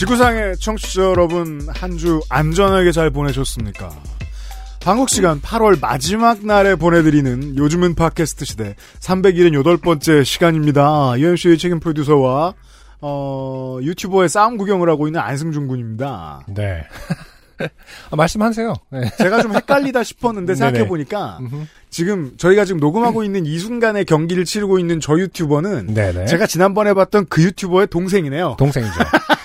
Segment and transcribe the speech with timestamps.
[0.00, 3.90] 지구상의 청취자 여러분 한 주 안전하게 잘 보내셨습니까?
[4.82, 11.18] 한국 시간 8월 마지막 날에 보내드리는 요즘은 팟캐스트 시대 378번째 시간입니다.
[11.18, 12.54] UMC의 책임 프로듀서와
[13.02, 16.46] 어, 유튜버의 싸움 구경을 하고 있는 안승준 군입니다.
[16.48, 16.82] 네.
[18.10, 18.72] 아, 말씀하세요.
[18.92, 19.02] 네.
[19.18, 20.54] 제가 좀 헷갈리다 싶었는데.
[20.56, 21.40] 생각해보니까.
[21.90, 26.24] 지금 저희가 지금 녹음하고 있는 이 순간에 경기를 치르고 있는 저 유튜버는 네네.
[26.24, 28.56] 제가 지난번에 봤던 그 유튜버의 동생이네요.
[28.58, 28.94] 동생이죠.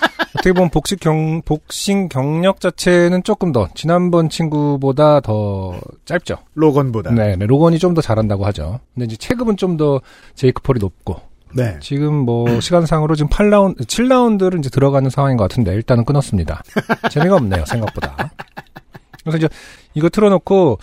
[0.46, 6.36] 어떻게 보면 복식 경, 복싱 경력 자체는 조금 더, 지난번 친구보다 더 짧죠.
[6.54, 7.10] 로건보다.
[7.10, 8.78] 네, 네, 로건이 좀 더 잘한다고 하죠.
[8.94, 10.00] 근데 이제 체급은 좀 더
[10.36, 11.20] 제이크 폴이 높고,
[11.52, 11.76] 네.
[11.80, 16.62] 지금 뭐, 시간상으로 지금 8라운드, 7라운드를 이제 들어가는 상황인 것 같은데, 일단은 끊었습니다.
[17.10, 18.30] 재미가 없네요, 생각보다.
[19.24, 19.48] 그래서 이제,
[19.94, 20.78] 이거 틀어놓고,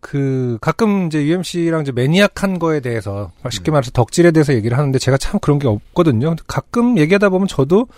[0.00, 5.16] 그, 가끔 이제 UMC랑 이제 매니악한 거에 대해서, 쉽게 말해서 덕질에 대해서 얘기를 하는데, 제가
[5.18, 6.36] 참 그런 게 없거든요.
[6.46, 7.88] 가끔 얘기하다 보면 저도,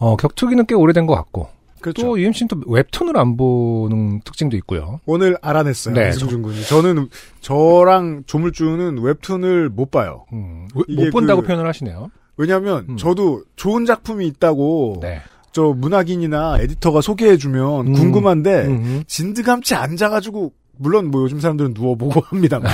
[0.00, 1.48] 어, 격투기는 꽤 오래된 것 같고,
[1.80, 2.02] 그렇죠.
[2.02, 5.00] 또 UMC는 또 웹툰을 안 보는 특징도 있고요.
[5.06, 5.94] 오늘 알아냈어요.
[5.94, 6.64] 네, 안승준 군이.
[6.64, 7.08] 저는
[7.40, 10.24] 저랑 조물주는 웹툰을 못 봐요.
[10.32, 12.10] 음, 못 본다고 그- 표현을 하시네요.
[12.36, 12.96] 왜냐하면 음.
[12.96, 15.20] 저도 좋은 작품이 있다고 네.
[15.52, 17.92] 저 문학인이나 에디터가 소개해주면 음.
[17.92, 19.04] 궁금한데 음.
[19.06, 22.70] 진드감치 앉아가지고 물론 뭐 요즘 사람들은 누워보고 합니다만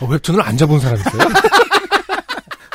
[0.00, 1.28] 어, 웹툰을 안 잡은 사람 있어요?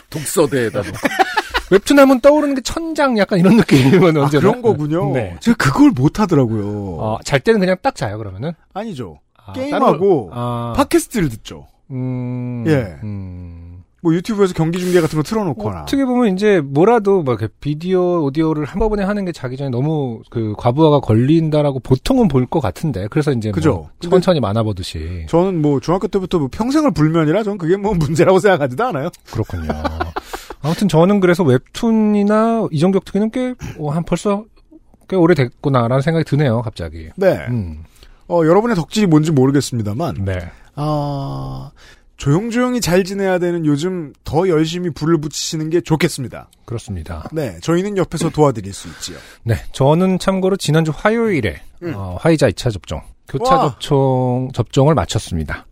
[0.09, 0.92] 독서대에다 뭐.
[1.71, 4.41] 웹툰 하면 떠오르는 게 천장 약간 이런 느낌이면 아, 언제나.
[4.41, 5.11] 그런 거군요.
[5.13, 5.35] 네.
[5.39, 6.97] 제가 그걸 못 하더라고요.
[7.00, 8.53] 어, 잘 때는 그냥 딱 자요, 그러면은?
[8.73, 9.19] 아니죠.
[9.45, 11.67] 아, 게임하고 아, 팟캐스트를 듣죠.
[11.91, 12.97] 음, 예.
[13.03, 13.83] 음.
[14.03, 15.81] 뭐 유튜브에서 경기 중계 같은 거 틀어놓거나.
[15.81, 20.53] 어떻게 보면 이제 뭐라도 뭐 이렇게 비디오, 오디오를 한꺼번에 하는 게 자기 전에 너무 그
[20.57, 23.07] 과부하가 걸린다라고 보통은 볼 것 같은데.
[23.09, 23.89] 그래서 이제 그죠.
[24.03, 25.25] 뭐 천천히 만화 보듯이.
[25.27, 29.09] 저는 뭐 중학교 때부터 뭐 평생을 불면이라 전 그게 뭐 문제라고 생각하지도 않아요.
[29.31, 29.67] 그렇군요.
[30.62, 34.45] 아무튼 저는 그래서 웹툰이나 이정격투기는 꽤, 어, 한 벌써
[35.09, 37.09] 꽤 오래됐구나라는 생각이 드네요, 갑자기.
[37.16, 37.45] 네.
[37.50, 37.84] 음,
[38.28, 40.40] 어, 여러분의 덕질이 뭔지 모르겠습니다만, 네.
[40.75, 41.72] 아,
[42.18, 46.50] 조용조용히 잘 지내야 되는 요즘 더 열심히 불을 붙이시는 게 좋겠습니다.
[46.66, 47.29] 그렇습니다.
[47.31, 49.18] 네, 저희는 옆에서 도와드릴 수 있지요.
[49.44, 51.94] 네, 저는 참고로 지난주 화요일에 음.
[51.95, 53.69] 어, 화이자 2차 접종, 교차 와.
[53.69, 55.68] 접종 접종을 마쳤습니다.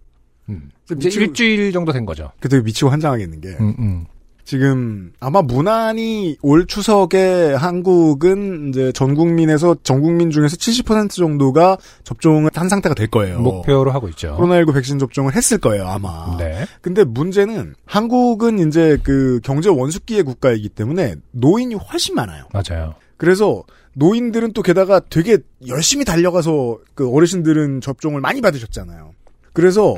[0.50, 0.70] 음.
[0.86, 2.32] 이제 미치고- 일주일 정도 된 거죠.
[2.40, 4.06] 그때 미치고 환장하겠는 게, 음, 음.
[4.46, 12.52] 지금 아마 무난히 올 추석에 한국은 이제 전 국민에서 전 국민 중에서 70% 정도가 접종을
[12.54, 13.40] 한 상태가 될 거예요.
[13.40, 14.38] 목표로 하고 있죠.
[14.40, 16.38] 코로나19 백신 접종을 했을 거예요, 아마.
[16.38, 22.46] 네, 근데 문제는 한국은 이제 그 경제 원숙기의 국가이기 때문에 노인이 훨씬 많아요.
[22.54, 22.94] 맞아요.
[23.18, 23.64] 그래서
[23.94, 29.14] 노인들은 또 게다가 되게 열심히 달려가서 그 어르신들은 접종을 많이 받으셨잖아요.
[29.54, 29.96] 그래서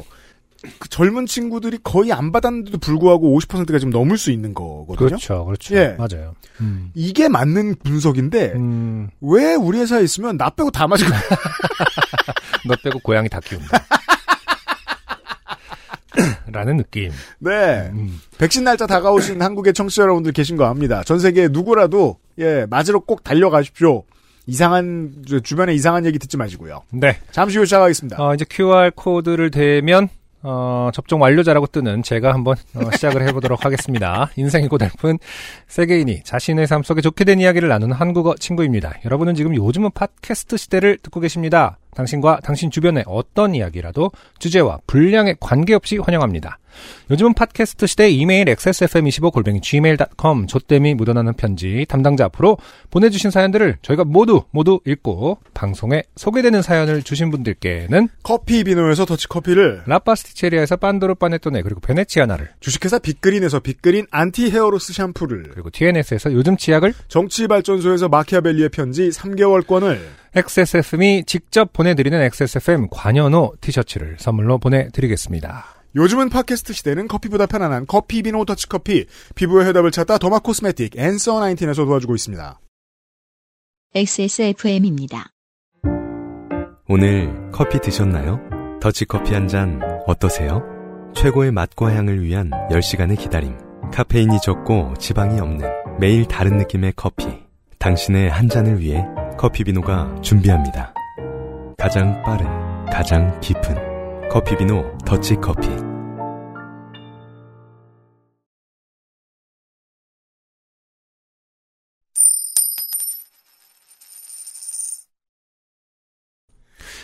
[0.80, 4.96] 그 젊은 친구들이 거의 안 받았는데도 불구하고 50%가 지금 넘을 수 있는 거거든요.
[5.10, 5.76] 그렇죠, 그렇죠.
[5.76, 5.96] 예.
[5.98, 6.36] 맞아요.
[6.62, 6.92] 음.
[6.96, 11.20] 이게 맞는 분석인데 음, 왜 우리 회사에 있으면 나 빼고 다 맞을 거야?
[12.68, 13.86] 너 빼고 고양이 다 키운다.
[16.52, 17.12] 라는 느낌.
[17.40, 17.90] 네.
[17.94, 18.20] 음.
[18.38, 21.04] 백신 날짜 다가오신 한국의 청취자 여러분들 계신 거 압니다.
[21.04, 24.04] 전 세계 누구라도 예 맞으러 꼭 달려가십시오.
[24.48, 26.82] 이상한 저 주변에 이상한 얘기 듣지 마시고요.
[26.92, 27.20] 네.
[27.32, 28.16] 잠시 후 시작하겠습니다.
[28.24, 30.08] 어, 이제 QR 코드를 대면
[30.44, 34.30] 어, 접종 완료자라고 뜨는 제가 한번 어, 시작을 해보도록 하겠습니다.
[34.38, 35.18] 인생이 고달픈
[35.68, 38.94] 세계인이 자신의 삶 속에 좋게 된 이야기를 나누는 한국어 친구입니다.
[39.06, 41.78] 여러분은 지금 요즘은 팟캐스트 시대를 듣고 계십니다.
[41.96, 46.60] 당신과 당신 주변의 어떤 이야기라도 주제와 분량에 관계없이 환영합니다.
[47.10, 52.58] 요즘은 팟캐스트 시대 이메일 xsfm25 골뱅이 gmail.com 조땜이 묻어나는 편지 담당자 앞으로
[52.90, 59.84] 보내주신 사연들을 저희가 모두 모두 읽고 방송에 소개되는 사연을 주신 분들께는 커피 비노에서 더치 커피를
[59.86, 66.58] 라파스티체리아에서 빤도르 빠네토네 그리고 베네치아나를 주식회사 빅그린에서 빅그린 anti hair loss 샴푸를 그리고 TNS에서 요즘
[66.58, 70.00] 치약을 정치발전소에서 마키아벨리의 편지 3개월권을
[70.36, 75.77] XSFM이 직접 보내드리는 XSFM 관여노 티셔츠를 선물로 보내드리겠습니다.
[75.96, 79.06] 요즘은 팟캐스트 시대는 커피보다 편안한 커피 비노 더치 커피
[79.36, 82.60] 피부의 해답을 찾다 더마 코스메틱 앤서 19에서 도와주고 있습니다.
[83.96, 85.32] XSFM입니다.
[86.88, 88.40] 오늘 커피 드셨나요?
[88.82, 90.62] 더치커피 한 잔 어떠세요?
[91.16, 93.58] 최고의 맛과 향을 위한 10시간의 기다림.
[93.92, 95.68] 카페인이 적고 지방이 없는
[96.00, 97.26] 매일 다른 느낌의 커피.
[97.80, 99.04] 당신의 한 잔을 위해
[99.38, 100.94] 커피비노가 준비합니다.
[101.78, 102.46] 가장 빠른,
[102.92, 103.87] 가장 깊은
[104.30, 105.97] 커피 비노 더치 커피.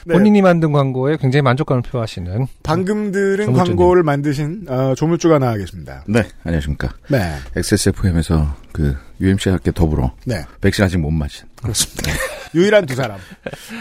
[0.05, 0.13] 네.
[0.13, 3.77] 본인이 만든 광고에 굉장히 만족감을 표하시는 방금 들은 조물주님.
[3.77, 6.03] 광고를 만드신 어, 조물주가 나와 계십니다.
[6.07, 6.89] 네, 안녕하십니까.
[7.09, 12.11] 네, XSFM에서 그 UMC와 함께 더불어 네, 백신 아직 못 맞은 그렇습니다.
[12.55, 13.17] 유일한 두 사람.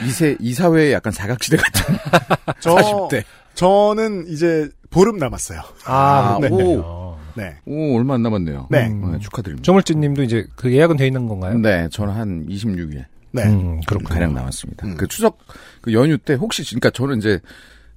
[0.06, 1.94] 이세 이사회의 약간 사각지대 같은
[2.60, 3.25] 저 40대.
[3.54, 5.60] 저는 이제 보름 남았어요.
[5.84, 6.48] 아, 네.
[6.48, 7.16] 그렇군요.
[7.34, 8.68] 네, 오 얼마 안 남았네요.
[8.70, 8.88] 네.
[8.88, 9.62] 네, 축하드립니다.
[9.64, 11.58] 조물주님도 이제 그 예약은 돼 있는 건가요?
[11.58, 13.44] 네, 저는 한 26일 네.
[13.44, 14.08] 음, 그렇군요.
[14.08, 14.87] 가량 남았습니다.
[14.87, 14.96] 음.
[14.96, 15.38] 그 추석
[15.81, 17.40] 그 연휴 때 혹시 그러니까 저는 이제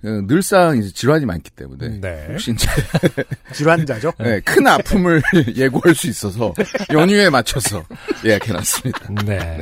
[0.04, 2.28] 어, 늘상 이제 질환이 많기 때문에 네.
[2.30, 2.68] 혹시 이제
[3.54, 4.14] 질환자죠.
[4.20, 5.22] 네, 큰 아픔을
[5.56, 6.54] 예고할 수 있어서
[6.94, 7.84] 연휴에 맞춰서
[8.24, 9.10] 예약해놨습니다.
[9.26, 9.62] 네.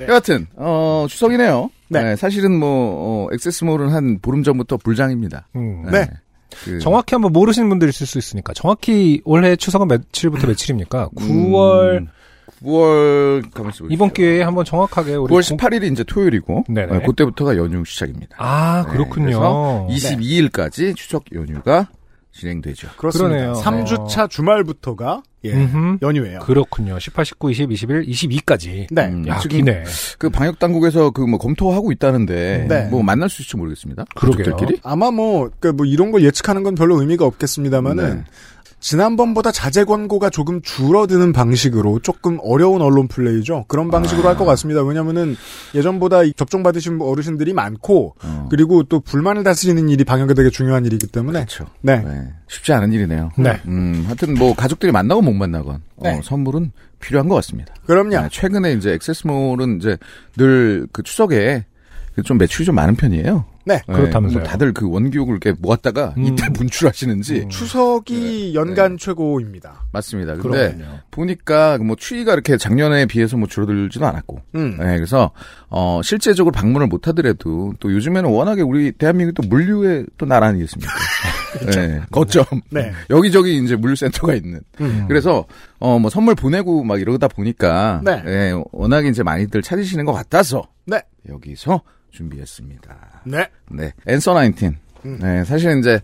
[0.00, 1.70] 여하튼 어 추석이네요.
[1.88, 2.02] 네.
[2.02, 2.16] 네.
[2.16, 2.68] 사실은 뭐
[3.28, 5.48] 어, 액세스몰은 한 보름 전부터 불장입니다.
[5.56, 5.86] 음.
[5.90, 6.08] 네.
[6.64, 11.10] 그 정확히 한번 모르시는 분들이 있을 수 있으니까 정확히 올해 추석은 며칠부터 며칠입니까?
[11.16, 12.08] 9월 음,
[12.62, 13.86] 9월 가만있어 보십시오.
[13.90, 16.98] 이번 기회에 한번 정확하게 우리 9월 공- 18일이 이제 토요일이고 네네.
[16.98, 18.36] 네, 그때부터가 연휴 시작입니다.
[18.38, 19.24] 아 네, 그렇군요.
[19.26, 21.88] 그래서 22일까지 추석 연휴가
[22.32, 22.88] 진행되죠.
[22.98, 23.34] 그렇습니다.
[23.34, 23.52] 그러네요.
[23.54, 25.68] 3주차 주말부터가 예.
[26.02, 26.40] 연휴예요.
[26.40, 26.98] 그렇군요.
[26.98, 28.86] 18, 19, 20, 21, 22까지.
[28.90, 29.06] 네.
[29.06, 29.84] 음, 야, 지금 기네.
[30.18, 32.88] 그 방역 당국에서 그 뭐 검토하고 있다는데 네.
[32.90, 34.04] 뭐 만날 수 있을지 모르겠습니다.
[34.16, 34.44] 그러게요.
[34.44, 34.80] 가족들끼리?
[34.82, 38.24] 아마 뭐, 그뭐 이런 걸 예측하는 건 별로 의미가 없겠습니다만은 네.
[38.86, 43.64] 지난번보다 자재 광고가 조금 줄어드는 방식으로 조금 어려운 언론 플레이죠.
[43.66, 44.30] 그런 방식으로 아.
[44.30, 44.80] 할것 같습니다.
[44.84, 45.34] 왜냐면은
[45.74, 50.86] 예전보다 이 접종 받으신 어르신들이 많고 어, 그리고 또 불만을 다스리는 일이 방역에 되게 중요한
[50.86, 51.66] 일이기 때문에 그렇죠.
[51.80, 51.96] 네.
[51.98, 52.32] 네.
[52.46, 53.30] 쉽지 않은 일이네요.
[53.36, 53.60] 네.
[53.66, 56.16] 음, 하여튼 뭐 가족들이 만나고 못 만나건 네.
[56.16, 57.74] 어, 선물은 필요한 것 같습니다.
[57.86, 58.10] 그럼요.
[58.10, 59.96] 네, 최근에 이제 액세스몰은 이제
[60.36, 61.64] 늘 그 추석에
[62.14, 63.44] 그좀 매출이 좀 많은 편이에요.
[63.66, 63.82] 네.
[63.86, 64.38] 그렇다면서요.
[64.40, 66.24] 뭐 다들 그 원기옥을 이렇게 모았다가 음.
[66.24, 67.48] 이때 분출하시는지 음.
[67.48, 69.84] 추석이 연간 최고입니다.
[69.92, 70.34] 맞습니다.
[70.36, 71.00] 근데 그렇군요.
[71.10, 74.76] 보니까 뭐 추위가 이렇게 작년에 비해서 뭐 줄어들지도 않았고, 음.
[74.78, 75.32] 네, 그래서
[75.68, 80.92] 어 실제적으로 방문을 못 하더라도 또 요즘에는 워낙에 우리 대한민국이 또 물류의 또 나라 아니겠습니까?
[81.74, 82.44] 네, 거점.
[82.70, 82.92] 네.
[83.10, 84.60] 여기저기 이제 물류센터가 있는.
[84.80, 85.04] 음.
[85.08, 85.44] 그래서
[85.80, 88.22] 어 뭐 선물 보내고 막 이러다 보니까 네.
[88.26, 91.00] 예, 워낙에 이제 많이들 찾으시는 것 같아서 네.
[91.28, 91.80] 여기서
[92.16, 93.22] 준비했습니다.
[93.24, 93.48] 네.
[93.70, 94.72] 네, 앤서 19.
[95.04, 95.18] 음.
[95.20, 96.00] 네, 사실은 이제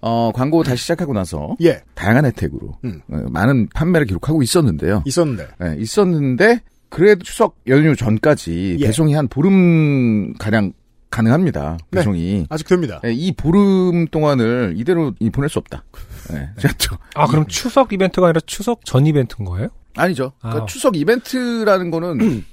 [0.00, 1.82] 어 광고 다시 시작하고 나서 예.
[1.94, 3.02] 다양한 혜택으로 음.
[3.12, 5.02] 어, 많은 판매를 기록하고 있었는데요.
[5.04, 5.48] 있었는데.
[5.58, 8.86] 네, 있었는데 그래도 추석 연휴 전까지 예.
[8.86, 10.72] 배송이 한 보름 가량
[11.10, 11.76] 가능합니다.
[11.90, 11.98] 네.
[11.98, 12.46] 배송이.
[12.48, 13.00] 아직 됩니다.
[13.02, 15.84] 네, 이 보름 동안을 이대로 이 보낼 수 없다.
[16.30, 16.48] 네,
[16.88, 19.68] 또 아, 그럼 추석 이벤트가 아니라 추석 전 이벤트인 거예요?
[19.96, 20.32] 아니죠.
[20.38, 20.66] 그러니까 아.
[20.66, 22.44] 추석 이벤트라는 거는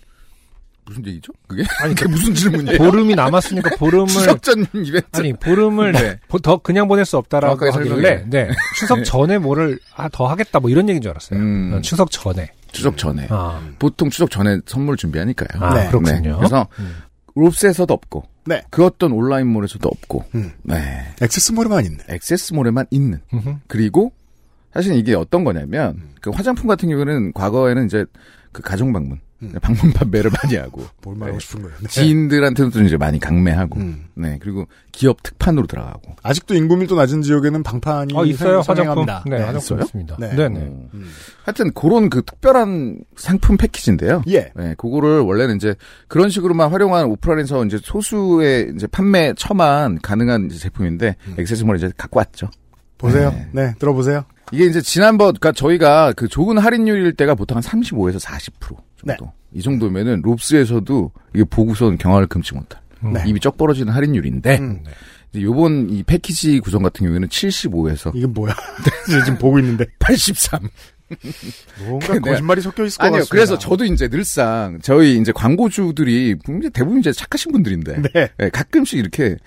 [0.88, 1.34] 무슨 얘기죠?
[1.48, 1.64] 그게?
[1.82, 2.78] 아니, 그게 무슨 질문이에요?
[2.78, 5.06] 보름이 남았으니까 보름을 추석 전 이벤트.
[5.14, 6.20] 아니 보름을 네.
[6.28, 8.24] 보- 더 그냥 보낼 수 없다라고 하길래.
[8.30, 11.40] 네 추석 전에 뭐를 아, 더 하겠다 뭐 이런 얘기인 줄 알았어요.
[11.40, 11.74] 음.
[11.76, 12.52] 어, 추석 전에.
[12.72, 13.28] 추석 전에.
[13.30, 15.62] 아, 보통 추석 전에 선물 준비하니까요.
[15.64, 15.88] 아, 네.
[15.90, 16.38] 그렇군요.
[16.38, 16.96] 그래서 음.
[17.36, 18.62] 롭스에서도 없고, 네.
[18.72, 20.52] 그 어떤 온라인몰에서도 없고, 음.
[20.64, 21.14] 네.
[21.22, 21.98] 액세스몰에만 있네.
[22.10, 23.20] 액세스몰에만 있는.
[23.34, 23.56] 음흠.
[23.68, 24.12] 그리고
[24.74, 28.06] 사실 이게 어떤 거냐면 그 화장품 같은 경우는 과거에는 이제
[28.52, 29.54] 그 가정 방문, 음.
[29.62, 31.46] 방문 판매를 많이 하고 뭘 말하고 네.
[31.46, 31.78] 싶은 거예요.
[31.82, 31.88] 네.
[31.90, 34.06] 지인들한테도 이제 많이 강매하고, 음.
[34.16, 36.16] 네 그리고 기업 특판으로 들어가고.
[36.24, 39.06] 아직도 인구 밀도 낮은 지역에는 방판이 아 있어요 선- 화장품.
[39.06, 39.44] 네, 네.
[39.44, 39.80] 화장품?
[39.82, 40.18] 있습니다.
[40.20, 40.36] 네.
[40.36, 40.60] 네, 네.
[40.62, 40.90] 어.
[40.94, 41.12] 음.
[41.44, 44.24] 하여튼 그런 그 특별한 상품 패키지인데요.
[44.30, 44.52] 예.
[44.56, 45.76] 네, 그거를 원래는 이제
[46.08, 51.36] 그런 식으로만 활용한 오프라인에서 이제 소수의 이제 판매 처만 가능한 이제 제품인데 음.
[51.38, 52.50] 액세스몰을 이제 갖고 왔죠.
[52.98, 53.32] 보세요.
[53.32, 53.48] 네.
[53.52, 53.74] 네.
[53.80, 54.26] 들어보세요.
[54.52, 58.82] 이게 이제 지난번 그러니까 저희가 그 좋은 할인율일 때가 보통 한 35에서 40% 정도.
[59.04, 59.16] 네.
[59.54, 63.14] 이 정도면은 롭스에서도 이게 보고선 경화를 금치 못할 음.
[63.14, 63.24] 네.
[63.28, 64.84] 입이 쩍 벌어지는 할인율인데 음.
[65.32, 68.56] 이제 요번 이 패키지 구성 같은 경우에는 75에서 이게 뭐야?
[69.26, 70.68] 지금 보고 있는데 83.
[71.86, 72.20] 뭔가 네.
[72.20, 73.20] 거짓말이 섞여 있을 것 아니요.
[73.20, 73.32] 같습니다.
[73.32, 76.36] 그래서 저도 이제 늘상 저희 이제 광고주들이
[76.74, 78.30] 대부분 이제 착하신 분들인데 네.
[78.38, 79.38] 네, 가끔씩 이렇게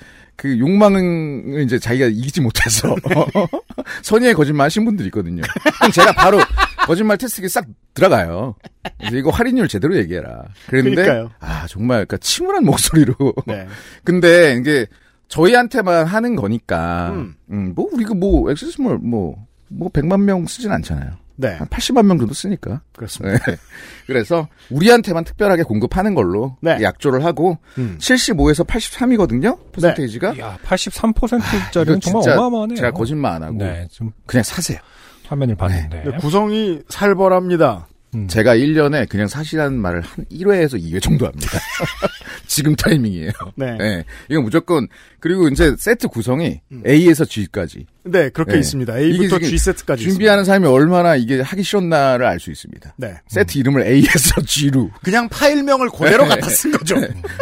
[0.41, 2.97] 그 욕망을 이제 자기가 이기지 못해서
[4.01, 5.43] 선의의 거짓말 하신 분들이 있거든요.
[5.77, 6.39] 그럼 제가 바로
[6.87, 8.55] 거짓말 테스트기 싹 들어가요.
[8.99, 10.45] 그래서 이거 할인율 제대로 얘기해라.
[10.67, 11.31] 그런데 그러니까요.
[11.41, 13.15] 아 정말 그러니까 침울한 목소리로.
[13.45, 13.67] 네.
[14.03, 14.87] 근데 이게
[15.29, 17.35] 저희한테만 하는 거니까 음.
[17.51, 21.19] 음, 뭐 우리가 뭐 액세스몰 뭐뭐 100만 명 쓰진 않잖아요.
[21.41, 21.57] 네.
[21.57, 22.83] 한 80만 명 정도 쓰니까.
[22.95, 23.39] 그렇습니다.
[23.47, 23.57] 네.
[24.07, 26.79] 그래서 우리한테만 특별하게 공급하는 걸로 네.
[26.83, 27.97] 약조를 하고 음.
[27.99, 29.59] 75에서 83이거든요.
[29.73, 30.39] 퍼센테이지가.
[30.39, 32.77] 야 83%짜리는 이거 정말 어마어마하네요.
[32.77, 34.79] 제가 거짓말 안 하고 네, 좀 그냥 사세요.
[35.27, 36.03] 화면을 봤는데.
[36.05, 37.87] 네, 구성이 살벌합니다.
[38.15, 38.27] 음.
[38.29, 41.59] 제가 1년에 그냥 사실한 말을 한 1회에서 2회 정도 합니다.
[42.47, 43.31] 지금 타이밍이에요.
[43.57, 43.77] 네.
[43.79, 44.05] 네.
[44.29, 44.89] 이건 무조건,
[45.21, 46.83] 그리고 이제 세트 구성이 음.
[46.87, 47.87] A에서 G까지.
[48.05, 48.59] 네, 그렇게 네.
[48.61, 48.99] 있습니다.
[48.99, 52.61] A부터 G 세트까지 준비하는 사람이 얼마나 이게 하기 싫었나를 알수 있습니다.
[52.61, 52.95] 있습니다.
[52.97, 53.15] 네.
[53.29, 54.91] 세트 이름을 A에서 G로.
[55.03, 56.31] 그냥 파일명을 그대로 네.
[56.31, 56.97] 갖다 쓴 거죠.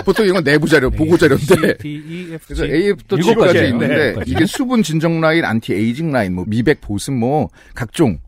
[0.04, 1.76] 보통 이건 내부 자료, 보고 자료인데.
[1.84, 2.66] E, F, 그래서.
[2.66, 3.58] A부터 G까지.
[3.66, 4.22] 있는데 네.
[4.26, 8.18] 이게 수분 진정 라인, 안티 에이징 라인, 뭐 미백 보습 뭐 각종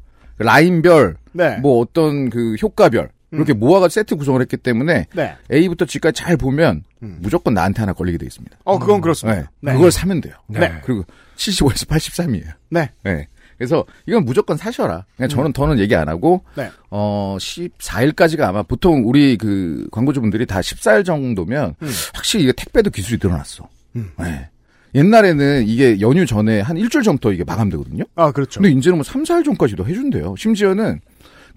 [0.40, 1.56] 라인별 네.
[1.58, 5.36] 뭐 어떤 그 효과별 이렇게 모아가 세트 구성을 했기 때문에 네.
[5.52, 7.18] A부터 G까지 잘 보면 음.
[7.20, 8.56] 무조건 나한테 하나 걸리게 돼 있습니다.
[8.64, 9.00] 어, 그건 네.
[9.02, 9.50] 그렇습니다.
[9.60, 9.72] 네.
[9.72, 10.34] 그걸 사면 돼요.
[10.48, 10.80] 네.
[10.84, 11.04] 그리고
[11.36, 12.52] 75에서 83이에요.
[12.70, 12.90] 네.
[13.04, 13.28] 네.
[13.56, 15.04] 그래서 이건 무조건 사셔라.
[15.16, 16.70] 그냥 저는 더는 얘기 안 하고 네.
[16.90, 21.90] 어 14일까지가 아마 보통 우리 그 광고주분들이 다 14일 정도면 음.
[22.14, 23.68] 확실히 이게 택배도 기술이 늘어났어.
[23.96, 24.10] 음.
[24.18, 24.48] 네.
[24.94, 28.04] 옛날에는 이게 연휴 전에 한 일주일 전부터 이게 마감되거든요.
[28.16, 28.60] 아, 그렇죠.
[28.60, 30.34] 근데 이제는 뭐 3, 4일 전까지도 해준대요.
[30.36, 31.00] 심지어는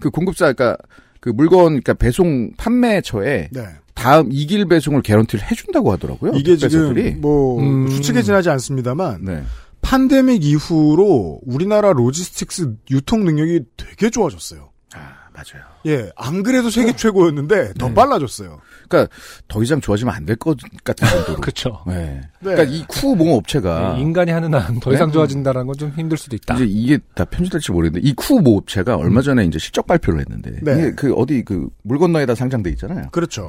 [0.00, 0.76] 그 공급사, 그러니까
[1.20, 3.66] 그 물건, 그러니까 배송 판매처에 네.
[3.94, 6.32] 다음 2길 배송을 개런티를 해준다고 하더라고요.
[6.34, 7.04] 이게 택배사들이.
[7.04, 7.88] 지금 뭐 음.
[7.88, 9.42] 추측해지나지 않습니다만 네.
[9.80, 14.70] 팬데믹 이후로 우리나라 logistics 유통 능력이 되게 좋아졌어요.
[15.36, 15.64] 아, 맞아요.
[15.86, 17.94] 예, 안 그래도 세계 최고였는데 더 네.
[17.94, 18.60] 빨라졌어요.
[18.88, 19.12] 그러니까
[19.48, 21.40] 더 이상 좋아지면 안 될 것 같은 정도로.
[21.42, 21.82] 그쵸.
[21.86, 22.20] 네.
[22.40, 25.12] 그러니까 이 쿠모 업체가 네, 인간이 하는 한 더 이상 네.
[25.14, 26.54] 좋아진다는 건 좀 힘들 수도 있다.
[26.54, 30.72] 이제 이게 다 편집될지 모르겠는데 이 쿠모 업체가 얼마 전에 이제 실적 발표를 했는데 네.
[30.72, 33.08] 이게 그 어디 그 물 건너에다 상장돼 있잖아요.
[33.10, 33.46] 그렇죠.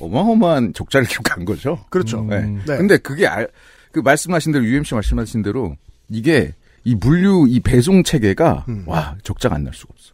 [0.00, 1.78] 어마어마한 적자를 간 거죠.
[1.90, 2.20] 그렇죠.
[2.20, 2.28] 음.
[2.28, 2.40] 네.
[2.66, 2.76] 네.
[2.76, 3.48] 근데 그게 알,
[3.92, 5.76] 그 말씀하신 대로 UMC 말씀하신 대로
[6.08, 8.84] 이게 이 물류 이 배송 체계가 음.
[8.86, 10.11] 와 적자가 안 날 수가 없어.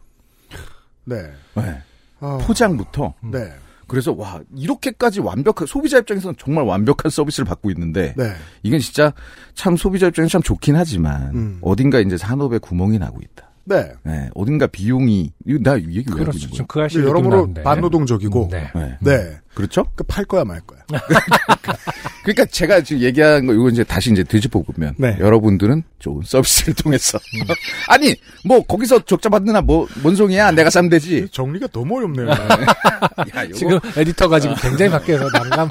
[1.09, 1.31] 네.
[1.55, 1.81] 네.
[2.21, 3.51] 아, 포장부터 네.
[3.87, 8.33] 그래서 와 이렇게까지 완벽한 소비자 입장에서는 정말 완벽한 서비스를 받고 있는데 네.
[8.61, 9.13] 이건 진짜
[9.55, 11.57] 참 소비자 입장에서 참 좋긴 하지만 음.
[11.61, 13.48] 어딘가 이제 산업에 구멍이 나고 있다.
[13.65, 13.91] 네.
[14.03, 16.39] 네, 어딘가 비용이 이거 나이 얘기 왜 하고 그렇죠.
[16.47, 16.87] 있는 거야?
[16.87, 17.63] 그 여러모로 나는데.
[17.63, 18.45] 반노동적이고.
[18.45, 18.71] 음, 네.
[18.73, 18.97] 네.
[19.01, 19.37] 네.
[19.53, 19.85] 그렇죠?
[19.95, 20.79] 그 팔 거야 말 거야.
[22.23, 25.17] 그러니까 제가 지금 얘기한 거 이거 이제 다시 이제 뒤집어 보면 네.
[25.19, 27.17] 여러분들은 좋은 서비스를 통해서
[27.89, 31.27] 아니 뭐 거기서 적자 받느나 뭐뭔 소리야 내가 싸면 되지.
[31.31, 32.27] 정리가 너무 어렵네요.
[33.35, 35.67] 야, 지금 에디터가 지금 굉장히 밖에서 난감,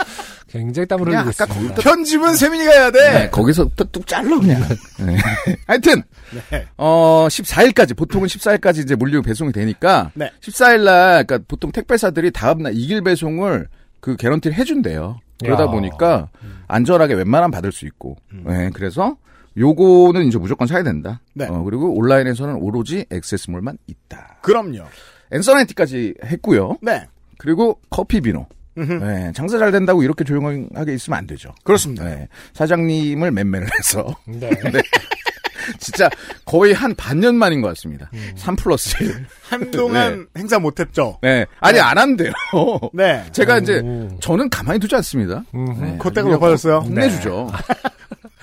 [0.48, 1.74] 굉장히 땀을 흘리고 아까 있습니다.
[1.76, 3.12] 편집은 세민이가 해야 돼.
[3.12, 4.62] 네, 거기서부터 뚝 잘라 그냥.
[5.04, 5.16] 네.
[5.66, 6.02] 하여튼
[6.50, 6.66] 네.
[6.76, 10.30] 어 14일까지 보통은 14일까지 이제 물류 배송이 되니까 네.
[10.40, 13.68] 14일 날 그러니까 보통 택배사들이 다음 날 2길 배송을
[14.00, 15.20] 그 개런티를 해준대요.
[15.40, 15.66] 그러다 야.
[15.66, 16.30] 보니까
[16.66, 18.16] 안전하게 웬만하면 받을 수 있고.
[18.32, 18.44] 음.
[18.46, 19.16] 네, 그래서
[19.56, 21.20] 요거는 이제 무조건 사야 된다.
[21.34, 21.46] 네.
[21.46, 24.38] 어, 그리고 온라인에서는 오로지 액세스몰만 있다.
[24.42, 24.84] 그럼요.
[25.32, 26.78] 엔서나이티까지 했고요.
[26.80, 27.06] 네.
[27.38, 28.46] 그리고 커피 비노.
[28.86, 31.54] 네, 장사 잘 된다고 이렇게 조용하게 있으면 안 되죠.
[31.64, 32.04] 그렇습니다.
[32.04, 34.50] 네, 사장님을 맨맨을 해서 네.
[35.78, 36.08] 진짜
[36.46, 38.08] 거의 한 반년 만인 것 같습니다.
[38.14, 38.32] 음.
[38.36, 39.26] 3 플러스 1.
[39.50, 41.18] 한동안 행사 못했죠.
[41.20, 41.44] 네.
[41.60, 42.32] 아니, 안 한대요.
[42.94, 43.22] 네.
[43.32, 44.08] 제가 이제, 오.
[44.20, 45.44] 저는 가만히 두지 않습니다.
[45.54, 45.84] 음흠.
[45.84, 45.96] 네.
[45.98, 46.78] 콧대가 높아졌어요.
[46.78, 47.50] 혼내주죠.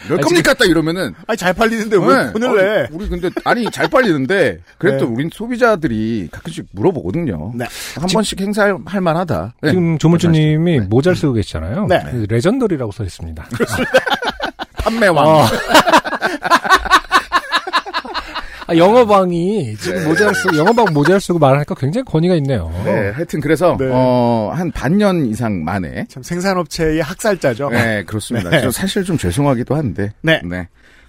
[0.09, 0.53] 몇 겁니까?
[0.53, 1.13] 딱 이러면은.
[1.27, 2.31] 아니 잘 팔리는데 왜 네.
[2.33, 2.87] 돈을 아니, 내?
[2.91, 5.11] 우리 근데, 아니, 잘 팔리는데, 그래도 네.
[5.11, 7.53] 우린 소비자들이 가끔씩 물어보거든요.
[7.55, 7.65] 네.
[7.95, 9.55] 한 번씩 행사할 만하다.
[9.61, 9.69] 네.
[9.69, 10.85] 지금 조물주님이 네.
[10.87, 11.87] 모자를 쓰고 계시잖아요.
[11.87, 12.01] 네.
[12.11, 13.45] 그 레전더리라고 써 있습니다.
[14.83, 15.27] 판매왕.
[15.27, 15.45] 어.
[18.67, 22.71] 아, 영어방이 지금 모자를 쓰고, 영어방 모자를 쓰고 말을 하니까 굉장히 권위가 있네요.
[22.83, 23.87] 네, 하여튼 그래서, 네.
[23.91, 27.69] 어, 한 반년 이상 만에, 참 생산업체의 학살자죠.
[27.69, 28.49] 네, 그렇습니다.
[28.49, 28.61] 네.
[28.61, 30.13] 저 사실 좀 죄송하기도 한데.
[30.21, 30.41] 네.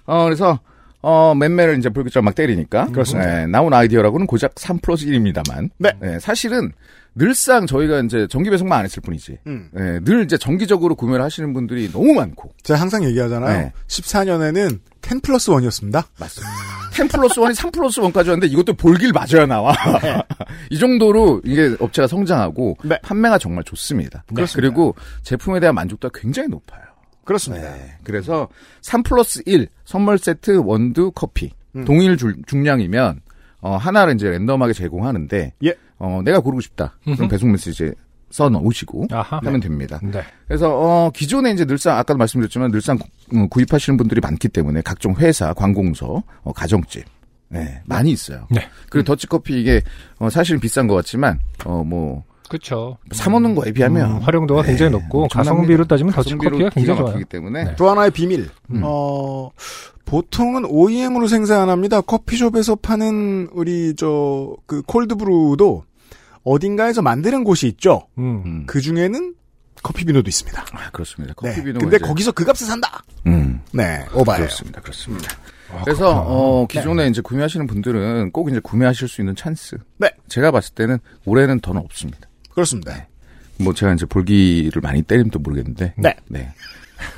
[0.04, 0.60] 어, 그래서,
[1.00, 2.86] 어, 맨매를 이제 불규정 막 때리니까.
[2.86, 3.32] 그렇습니다.
[3.32, 5.70] 네, 나온 아이디어라고는 고작 3 플러스 1입니다만.
[5.78, 5.92] 네.
[6.20, 6.72] 사실은
[7.18, 9.38] 늘상 저희가 이제 정기 배송만 안 했을 뿐이지.
[9.46, 9.68] 음.
[9.73, 12.52] 네, 늘 이제 정기적으로 구매를 하시는 분들이 너무 많고.
[12.62, 13.58] 제가 항상 얘기하잖아요.
[13.58, 13.73] 네.
[13.88, 16.04] 14년에는 10 플러스 1이었습니다.
[16.18, 16.52] 맞습니다.
[16.92, 19.73] 10 플러스 1이 3 플러스 1까지 왔는데 이것도 볼길 맞아야 나와.
[20.70, 22.99] 이 정도로 이게 업체가 성장하고 네.
[23.02, 24.25] 판매가 정말 좋습니다.
[24.35, 24.54] 그렇습니다.
[24.68, 26.82] 그리고 제품에 대한 만족도가 굉장히 높아요.
[27.25, 27.73] 그렇습니다.
[27.73, 27.94] 네.
[28.04, 28.49] 그래서
[28.82, 31.85] 3 플러스 1 선물 세트 원두 커피 음.
[31.85, 33.20] 동일 줄- 중량이면
[33.61, 35.75] 어, 하나를 이제 랜덤하게 제공하는데 예.
[35.98, 36.96] 어, 내가 고르고 싶다.
[37.04, 37.28] 그럼 음흠.
[37.28, 37.92] 배송 메시지
[38.30, 39.38] 써 넣으시고 아하.
[39.44, 40.00] 하면 됩니다.
[40.02, 40.20] 네.
[40.48, 45.14] 그래서 어, 기존에 이제 늘상 아까도 말씀드렸지만 늘상 구- 음, 구입하시는 분들이 많기 때문에 각종
[45.14, 47.04] 회사, 관공서, 어, 가정집
[47.48, 48.46] 네, 많이 있어요.
[48.50, 48.68] 네.
[48.90, 49.80] 그리고 더치커피 이게
[50.18, 52.98] 어, 사실은 비싼 것 같지만 어뭐 그쵸.
[53.12, 55.28] 사먹는 거에 비하면 음, 활용도가 네, 굉장히 높고.
[55.28, 57.24] 가성비로 따지면 가성비로 더치커피가 굉장히 좋아요.
[57.24, 57.74] 때문에 네.
[57.76, 58.48] 또 하나의 비밀.
[58.70, 58.80] 음.
[58.84, 59.50] 어,
[60.04, 62.00] 보통은 OEM으로 생산합니다.
[62.02, 65.84] 커피숍에서 파는 우리 저 그 콜드브루도
[66.44, 68.06] 어딘가에서 만드는 곳이 있죠.
[68.18, 68.42] 음.
[68.44, 68.64] 음.
[68.66, 69.34] 그 중에는
[69.82, 70.64] 커피 비노도 있습니다.
[70.72, 71.34] 아, 그렇습니다.
[71.42, 71.50] 네.
[71.50, 73.02] 커피 비노 근데 거기서 그 값을 산다.
[73.26, 73.60] 음.
[73.72, 74.44] 네, 오바예요.
[74.44, 74.80] 그렇습니다.
[74.80, 75.28] 그렇습니다.
[75.84, 76.22] 그래서 그렇구나.
[76.26, 79.76] 어 기존에 이제 구매하시는 분들은 꼭 이제 구매하실 수 있는 찬스.
[79.98, 80.08] 네.
[80.28, 82.25] 제가 봤을 때는 올해는 더는 없습니다.
[82.56, 83.06] 그렇습니다.
[83.58, 85.94] 뭐 제가 이제 볼기를 많이 때리면 또 모르겠는데.
[85.96, 86.14] 네.
[86.26, 86.52] 네.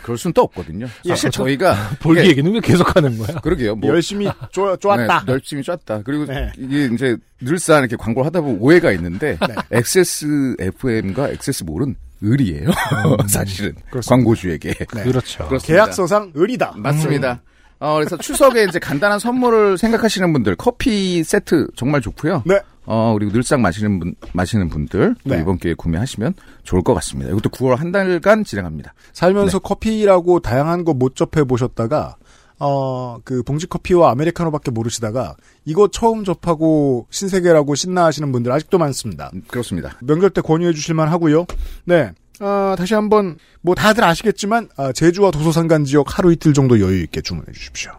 [0.02, 0.87] 그럴 수는 또 없거든요.
[1.04, 1.09] 예.
[1.11, 3.38] 사실 저희가 볼기 이게- 얘기는 왜 계속하는 거야?
[3.38, 3.76] 그러게요.
[3.76, 5.25] 뭐 열심히 쪼, 쪼았다.
[5.25, 6.02] 네, 열심히 쐈다.
[6.02, 6.50] 그리고 네.
[6.59, 9.54] 이게 이제 늘상 이렇게 광고를 하다 보면 오해가 있는데 네.
[9.71, 12.71] XSFM과 XS몰은 을이에요.
[13.28, 13.83] 사실은 음.
[13.90, 14.09] 그렇습니다.
[14.16, 14.75] 광고주에게.
[14.75, 15.02] 네.
[15.04, 15.47] 그렇죠.
[15.47, 15.59] 그렇습니다.
[15.66, 16.73] 계약서상 을이다.
[16.76, 17.40] 맞습니다.
[17.78, 22.42] 어, 그래서 추석에 이제 간단한 선물을 생각하시는 분들 커피 세트 정말 좋고요.
[22.45, 22.59] 네.
[22.90, 25.40] 어, 그리고 늘상 마시는 분, 마시는 분들 또 네.
[25.42, 26.33] 이번 기회에 구매하시면
[26.64, 27.30] 좋을 것 같습니다.
[27.30, 28.95] 이것도 9월 한 달간 진행합니다.
[29.12, 32.16] 살면서 커피라고 다양한 거 못 접해 보셨다가
[32.59, 39.30] 어 그 봉지 커피와 아메리카노밖에 모르시다가 이거 처음 접하고 신세계라고 신나 하시는 분들 아직도 많습니다.
[39.35, 39.97] 음, 그렇습니다.
[40.00, 41.45] 명절 때 권유해 주실만 하고요.
[41.85, 42.12] 네.
[42.40, 47.21] 어, 다시 한번 뭐 다들 아시겠지만 아, 제주와 도서산간 지역 하루 이틀 정도 여유 있게
[47.21, 47.92] 주문해 주십시오.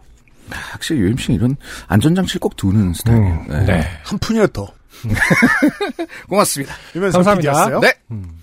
[0.50, 1.56] 확실히 UMC는 이런
[1.86, 3.44] 안전장치를 꼭 두는 스타일이에요.
[3.50, 3.84] 음, 네.
[4.02, 4.79] 한 푼이라도 더.
[6.28, 6.74] 고맙습니다.
[6.94, 7.52] 이면서 감사합니다.
[7.52, 7.80] PD였어요.
[7.80, 7.94] 네.
[8.10, 8.40] 음.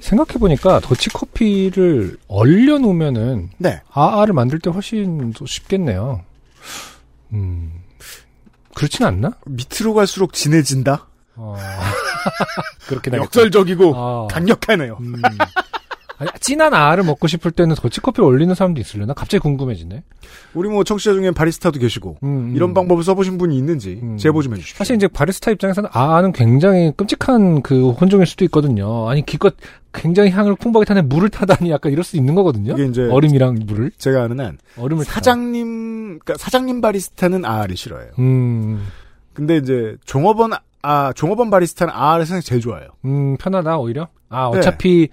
[0.00, 3.82] 생각해보니까 더치커피를 얼려놓으면은 네.
[3.90, 6.24] 아아를 만들 때 훨씬 더 쉽겠네요.
[7.32, 7.72] 음,
[8.74, 9.32] 그렇진 않나?
[9.44, 11.06] 밑으로 갈수록 진해진다.
[11.36, 11.56] 어,
[12.88, 13.16] 하겠다.
[13.18, 14.98] 역설적이고 아, 강력하네요.
[15.00, 15.22] 음.
[16.18, 19.14] 아니, 진한 아를 먹고 싶을 때는 더치커피를 얼리는 사람도 있으려나?
[19.14, 20.02] 갑자기 궁금해지네.
[20.54, 22.74] 우리 뭐 청취자 중에 바리스타도 계시고 음, 이런 음.
[22.74, 24.16] 방법을 써보신 분이 있는지 음.
[24.18, 24.78] 제보 좀 해주십시오.
[24.78, 29.08] 사실 이제 바리스타 입장에서는 아는 굉장히 끔찍한 그 혼종일 수도 있거든요.
[29.08, 29.54] 아니 기껏
[29.94, 32.72] 굉장히 향을 풍부하게 타는 물을 타다니 약간 이럴 수 있는 거거든요.
[32.74, 35.04] 이게 이제 얼음이랑 물을 제가 아는 한 얼음을.
[35.04, 38.10] 사장님 그러니까 사장님 바리스타는 아를 싫어해요.
[38.18, 38.86] 음,
[39.34, 40.50] 근데 이제 종업원
[40.82, 42.88] 아 종업원 바리스타는 아를 생각 제일 좋아해요.
[43.04, 44.08] 음 편하다 오히려.
[44.28, 44.58] 아 네.
[44.58, 45.08] 어차피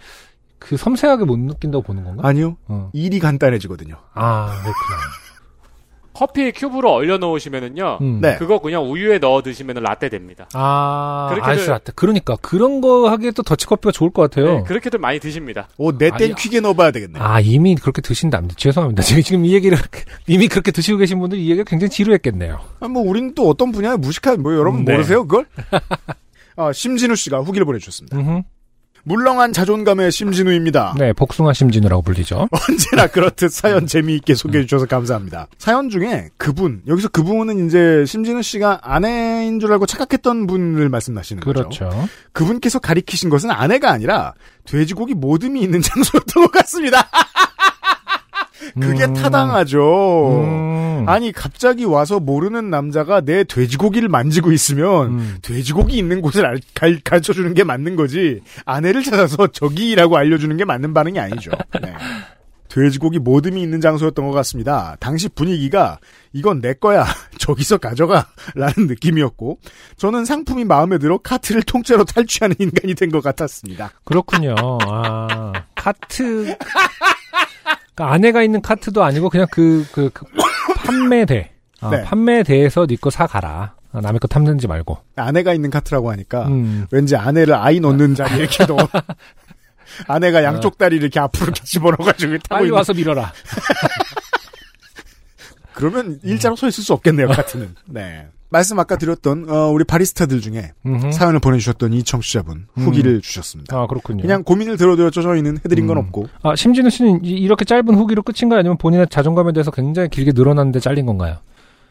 [0.66, 2.28] 그 섬세하게 못 느낀다고 보는 건가?
[2.28, 2.90] 아니요 어.
[2.94, 3.96] 일이 간단해지거든요.
[4.16, 4.74] 아 그렇구나.
[6.18, 7.98] 커피 큐브로 얼려 놓으시면은요.
[8.02, 8.22] 음.
[8.22, 8.38] 네.
[8.38, 10.48] 그거 그냥 우유에 넣어 드시면 라떼 됩니다.
[10.54, 11.92] 아 그렇게들- 아이스 라떼.
[11.94, 14.46] 그러니까 그런 거 하기에 또 더치커피가 좋을 것 같아요.
[14.60, 15.68] 네, 그렇게들 많이 드십니다.
[15.78, 17.20] 오 내땐 아니, 퀴게 넣어봐야 되겠네.
[17.20, 18.56] 아 이미 그렇게 드신답니다.
[18.58, 19.04] 죄송합니다.
[19.04, 19.78] 지금 지금 이 얘기를
[20.26, 22.60] 이미 그렇게 드시고 계신 분들이 이 얘기가 굉장히 지루했겠네요.
[22.80, 24.94] 아, 뭐 우리는 또 어떤 분야에 무식한 뭐 여러분 네.
[24.94, 25.46] 모르세요 그걸?
[26.56, 28.18] 아 심진우 씨가 후기를 보내주셨습니다.
[28.18, 28.42] 음흠.
[29.06, 30.96] 물렁한 자존감의 심진우입니다.
[30.98, 32.50] 네, 복숭아 심진우라고 불리죠.
[32.70, 35.48] 언제나 그렇듯 사연 재미있게 소개해 주셔서 감사합니다.
[35.60, 41.70] 사연 중에 그분 여기서 그분은 이제 심진우 씨가 아내인 줄 알고 착각했던 분을 말씀하시는 거죠.
[41.70, 42.08] 그렇죠.
[42.34, 44.34] 그분께서 가리키신 것은 아내가 아니라
[44.66, 47.08] 돼지고기 모듬이 있는 장소였던 것 같습니다.
[48.80, 49.14] 그게 음.
[49.14, 50.44] 타당하죠.
[50.44, 51.06] 음.
[51.08, 55.38] 아니 갑자기 와서 모르는 남자가 내 돼지고기를 만지고 있으면 음.
[55.42, 60.66] 돼지고기 있는 곳을 알, 갈, 가르쳐 주는 게 맞는 거지 아내를 찾아서 저기라고 알려주는 게
[60.66, 61.52] 맞는 반응이 아니죠.
[61.82, 61.94] 네.
[62.68, 64.98] 돼지고기 모듬이 있는 장소였던 것 같습니다.
[65.00, 65.98] 당시 분위기가
[66.34, 67.06] 이건 내 거야
[67.40, 69.60] 저기서 가져가 라는 느낌이었고
[69.96, 73.92] 저는 상품이 마음에 들어 카트를 통째로 탈취하는 인간이 된 것 같았습니다.
[74.04, 74.56] 그렇군요.
[74.90, 76.54] 아, 카트.
[77.96, 80.26] 그러니까 아내가 있는 카트도 아니고 그냥 그, 그, 그
[80.76, 81.52] 판매대.
[81.82, 82.04] 아, 네.
[82.04, 83.76] 판매대에서 네거 사가라.
[83.94, 84.98] 아, 남의 거 탐내지 말고.
[85.16, 86.86] 아내가 있는 카트라고 하니까 음.
[86.92, 88.78] 왠지 아내를 아이 놓는 자리에 이렇게 넣어
[90.08, 93.32] 아내가 양쪽 다리 이렇게 앞으로 이렇게 집어넣어가지고 타고 빨리 있는 와서 밀어라.
[95.74, 97.76] 그러면 일자로 서 있을 수 없겠네요, 카트는.
[97.86, 98.28] 네.
[98.56, 101.12] 말씀 아까 드렸던, 어, 우리 바리스타들 중에 음흠.
[101.12, 103.76] 사연을 보내주셨던 이 청취자분, 후기를 주셨습니다.
[103.78, 104.22] 아, 그렇군요.
[104.22, 106.04] 그냥 고민을 들어드렸죠, 저희는 해드린 건 음.
[106.04, 106.28] 없고.
[106.42, 108.60] 아, 심진우 씨는 이- 이렇게 짧은 후기로 끝인가요?
[108.60, 111.40] 아니면 본인의 자존감에 대해서 굉장히 길게 늘어났는데 잘린 건가요?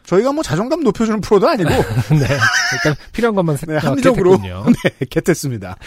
[0.05, 1.69] 저희가 뭐 자존감 높여주는 프로도 아니고,
[2.11, 2.27] 네.
[2.73, 4.37] 일단 필요한 것만 네, 어, 합리적으로.
[4.41, 5.77] 네, 겟했습니다.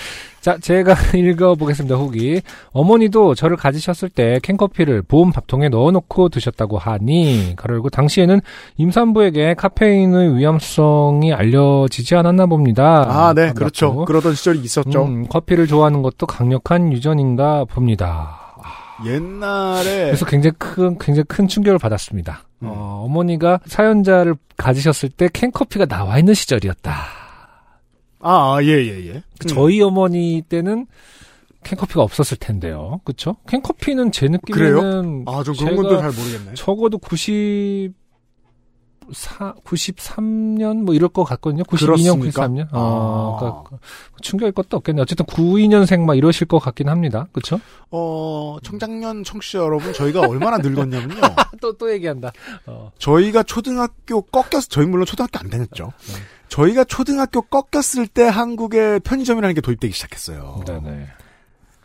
[0.41, 2.41] 자, 제가 읽어보겠습니다, 후기.
[2.73, 8.41] 어머니도 저를 가지셨을 때 캔커피를 보온 밥통에 넣어놓고 드셨다고 하니, 열고, 당시에는
[8.77, 13.07] 임산부에게 카페인의 위험성이 알려지지 않았나 봅니다.
[13.09, 13.59] 아, 네, 반갑고.
[13.59, 14.05] 그렇죠.
[14.05, 15.05] 그러던 시절이 있었죠.
[15.05, 18.38] 음, 커피를 좋아하는 것도 강력한 유전인가 봅니다.
[19.07, 22.45] 옛날에, 그래서 굉장히 큰, 굉장히 큰 충격을 받았습니다.
[22.63, 22.69] 음.
[22.69, 26.93] 어, 어머니가 사연자를 가지셨을 때 캔커피가 나와 있는 시절이었다.
[28.21, 29.13] 아, 아, 예, 예, 예.
[29.15, 29.23] 음.
[29.47, 30.87] 저희 어머니 때는
[31.65, 33.01] 캔커피가 없었을 텐데요.
[33.05, 33.37] 그쵸?
[33.47, 36.55] 캔커피는 제 느낌에는 아, 저 그런 제가 건도 잘 모르겠네.
[36.55, 37.93] 적어도 90
[39.13, 41.63] 사, 93년 뭐 이럴 것 같거든요.
[41.65, 42.49] 92년, 그렇습니까?
[42.49, 42.69] 93년.
[42.73, 42.79] 아.
[42.79, 43.87] 어, 그러니까
[44.21, 45.03] 충격일 것도 없겠네요.
[45.03, 47.27] 어쨌든 92년생 막 이러실 것 같긴 합니다.
[47.33, 47.61] 그쵸?
[47.91, 51.21] 어, 청장년 청취자 여러분, 저희가 얼마나 늙었냐면요.
[51.61, 52.33] 또, 또 얘기한다.
[52.67, 52.91] 어.
[52.99, 55.93] 저희가 초등학교 꺾였, 저희 물론 초등학교 안 다녔죠.
[56.09, 56.15] 네.
[56.49, 60.63] 저희가 초등학교 꺾였을 때 한국에 편의점이라는 게 도입되기 시작했어요.
[60.67, 61.07] 네네.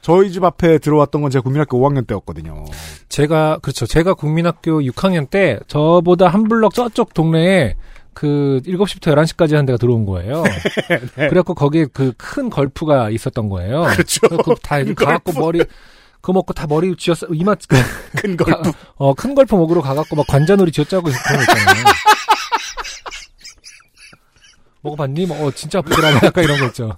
[0.03, 2.65] 저희 집 앞에 들어왔던 건 제가 국민학교 5학년 때였거든요.
[3.07, 3.85] 제가 그렇죠.
[3.87, 7.75] 제가 국민학교 6학년 때 저보다 한 블럭 저쪽 동네에
[8.13, 10.43] 그 7시부터 11시까지 한 데가 들어온 거예요.
[11.15, 13.83] 그래갖고 거기에 그 큰 Gulp가 있었던 거예요.
[13.83, 14.27] 그렇죠.
[14.27, 15.39] 그다 가갖고 Gulp.
[15.39, 15.59] 머리
[16.21, 17.55] 그거 먹고 다 머리 쥐었어 이마
[18.17, 18.71] 큰 Gulp.
[18.97, 21.83] 어 큰 Gulp 먹으러 가갖고 막 관자놀이 쥐어짜고 그런 거 있잖아요.
[24.81, 25.25] 먹어봤니?
[25.27, 26.13] 뭐, 어, 진짜 아프더라.
[26.23, 26.97] 약간 이런 거 있죠.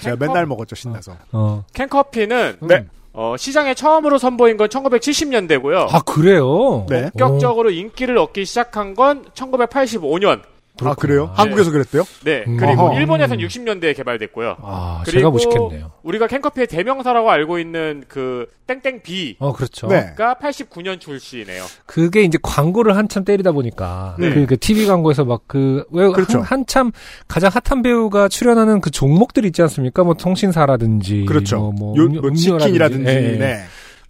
[0.00, 1.16] 제가 맨날 먹었죠, 신나서.
[1.32, 1.64] 어.
[1.72, 2.86] 캔커피는 네.
[3.12, 5.88] 어, 시장에 처음으로 선보인 건 1970년대고요.
[5.90, 6.86] 아, 그래요?
[6.88, 7.10] 네.
[7.10, 10.42] 본격적으로 인기를 얻기 시작한 건 1985년.
[10.82, 11.26] 아, 그래요?
[11.26, 11.30] 네.
[11.34, 12.04] 한국에서 그랬대요?
[12.24, 12.44] 네.
[12.46, 12.56] 음.
[12.56, 12.92] 그리고.
[12.94, 14.56] 일본에서는 60년대에 개발됐고요.
[14.62, 15.92] 아, 그리고 제가 못 시켰네요.
[16.02, 19.88] 우리가 캔커피의 대명사라고 알고 있는 그 땡땡비가 어, 그렇죠.
[19.88, 20.12] 네.
[20.16, 21.64] 89년 출시네요.
[21.86, 24.32] 그게 이제 광고를 한참 때리다 보니까 네.
[24.32, 26.40] 그, 그 TV 광고에서 막 그왜 그렇죠.
[26.40, 26.92] 한 참
[27.28, 30.04] 가장 핫한 배우가 출연하는 그 종목들 있지 않습니까?
[30.04, 31.58] 뭐 통신사라든지 그렇죠.
[31.58, 32.30] 뭐, 뭐 요, 음료- 뭐.
[32.34, 33.10] 치킨이라든지.
[33.10, 33.38] 예, 예.
[33.38, 33.58] 네.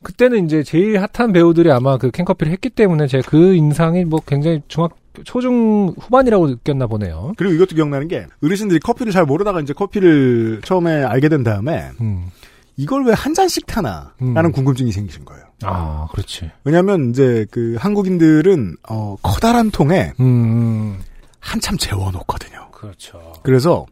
[0.03, 4.63] 그때는 이제 제일 핫한 배우들이 아마 그 캔커피를 했기 때문에 제가 그 인상이 뭐 굉장히
[4.69, 7.33] 중학 초중 후반이라고 느꼈나 보네요.
[7.37, 12.31] 그리고 이것도 기억나는 게 어르신들이 커피를 잘 모르다가 이제 커피를 처음에 알게 된 다음에 음.
[12.77, 14.13] 이걸 왜 한 잔씩 타나?
[14.21, 14.53] 라는 음.
[14.53, 15.43] 궁금증이 생기신 거예요.
[15.65, 16.51] 아, 그렇지.
[16.63, 21.01] 왜냐하면 이제 그 한국인들은 어 커다란 통에 음, 음.
[21.41, 22.71] 한참 재워놓거든요.
[22.71, 23.33] 그렇죠.
[23.43, 23.85] 그래서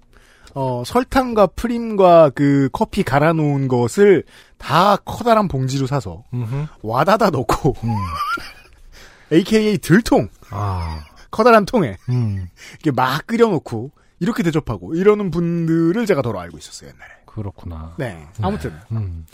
[0.54, 4.22] 어 설탕과 프림과 그 커피 갈아 놓은 것을
[4.58, 6.66] 다 커다란 봉지로 사서 음흠.
[6.82, 7.90] 와다다 넣고 음.
[9.32, 12.48] AKA 들통 아, 커다란 통에 음.
[12.82, 17.10] 이렇게 막 끓여놓고 이렇게 대접하고 이러는 분들을 제가 덜어 알고 있었어요 옛날에.
[17.26, 17.94] 그렇구나.
[17.98, 18.26] 네.
[18.40, 19.26] 아무튼 음.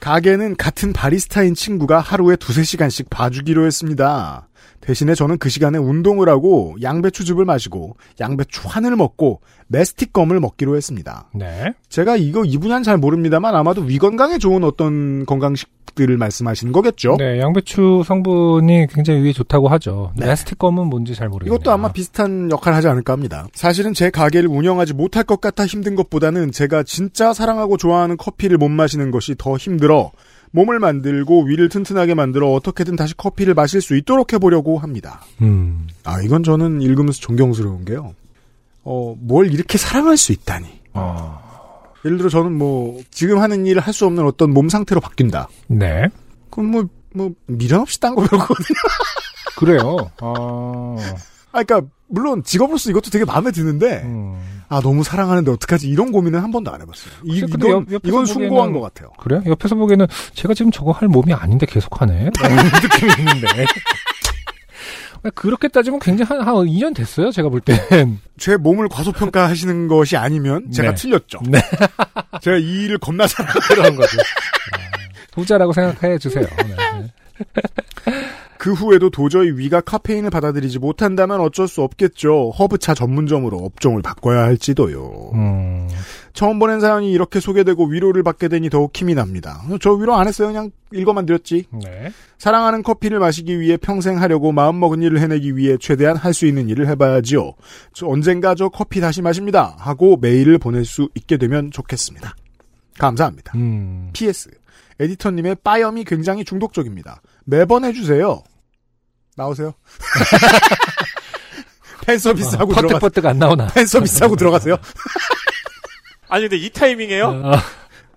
[0.00, 4.48] 가게는 같은 바리스타인 친구가 하루에 두세 시간씩 봐주기로 했습니다.
[4.82, 11.30] 대신에 저는 그 시간에 운동을 하고 양배추즙을 마시고 양배추 환을 먹고 메스틱검을 먹기로 했습니다.
[11.34, 11.72] 네.
[11.88, 17.16] 제가 이거 이 분야는 잘 모릅니다만 아마도 위 건강에 좋은 어떤 건강식들을 말씀하시는 거겠죠?
[17.16, 20.12] 네, 양배추 성분이 굉장히 위에 좋다고 하죠.
[20.16, 20.26] 네.
[20.26, 21.54] 네스티껌은 뭔지 잘 모르겠네요.
[21.54, 23.46] 이것도 아마 비슷한 역할을 하지 않을까 합니다.
[23.54, 28.68] 사실은 제 가게를 운영하지 못할 것 같아 힘든 것보다는 제가 진짜 사랑하고 좋아하는 커피를 못
[28.68, 30.10] 마시는 것이 더 힘들어
[30.52, 35.22] 몸을 만들고 위를 튼튼하게 만들어 어떻게든 다시 커피를 마실 수 있도록 해보려고 합니다.
[35.40, 35.86] 음.
[36.04, 38.14] 아, 이건 저는 읽으면서 존경스러운 게요.
[38.84, 40.66] 어, 뭘 이렇게 사랑할 수 있다니.
[40.94, 41.40] 어.
[42.04, 45.48] 예를 들어 저는 뭐 지금 하는 일을 할 수 없는 어떤 몸 상태로 바뀐다.
[45.68, 46.06] 네.
[46.50, 46.84] 그럼 뭐,
[47.14, 48.78] 뭐 미련 없이 딴 거 배우거든요.
[49.56, 50.10] 그래요.
[50.20, 50.96] 아.
[51.52, 54.38] 아, 그러니까 물론 직업으로서 이것도 되게 마음에 드는데 음.
[54.68, 57.12] 아 너무 사랑하는데 어떡하지 이런 고민은 한 번도 안 해봤어요.
[57.24, 59.10] 이, 이건 옆- 이건 숭고한 것 같아요.
[59.18, 59.40] 그래?
[59.46, 62.30] 옆에서 보기에는 제가 지금 저거 할 몸이 아닌데 계속하네.
[62.82, 63.64] 느낌이 있는데.
[65.36, 68.18] 그렇게 따지면 굉장히 한, 한 2년 됐어요, 제가 볼 땐.
[68.38, 70.94] 제 몸을 과소평가하시는 것이 아니면 제가 네.
[70.96, 71.38] 틀렸죠.
[71.48, 71.60] 네.
[72.42, 74.18] 제가 이 일을 겁나 잘 그런 거죠.
[75.30, 76.44] 부자라고 생각해 주세요.
[76.66, 77.06] 네.
[78.62, 82.50] 그 후에도 도저히 위가 카페인을 받아들이지 못한다면 어쩔 수 없겠죠.
[82.50, 85.32] 허브차 전문점으로 업종을 바꿔야 할지도요.
[85.34, 85.88] 음.
[86.32, 89.60] 처음 보낸 사연이 이렇게 소개되고 위로를 받게 되니 더욱 힘이 납니다.
[89.80, 90.46] 저 위로 안 했어요.
[90.46, 91.64] 그냥 읽어만 드렸지.
[91.72, 92.12] 네.
[92.38, 96.86] 사랑하는 커피를 마시기 위해 평생 하려고 마음먹은 일을 해내기 위해 최대한 할 수 있는 일을
[96.86, 97.54] 해봐야지요.
[97.92, 99.74] 저 언젠가 저 커피 다시 마십니다.
[99.76, 102.36] 하고 메일을 보낼 수 있게 되면 좋겠습니다.
[102.96, 103.54] 감사합니다.
[103.56, 104.10] 음.
[104.12, 104.52] PS.
[105.00, 107.22] 에디터님의 빠염이 굉장히 중독적입니다.
[107.44, 108.44] 매번 해주세요.
[109.36, 109.74] 나오세요.
[112.06, 112.94] 팬 서비스 하고 들어가.
[112.98, 113.68] 퍼뜩퍼뜩 안 나오나.
[113.68, 114.76] 팬 서비스 하고 들어가세요.
[116.28, 117.26] 아니 근데 이 타이밍에요?
[117.26, 117.52] 어,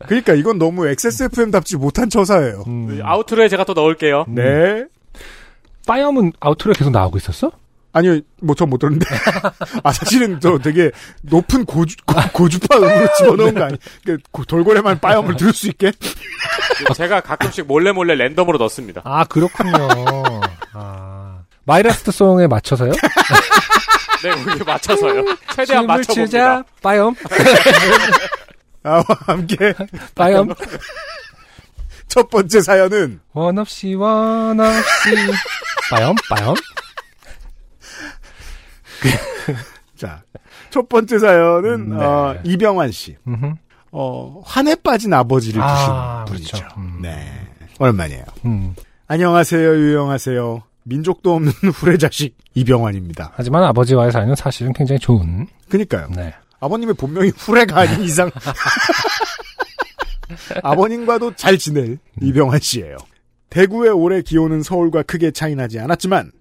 [0.08, 2.63] 그러니까 이건 너무 XSFM답지 못한 처사예요.
[2.67, 2.99] 음.
[3.04, 4.25] outro에 제가 또 넣을게요.
[4.28, 4.86] 네.
[5.88, 7.51] 빠염은 outro에 계속 나오고 있었어?
[7.97, 9.05] 아니요, 뭐, 전 못 들었는데.
[9.84, 11.95] 아, 사실은 저 되게 높은 고주,
[12.34, 15.93] 고, 주파 음으로 집어넣은 거 아니, 그, 고- 돌고래만 빠염을 들을 수 있게?
[16.93, 19.01] 제가 가끔씩 몰래 몰래 랜덤으로 넣습니다.
[19.05, 19.88] 아, 그렇군요.
[20.73, 21.39] 아.
[21.63, 22.91] My Last Song에 맞춰서요?
[24.23, 25.23] 네, 그렇게 맞춰서요.
[25.55, 26.25] 최대한 맞춰봅니다.
[26.25, 27.15] 추자, 빠염,
[28.84, 29.73] 아와 함께
[30.15, 30.53] 빠염.
[32.08, 35.15] 첫 번째 사연은, 원 없이, 원 없이.
[35.89, 36.55] 빠염, 빠염.
[39.96, 40.24] 자,
[40.70, 42.04] 첫 번째 사연은, 음, 네.
[42.04, 43.15] 어, 이병환 씨.
[43.28, 43.54] 음흠.
[43.91, 46.58] 어, 환에 빠진 아버지를 아, 두신 분이죠.
[46.58, 46.76] 그렇죠.
[46.80, 47.00] 음.
[47.02, 47.48] 네.
[47.80, 48.76] 얼마이에요 음.
[49.08, 50.63] 안녕하세요, 유영하세요.
[50.84, 53.32] 민족도 없는 후레 자식, 이병환입니다.
[53.36, 55.48] 하지만 아버지와의 사이는 사실은 굉장히 좋은.
[55.70, 56.08] 그니까요.
[56.15, 56.34] 네.
[56.60, 58.30] 아버님의 본명이 후레가 아닌 이상
[60.63, 62.98] 아버님과도 잘 지낼 이병환 씨예요.
[63.50, 66.32] 대구의 올해 기온은 서울과 크게 차이 나지 않았지만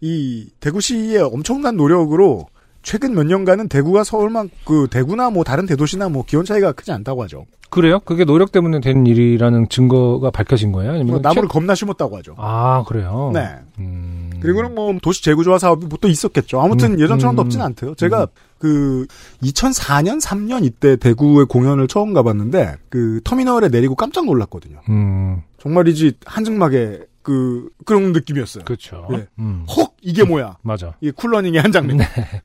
[0.00, 2.46] 이 대구시의 엄청난 노력으로
[2.82, 7.22] 최근 몇 년간은 대구가 서울만 그 대구나 뭐 다른 대도시나 뭐 기온 차이가 크지 않다고
[7.24, 7.44] 하죠.
[7.68, 8.00] 그래요?
[8.00, 10.92] 그게 노력 때문에 된 일이라는 증거가 밝혀진 거예요?
[10.92, 12.34] 아니면 뭐 나무를 최- 겁나 심었다고 하죠.
[12.38, 13.30] 아 그래요?
[13.32, 13.46] 네.
[13.78, 14.30] 음...
[14.40, 16.60] 그리고는 뭐 도시 재구조화 사업이 뭐 또 있었겠죠.
[16.60, 17.94] 아무튼 음, 예전처럼 음, 덥진 않대요.
[17.94, 18.26] 제가
[18.58, 19.06] 그
[19.42, 24.80] 2004년 3년 이때 대구에 공연을 처음 가봤는데 그 터미널에 내리고 깜짝 놀랐거든요.
[24.88, 28.64] 음, 정말이지 한증막에 그 그런 느낌이었어요.
[28.64, 29.06] 그렇죠.
[29.12, 29.26] 예.
[29.38, 30.56] 음, 헉 이게 뭐야?
[30.62, 30.94] 맞아.
[31.00, 31.98] 이게 쿨러닝의 한 장면.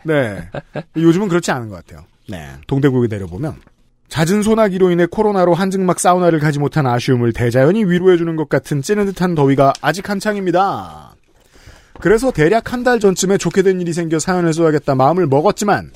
[0.03, 0.49] 네.
[0.97, 2.05] 요즘은 그렇지 않은 것 같아요.
[2.27, 2.49] 네.
[2.67, 3.55] 동대구에 내려보면
[4.09, 9.33] 잦은 소나기로 인해 코로나로 한증막 사우나를 가지 못한 아쉬움을 대자연이 위로해주는 것 같은 찌는 듯한
[9.35, 11.15] 더위가 아직 한창입니다.
[12.01, 15.91] 그래서 대략 한 달 전쯤에 좋게 된 일이 생겨 사연을 써야겠다 마음을 먹었지만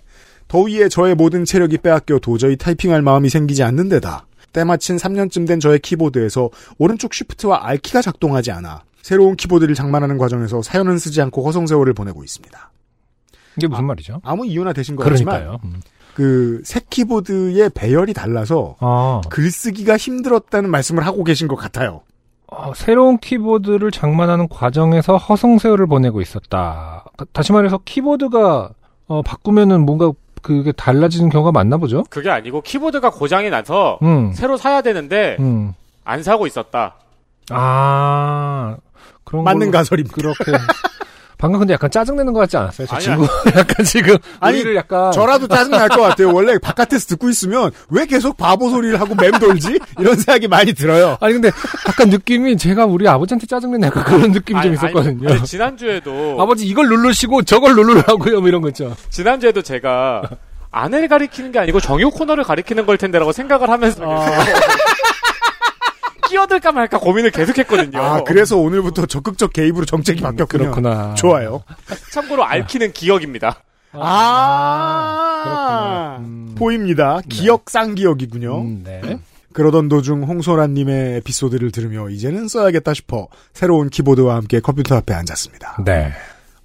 [0.48, 5.80] 더위에 저의 모든 체력이 빼앗겨 도저히 타이핑할 마음이 생기지 않는 데다 때마침 3년쯤 된 저의
[5.80, 12.24] 키보드에서 오른쪽 쉬프트와 R키가 작동하지 않아 새로운 키보드를 장만하는 과정에서 사연은 쓰지 않고 허송세월을 보내고
[12.24, 12.72] 있습니다.
[13.58, 14.22] 이게 무슨 말이죠?
[14.24, 15.60] 아무 이유나 되신 그러니까요.
[15.64, 15.82] 음.
[16.14, 22.02] 그새 키보드의 배열이 달라서 아, 글쓰기가 힘들었다는 말씀을 하고 계신 것 같아요.
[22.48, 27.06] 어, 새로운 키보드를 장만하는 과정에서 허송세월을 보내고 있었다.
[27.32, 28.72] 다시 말해서 키보드가
[29.08, 32.04] 어, 바꾸면은 뭔가 그게 달라지는 경우가 많나 보죠?
[32.10, 35.74] 그게 아니고 키보드가 고장이 나서 음, 새로 사야 되는데 음.
[36.04, 36.96] 안 사고 있었다.
[37.52, 38.78] 아,
[39.24, 40.16] 그런 맞는 걸로 가설입니다.
[40.16, 40.52] 그렇게.
[41.40, 42.86] 방금 근데 약간 짜증내는 것 같지 않았어요?
[42.86, 43.16] 저 아니야.
[43.16, 46.34] 친구 약간 지금 아니, 우리를 약간 저라도 짜증 날 것 같아요.
[46.34, 49.80] 원래 바깥에서 듣고 있으면 왜 계속 바보 소리를 하고 맴돌지?
[50.00, 51.18] 이런 생각이 많이 들어요.
[51.22, 51.50] 아니 근데
[51.88, 55.30] 약간 느낌이 제가 우리 아버지한테 짜증내는 약간 그런 느낌이 좀 있었거든요.
[55.32, 58.94] 아니, 지난주에도 아버지 이걸 누르시고 저걸 누르라고요, 뭐 이런 거 있죠.
[59.10, 60.24] 지난주에도 제가
[60.72, 64.04] 아내를 가리키는 게 아니고 정유 코너를 가리키는 걸 텐데라고 생각을 하면서
[66.30, 68.00] 끼어들까 말까 고민을 계속했거든요.
[68.00, 70.72] 아, 그래서 오늘부터 적극적 개입으로 정책이 바뀌었군요.
[70.72, 71.14] 그렇구나.
[71.16, 71.64] 좋아요.
[72.12, 73.64] 참고로 앓기는 기억입니다.
[73.94, 76.18] 아, 그렇구나.
[76.20, 76.56] 음.
[76.56, 77.20] 보입니다.
[77.28, 78.62] 기억 쌍기억이군요.
[78.62, 79.02] 음, 네.
[79.54, 85.84] 그러던 도중 홍소라님의 에피소드를 들으며 이제는 써야겠다 싶어 새로운 키보드와 함께 컴퓨터 앞에 앉았습니다.
[85.86, 86.12] 네.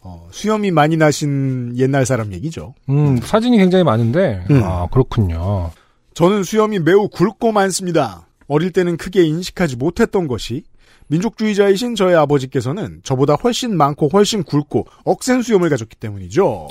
[0.01, 2.75] 어, 수염이 많이 나신 옛날 사람 얘기죠.
[2.91, 4.61] 음, 사진이 굉장히 많은데, 음.
[4.63, 5.71] 아, 그렇군요.
[6.13, 8.27] 저는 수염이 매우 굵고 많습니다.
[8.49, 10.65] 어릴 때는 크게 인식하지 못했던 것이
[11.09, 16.69] 민족주의자이신 저의 아버지께서는 저보다 훨씬 많고 훨씬 굵고 억센 수염을 가졌기 때문이죠.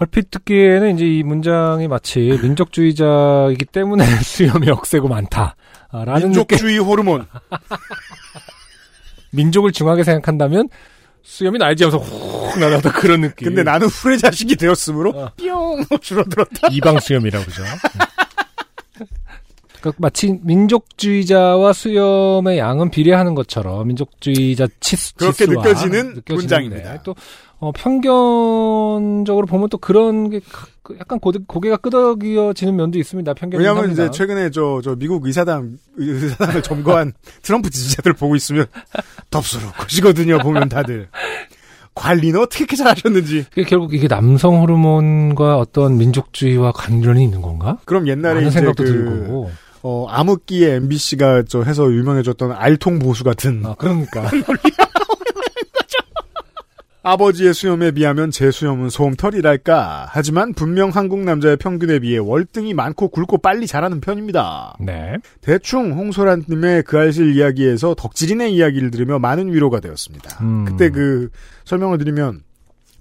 [0.00, 5.56] 얼핏 듣기에는 이제 이 문장이 마치 민족주의자이기 때문에 수염이 억세고 많다.
[5.90, 6.30] 아, 라는 느낌.
[6.30, 7.26] 민족주의 호르몬.
[9.32, 10.68] 민족을 중하게 생각한다면
[11.22, 13.48] 수염이 날지 않아서 훅 날아다 그런 느낌.
[13.48, 15.30] 근데 나는 후레 자식이 되었으므로 어.
[15.36, 16.68] 뿅 줄어들었다.
[16.70, 17.62] 이방 수염이라고 그죠.
[19.80, 27.02] 그러니까 마치 민족주의자와 수염의 양은 비례하는 것처럼 민족주의자 치수 그렇게 느껴지는 느껴지는데 문장입니다.
[27.02, 27.14] 또
[27.60, 33.34] 어, 편견적으로 보면 또 그런 게 가- 그 약간 고개, 고개가 끄덕여지는 면도 있습니다.
[33.34, 34.10] 편견이 왜냐하면 이제.
[34.10, 37.12] 최근에 저, 저 미국 의사당, 의사당을 점거한
[37.42, 38.66] 트럼프 지지자들 보고 있으면
[39.30, 41.08] 덥수룩하시거든요, 보면 다들.
[41.94, 43.46] 관리는 어떻게 이렇게 잘하셨는지.
[43.66, 47.78] 결국 이게 남성 호르몬과 어떤 민족주의와 관련이 있는 건가?
[47.86, 49.50] 그럼 옛날에 이제 생각도 그, 들고.
[49.82, 54.30] 어, 암흑기에 MBC가 저 해서 유명해졌던 알통 보수 같은 아, 그러니까.
[57.02, 60.08] 아버지의 수염에 비하면 제 수염은 솜털이랄까.
[60.10, 64.76] 하지만 분명 한국 남자의 평균에 비해 월등히 많고 굵고 빨리 자라는 편입니다.
[64.80, 65.16] 네.
[65.40, 70.44] 대충 홍소란님의 그 알실 이야기에서 덕질인의 이야기를 들으며 많은 위로가 되었습니다.
[70.44, 70.64] 음.
[70.66, 71.30] 그때 그
[71.64, 72.42] 설명을 드리면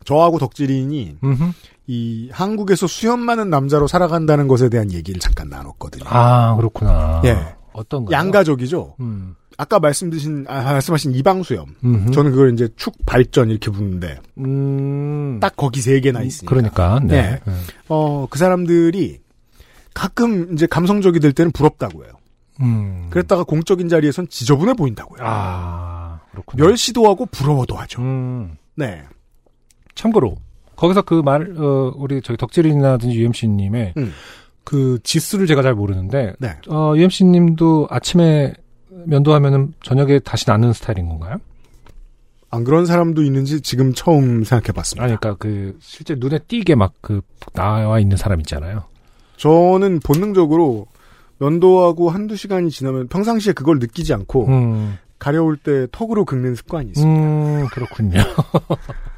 [0.05, 1.43] 저하고 덕질인이 음흠.
[1.88, 6.04] 이 한국에서 수염 많은 남자로 살아간다는 것에 대한 얘기를 잠깐 나눴거든요.
[6.08, 7.21] 아, 그렇구나.
[7.26, 7.56] 예.
[7.71, 8.12] 어떤 거?
[8.12, 8.95] 양가적이죠.
[9.00, 9.36] 음.
[9.58, 11.76] 아까 말씀드신 아, 말씀하신 이방수염.
[11.84, 12.12] 음흠.
[12.12, 15.39] 저는 그걸 이제 축 발전 이렇게 부르는데 음.
[15.39, 16.50] 딱 거기 세 개나 있으니까.
[16.50, 17.00] 그러니까.
[17.04, 17.39] 네.
[17.43, 17.54] 네.
[17.88, 19.21] 어, 그 사람들이
[19.93, 22.13] 가끔 이제 감성적이 될 때는 부럽다고 해요.
[22.62, 23.08] 음.
[23.12, 25.21] 그랬다가 공적인 자리에선 지저분해 보인다고요.
[25.23, 26.65] 아, 그렇군요.
[26.65, 28.02] 멸시도 하고 부러워도 하죠.
[28.02, 28.58] 음.
[28.76, 29.04] 네.
[29.95, 30.36] 참고로
[30.77, 34.13] 거기서 그 말, 어, 우리 저희 덕질인이라든지 UMC님의 음.
[34.63, 36.55] 그 지수를 제가 잘 모르는데, 네.
[36.69, 38.53] 어, UMC님도 아침에
[39.05, 41.37] 면도하면은 저녁에 다시 나는 스타일인 건가요?
[42.49, 45.03] 안 그런 사람도 있는지 지금 처음 생각해 봤습니다.
[45.03, 47.21] 아니, 그러니까 그 실제 눈에 띄게 막 그
[47.53, 48.83] 나와 있는 사람 있잖아요.
[49.35, 50.87] 저는 본능적으로
[51.39, 57.21] 면도하고 한두 시간이 지나면 평상시에 그걸 느끼지 않고 음, 가려울 때 턱으로 긁는 습관이 있습니다.
[57.21, 58.19] 음, 그렇군요.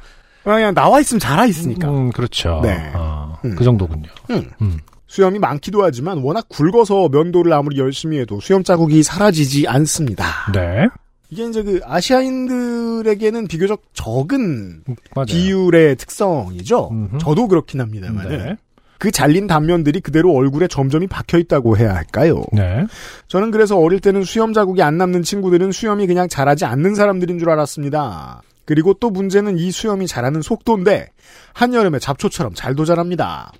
[0.56, 1.88] 그냥 나와 있으면 자라 있으니까.
[1.88, 2.60] 음, 그렇죠.
[2.62, 2.90] 네.
[2.94, 3.54] 어, 음.
[3.56, 4.08] 그 정도군요.
[4.30, 4.50] 음.
[4.60, 4.78] 음.
[5.06, 10.24] 수염이 많기도 하지만 워낙 굵어서 면도를 아무리 열심히 해도 수염 자국이 사라지지 않습니다.
[10.52, 10.86] 네.
[11.30, 14.84] 이게 이제 그 아시아인들에게는 비교적 적은
[15.14, 15.26] 맞아요.
[15.26, 16.88] 비율의 특성이죠.
[16.90, 17.18] 음흠.
[17.18, 18.56] 저도 그렇긴 합니다만 네.
[18.98, 22.42] 그 잘린 단면들이 그대로 얼굴에 점점이 박혀 있다고 해야 할까요?
[22.52, 22.84] 네.
[23.28, 27.48] 저는 그래서 어릴 때는 수염 자국이 안 남는 친구들은 수염이 그냥 자라지 않는 사람들인 줄
[27.50, 28.42] 알았습니다.
[28.70, 31.08] 그리고 또 문제는 이 수염이 자라는 속도인데
[31.54, 33.50] 한여름에 잡초처럼 잘도 자랍니다.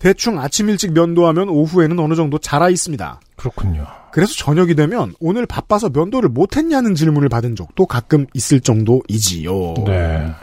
[0.00, 3.20] 대충 아침 일찍 면도하면 오후에는 어느 정도 자라 있습니다.
[3.36, 3.86] 그렇군요.
[4.10, 9.74] 그래서 저녁이 되면 오늘 바빠서 면도를 못했냐는 질문을 받은 적도 가끔 있을 정도이지요.
[9.86, 10.34] 네.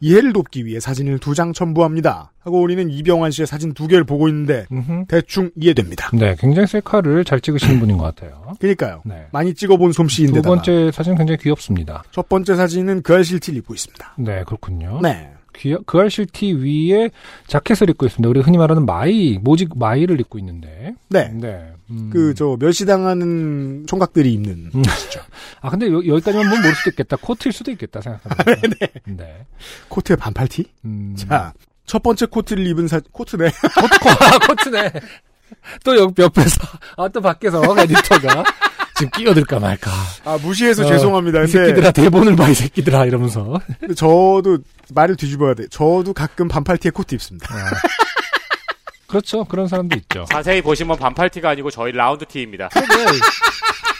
[0.00, 2.32] 이해를 돕기 위해 사진을 두 장 첨부합니다.
[2.40, 5.04] 하고 우리는 이병환 씨의 사진 두 개를 보고 있는데 음흠.
[5.08, 6.10] 대충 이해됩니다.
[6.12, 8.54] 네, 굉장히 셀카를 잘 찍으시는 분인 것 같아요.
[8.58, 9.02] 그러니까요.
[9.04, 9.26] 네.
[9.30, 12.02] 많이 찍어본 두 솜씨인데다가 번째 사진 굉장히 귀엽습니다.
[12.10, 14.14] 첫 번째 사진은 그 알실 티를 입고 있습니다.
[14.18, 15.00] 네, 그렇군요.
[15.02, 15.30] 네.
[15.58, 17.10] 귀, 그 알실 티 위에
[17.46, 18.28] 자켓을 입고 있습니다.
[18.28, 20.94] 우리 흔히 말하는 마이, 모직 마이를 입고 있는데.
[21.08, 21.28] 네.
[21.34, 21.72] 네.
[21.90, 22.10] 음.
[22.12, 24.82] 그, 저, 멸시당하는 총각들이 입는 음.
[25.60, 27.16] 아, 근데 여, 여기까지만 보면 모를 수도 있겠다.
[27.16, 28.60] 코트일 수도 있겠다, 생각하면.
[28.80, 28.88] 네.
[29.04, 29.46] 네.
[29.88, 30.64] 코트에 반팔티?
[30.84, 31.14] 음.
[31.16, 31.52] 자,
[31.84, 33.46] 첫 번째 코트를 입은 사, 코트네.
[33.46, 34.92] 아, 코트네.
[35.84, 36.60] 또 옆, 옆에서,
[36.96, 38.44] 아, 또 밖에서 에디터가
[38.98, 39.90] 지금 끼어들까 말까.
[40.24, 41.38] 아, 무시해서 어, 죄송합니다.
[41.38, 43.60] 이 근데 새끼들아, 대본을 봐, 이 새끼들아, 이러면서.
[43.96, 44.58] 저도
[44.92, 45.68] 말을 뒤집어야 돼.
[45.68, 47.48] 저도 가끔 반팔티에 코트 입습니다.
[49.06, 49.44] 그렇죠.
[49.44, 50.26] 그런 사람도 있죠.
[50.30, 52.68] 자세히 보시면 반팔티가 아니고 저희 라운드 티입니다.
[52.68, 52.86] 그래.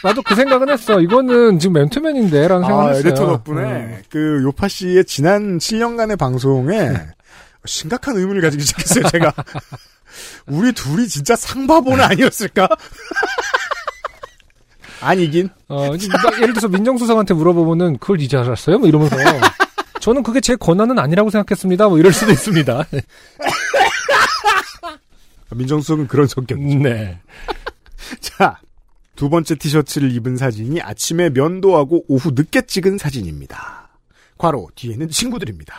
[0.02, 1.00] 나도 그 생각은 했어.
[1.00, 3.08] 이거는 지금 맨투맨인데, 라는 생각을 아, 했어요.
[3.08, 4.02] 에디터 덕분에 음.
[4.10, 6.92] 그 요파 씨의 지난 7년간의 방송에
[7.64, 9.32] 심각한 의문을 가지기 시작했어요, 제가.
[10.46, 12.68] 우리 둘이 진짜 상바보는 아니었을까?
[15.00, 15.48] 아니긴.
[15.68, 18.78] 어, 막 예를 들어서 민정수석한테 물어보면은 그걸 이제 알았어요?
[18.78, 19.16] 뭐 이러면서.
[20.00, 21.88] 저는 그게 제 권한은 아니라고 생각했습니다.
[21.88, 22.84] 뭐 이럴 수도 있습니다.
[25.54, 26.58] 민정수석은 그런 성격.
[26.60, 27.18] 네.
[28.20, 28.60] 자,
[29.16, 33.88] 두 번째 티셔츠를 입은 사진이 아침에 면도하고 오후 늦게 찍은 사진입니다.
[34.38, 35.74] 괄호, 뒤에는 친구들입니다.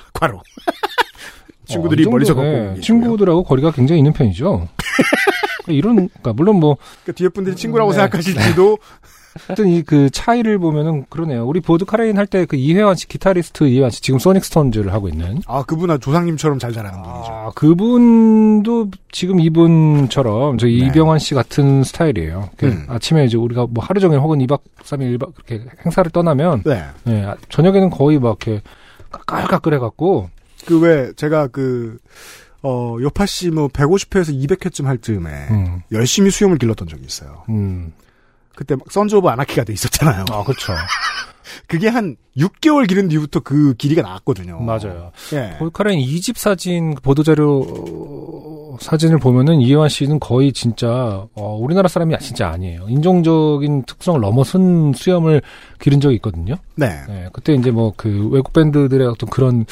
[1.65, 2.81] 친구들이 어, 이 정도, 멀리서 걷고 네, 계시고요.
[2.81, 4.67] 친구들하고 거리가 굉장히 있는 편이죠.
[5.73, 7.97] 이런, 그러니까 물론 뭐, 그러니까 뒤에 분들이 친구라고 네.
[7.99, 8.77] 생각하실지도
[9.51, 11.45] 어떤 이그 차이를 보면은 그러네요.
[11.45, 15.39] 우리 보드카레인 할 때 그 이해완 씨, 기타리스트 이해완 씨, 지금 소닉 스톤즈를 하고 있는.
[15.45, 17.31] 아 그분아 조상님처럼 잘 자라는 분이죠.
[17.31, 20.73] 아, 그분도 지금 이분처럼 저 네.
[20.73, 22.49] 이병환 씨 같은 스타일이에요.
[22.59, 22.85] 이렇게 음.
[22.89, 26.83] 아침에 이제 우리가 뭐 하루 종일 혹은 2박 3일 1박 그렇게 행사를 떠나면 네.
[27.07, 28.61] 예, 아, 저녁에는 거의 막 이렇게
[29.11, 30.29] 까끌까끌해 갖고
[30.65, 31.97] 그 왜 제가 그
[32.61, 37.43] 어, 요팟시 뭐 150회에서 200회쯤 할 즈음에 음, 열심히 수염을 길렀던 적이 있어요.
[37.49, 37.93] 음.
[38.55, 40.25] 그때 막 Sons of Anarchy가 돼 있었잖아요.
[40.31, 40.73] 아, 그렇죠.
[41.67, 44.59] 그게 한 6개월 기른 뒤부터 그 길이가 나왔거든요.
[44.59, 45.11] 맞아요.
[45.33, 45.55] 예.
[45.57, 52.15] 보드카레인 2집 사진, 그 보도자료 어, 사진을 보면은 이해완 씨는 거의 진짜, 어, 우리나라 사람이
[52.19, 52.85] 진짜 아니에요.
[52.89, 55.41] 인종적인 특성을 넘어선 수염을
[55.79, 56.55] 기른 적이 있거든요.
[56.75, 56.89] 네.
[57.07, 59.65] 네, 그때 이제 뭐 그 외국 밴드들의 어떤 그런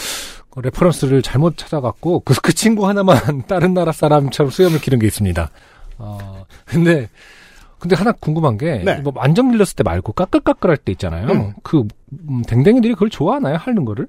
[0.62, 5.50] 레퍼런스를 잘못 찾아갖고 그, 그 친구 하나만 다른 나라 사람처럼 수염을 기른 게 있습니다.
[5.98, 7.10] 어, 근데,
[7.80, 8.96] 근데 하나 궁금한 게, 네.
[9.02, 11.28] 뭐 완전 길렀을 때 말고 까끌까끌할 때 있잖아요.
[11.28, 11.54] 음.
[11.64, 11.84] 그,
[12.30, 13.58] 음, 댕댕이들이 그걸 좋아하나요?
[13.58, 14.08] 하는 거를?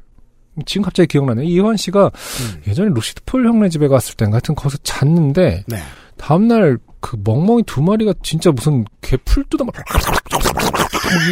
[0.66, 1.44] 지금 갑자기 기억나네요.
[1.44, 2.62] 이해완 씨가 음.
[2.66, 5.76] 예전에 루시드 폴 형네 집에 갔을 땐 같은 거기서 잤는데, 네.
[6.16, 9.72] 다음날 그 멍멍이 두 마리가 진짜 무슨 개풀 뜯어 막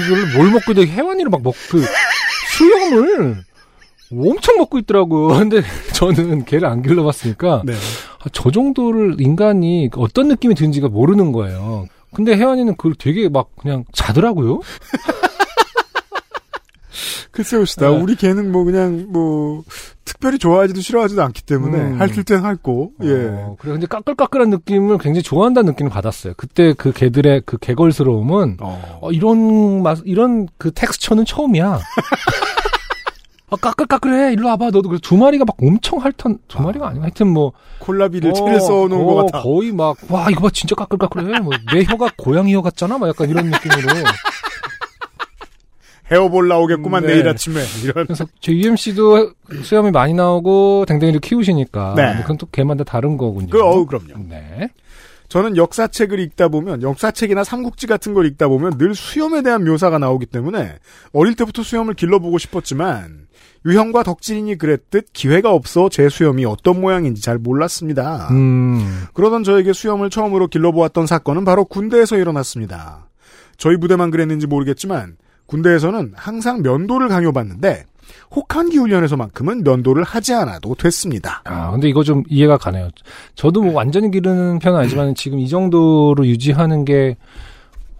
[0.07, 1.85] 이걸 뭘 먹고 있는데 해완이를 막 먹고 그
[2.57, 3.45] 수염을
[4.13, 5.29] 엄청 먹고 있더라고요.
[5.39, 5.63] 근데
[5.95, 7.73] 저는 개를 안 길러봤으니까 네.
[7.73, 11.87] 아, 저 정도를 인간이 어떤 느낌이 드는지가 모르는 거예요.
[12.15, 14.61] 근데 혜환이는 그걸 되게 막 그냥 자더라고요.
[17.31, 17.91] 글쎄요, 시다.
[17.91, 18.01] 네.
[18.01, 19.63] 우리 개는 뭐 그냥 뭐
[20.07, 22.01] 특별히 좋아하지도 싫어하지도 않기 때문에 음.
[22.01, 23.13] 핥을 땐 핥고 예.
[23.29, 26.33] 어, 그래 근데 까끌까끌한 느낌을 굉장히 좋아한다는 느낌을 받았어요.
[26.39, 29.01] 그때 그 개들의 그 개걸스러움은 어.
[29.03, 31.81] 어, 이런 맛, 이런 그 텍스처는 처음이야.
[33.49, 34.33] 아, 까끌까끌해.
[34.33, 34.67] 일로 와봐.
[34.67, 34.99] 너도 그래.
[35.01, 37.53] 두 마리가 막 엄청 핥던, 두 마리가 아 니고 하여튼 뭐.
[37.79, 39.43] 콜라비를 어, 채를 써놓은 어, 것 같아.
[39.43, 40.51] 거의 막, 와, 이거 봐.
[40.53, 41.41] 진짜 까끌까끌해.
[41.41, 42.99] 뭐, 내 혀가 고양이 혀 같잖아.
[42.99, 43.89] 막 약간 이런 느낌으로.
[46.11, 47.15] 헤어볼 나오겠구만 네.
[47.15, 48.07] 내일 아침에 이런.
[48.07, 49.33] 그래서 제 UMC도
[49.63, 51.95] 수염이 많이 나오고 댕댕이를 키우시니까.
[51.97, 52.15] 네.
[52.23, 53.49] 그건 또 개마다 다른 거군요.
[53.49, 54.29] 그 어우 그럼요.
[54.29, 54.69] 네.
[55.29, 60.27] 저는 역사책을 읽다 보면 역사책이나 삼국지 같은 걸 읽다 보면 늘 수염에 대한 묘사가 나오기
[60.27, 60.79] 때문에
[61.13, 63.26] 어릴 때부터 수염을 길러보고 싶었지만
[63.65, 68.29] 유형과 덕질인이 그랬듯 기회가 없어 제 수염이 어떤 모양인지 잘 몰랐습니다.
[68.31, 69.05] 음.
[69.15, 73.09] 그러던 저에게 수염을 처음으로 길러보았던 사건은 바로 군대에서 일어났습니다.
[73.57, 77.85] 저희 부대만 그랬는지 모르겠지만 군대에서는 항상 면도를 강요받는데
[78.35, 81.43] 혹한기 훈련에서만큼은 면도를 하지 않아도 됐습니다.
[81.45, 82.91] 아, 근데 이거 좀 이해가 가네요.
[83.35, 87.17] 저도 뭐 완전히 기르는 편은 아니지만 지금 이 정도로 유지하는 게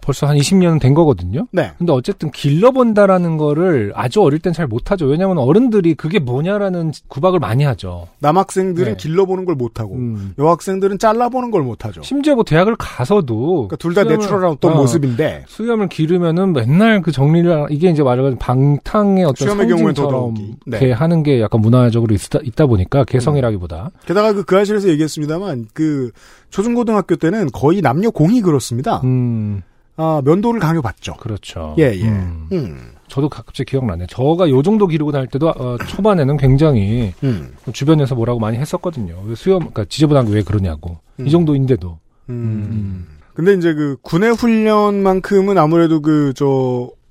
[0.07, 1.47] 벌써 한 20년은 된 거거든요.
[1.51, 1.73] 네.
[1.77, 5.05] 근데 어쨌든 길러본다라는 거를 아주 어릴 땐 잘 못하죠.
[5.05, 8.07] 왜냐하면 어른들이 그게 뭐냐라는 구박을 많이 하죠.
[8.19, 8.97] 남학생들은 네.
[8.97, 10.33] 길러보는 걸 못하고 음.
[10.39, 12.01] 여학생들은 잘라보는 걸 못하죠.
[12.03, 17.67] 심지어 뭐 대학을 가서도 그러니까 둘다 수염을- 내추럴한 어, 모습인데 수염을 기르면은 맨날 그 정리를
[17.69, 20.55] 이게 이제 말하자면 방탕의 어떤 수염의 더더욱이.
[20.67, 20.77] 네.
[20.77, 26.11] 이렇게 하는 게 약간 문화적으로 있다, 있다 보니까 개성이라기보다 게다가 그, 그 아실에서 얘기했습니다만 그
[26.49, 29.01] 초중고등학교 때는 거의 남녀 공이 그렇습니다.
[29.03, 29.63] 음
[29.97, 31.15] 아, 면도를 강요받죠.
[31.15, 31.75] 그렇죠.
[31.79, 32.03] 예, 예.
[32.05, 32.47] 음.
[32.51, 32.91] 음.
[33.07, 34.05] 저도 갑자기 기억나네.
[34.09, 37.53] 저가 요 정도 기르고 다닐 때도 어, 초반에는 굉장히 음.
[37.73, 39.15] 주변에서 뭐라고 많이 했었거든요.
[39.25, 40.97] 왜 수염, 그러니까 지저분한 게 왜 그러냐고.
[41.19, 41.27] 음.
[41.27, 41.99] 이 정도인데도.
[42.29, 43.07] 음.
[43.33, 46.45] 근데 이제 그 군의 훈련만큼은 아무래도 그저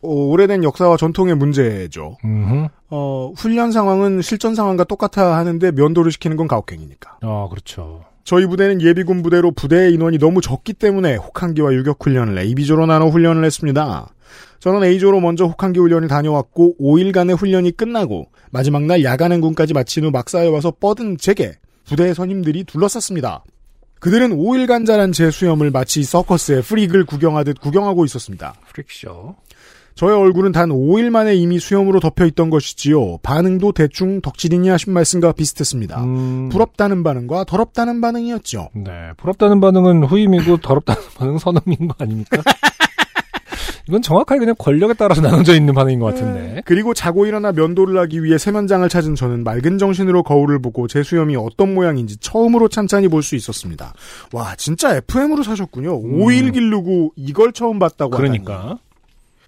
[0.02, 2.16] 어, 오래된 역사와 전통의 문제죠.
[2.24, 7.18] 음, 어, 훈련 상황은 실전 상황과 똑같아 하는데 면도를 시키는 건 가혹행위니까.
[7.22, 8.04] 아 그렇죠.
[8.26, 13.44] 저희 부대는 예비군 부대로 부대 인원이 너무 적기 때문에 혹한기와 유격 훈련을 A비조로 나눠 훈련을
[13.44, 14.08] 했습니다.
[14.58, 20.10] 저는 A조로 먼저 혹한기 훈련을 다녀왔고 5일간의 훈련이 끝나고 마지막 날 야간 행군까지 마친 후
[20.10, 21.52] 막사에 와서 뻗은 제게
[21.84, 23.44] 부대 선임들이 둘러쌌습니다.
[24.00, 28.54] 그들은 5일간 자란 제 수염을 마치 서커스의 프릭을 구경하듯 구경하고 있었습니다.
[28.72, 29.36] 프릭쇼.
[29.96, 33.16] 저의 얼굴은 단 5일 만에 이미 수염으로 덮여 있던 것이지요.
[33.22, 36.04] 반응도 대충 덕질이니 하신 말씀과 비슷했습니다.
[36.04, 38.68] 음, 부럽다는 반응과 더럽다는 반응이었죠.
[38.74, 42.42] 네, 부럽다는 반응은 후임이고 더럽다는 반응은 선음인 거 아닙니까?
[43.88, 46.60] 이건 정확하게 그냥 권력에 따라서 나눠져 있는 반응인 것 같은데.
[46.66, 51.36] 그리고 자고 일어나 면도를 하기 위해 세면장을 찾은 저는 맑은 정신으로 거울을 보고 제 수염이
[51.36, 53.94] 어떤 모양인지 처음으로 찬찬히 볼 수 있었습니다.
[54.32, 56.02] 와, 진짜 FM으로 사셨군요.
[56.02, 58.14] 5일 기르고 이걸 처음 봤다고.
[58.14, 58.18] 음.
[58.18, 58.78] 그러니까.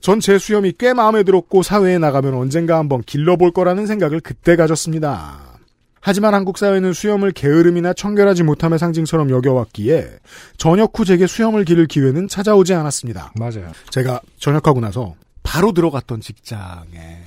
[0.00, 5.58] 전 제 수염이 꽤 마음에 들었고 사회에 나가면 언젠가 한번 길러볼 거라는 생각을 그때 가졌습니다.
[6.00, 10.08] 하지만 한국 사회는 수염을 게으름이나 청결하지 못함의 상징처럼 여겨왔기에
[10.56, 13.32] 전역 후 제게 수염을 기를 기회는 찾아오지 않았습니다.
[13.38, 13.72] 맞아요.
[13.90, 17.18] 제가 전역하고 나서 바로 들어갔던 직장에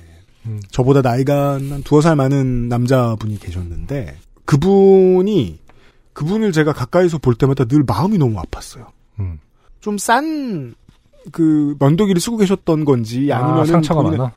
[0.46, 0.60] 음.
[0.70, 5.60] 저보다 나이가 한 두어 살 많은 남자분이 계셨는데 그분이
[6.12, 8.86] 그분을 제가 가까이서 볼 때마다 늘 마음이 너무 아팠어요.
[9.20, 9.38] 음.
[9.80, 10.74] 좀싼
[11.30, 14.32] 그 면도기를 쓰고 계셨던 건지 아니면 아, 상처가 많아.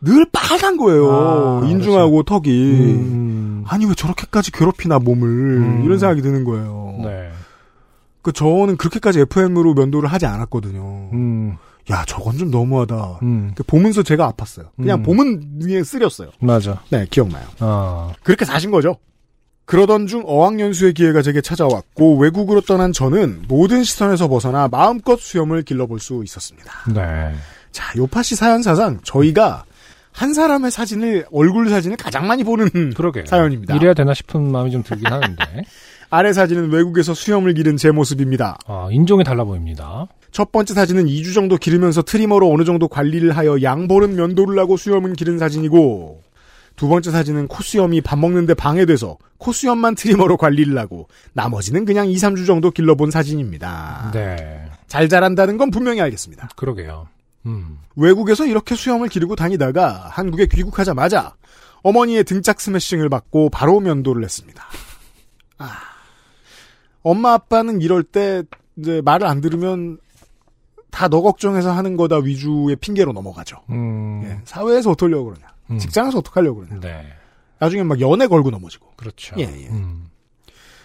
[0.00, 1.10] 늘 빨간 거예요.
[1.12, 2.50] 아, 인중하고 턱이.
[2.50, 5.82] 음, 아니 왜 저렇게까지 괴롭히나 몸을 음.
[5.84, 6.96] 이런 생각이 드는 거예요.
[7.02, 7.30] 네.
[8.22, 11.10] 그 저는 그렇게까지 FM으로 면도를 하지 않았거든요.
[11.12, 11.56] 음,
[11.90, 13.18] 야 저건 좀 너무하다.
[13.22, 14.68] 음, 그 보면서 제가 아팠어요.
[14.76, 15.02] 그냥 음.
[15.02, 16.30] 보면 위에 쓰렸어요.
[16.40, 16.82] 맞아.
[16.90, 17.44] 네, 기억나요.
[17.60, 18.96] 아, 그렇게 사신 거죠.
[19.66, 26.00] 그러던 중 어학연수의 기회가 제게 찾아왔고 외국으로 떠난 저는 모든 시선에서 벗어나 마음껏 수염을 길러볼
[26.00, 26.70] 수 있었습니다.
[26.94, 27.34] 네.
[27.72, 29.64] 자, 요파시 사연사상 저희가
[30.12, 33.24] 한 사람의 사진을 얼굴 사진을 가장 많이 보는 그러게.
[33.26, 33.74] 사연입니다.
[33.74, 35.44] 이래야 되나 싶은 마음이 좀 들긴 하는데.
[36.10, 38.58] 아래 사진은 외국에서 수염을 기른 제 모습입니다.
[38.66, 40.06] 아, 인종이 달라 보입니다.
[40.30, 45.14] 첫 번째 사진은 2주 정도 기르면서 트리머로 어느 정도 관리를 하여 양보는 면도를 하고 수염은
[45.14, 46.22] 기른 사진이고
[46.76, 52.46] 두 번째 사진은 코수염이 밥 먹는데 방해돼서 코수염만 트리머로 관리를 하고 나머지는 그냥 2, 3주
[52.46, 54.10] 정도 길러본 사진입니다.
[54.12, 54.68] 네.
[54.88, 56.48] 잘 자란다는 건 분명히 알겠습니다.
[56.56, 57.08] 그러게요.
[57.46, 57.78] 음.
[57.94, 61.34] 외국에서 이렇게 수염을 기르고 다니다가 한국에 귀국하자마자
[61.82, 64.64] 어머니의 등짝 스매싱을 받고 바로 면도를 했습니다.
[65.58, 65.70] 아.
[67.02, 68.42] 엄마 아빠는 이럴 때
[68.76, 69.98] 이제 말을 안 들으면
[70.90, 73.56] 다 너 걱정해서 하는 거다 위주의 핑계로 넘어가죠.
[73.70, 74.22] 음.
[74.24, 75.48] 예, 사회에서 어떡하려고 그러냐.
[75.70, 75.78] 음.
[75.78, 76.80] 직장에서 어떡하려고 그러냐.
[76.80, 77.06] 네.
[77.58, 78.92] 나중에 막 연애 걸고 넘어지고.
[78.96, 79.34] 그렇죠.
[79.38, 79.68] 예, 예.
[79.68, 80.06] 음.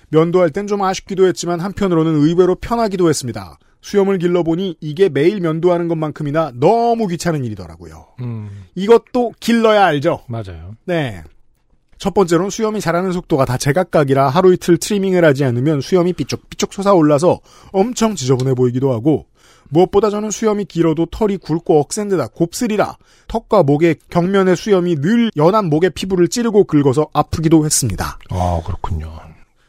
[0.09, 3.59] 면도할 땐 좀 아쉽기도 했지만 한편으로는 의외로 편하기도 했습니다.
[3.81, 8.07] 수염을 길러보니 이게 매일 면도하는 것만큼이나 너무 귀찮은 일이더라고요.
[8.21, 8.65] 음.
[8.75, 10.23] 이것도 길러야 알죠.
[10.27, 10.75] 맞아요.
[10.85, 11.23] 네.
[11.97, 17.39] 첫 번째로는 수염이 자라는 속도가 다 제각각이라 하루 이틀 트리밍을 하지 않으면 수염이 삐쭉삐쭉 솟아올라서
[17.71, 19.25] 엄청 지저분해 보이기도 하고
[19.69, 22.97] 무엇보다 저는 수염이 길어도 털이 굵고 억센 데다 곱슬이라
[23.27, 28.17] 턱과 목의 경면의 수염이 늘 연한 목의 피부를 찌르고 긁어서 아프기도 했습니다.
[28.29, 29.11] 아, 그렇군요.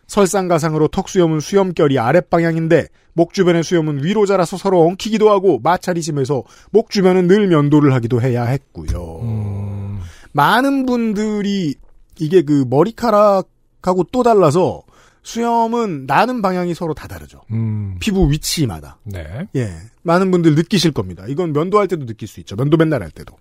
[0.06, 6.42] 설상가상으로 턱 수염은 수염결이 아랫방향인데 목 주변의 수염은 위로 자라서 서로 엉키기도 하고 마찰이 심해서
[6.70, 9.20] 목 주변은 늘 면도를 하기도 해야 했고요.
[9.22, 10.00] 음.
[10.32, 11.74] 많은 분들이
[12.18, 14.82] 이게 그 머리카락하고 또 달라서
[15.22, 17.42] 수염은 나는 방향이 서로 다 다르죠.
[17.50, 17.96] 음.
[18.00, 18.98] 피부 위치마다.
[19.04, 19.46] 네.
[19.54, 19.72] 예.
[20.02, 21.24] 많은 분들 느끼실 겁니다.
[21.28, 22.56] 이건 면도할 때도 느낄 수 있죠.
[22.56, 23.36] 면도 맨날 할 때도.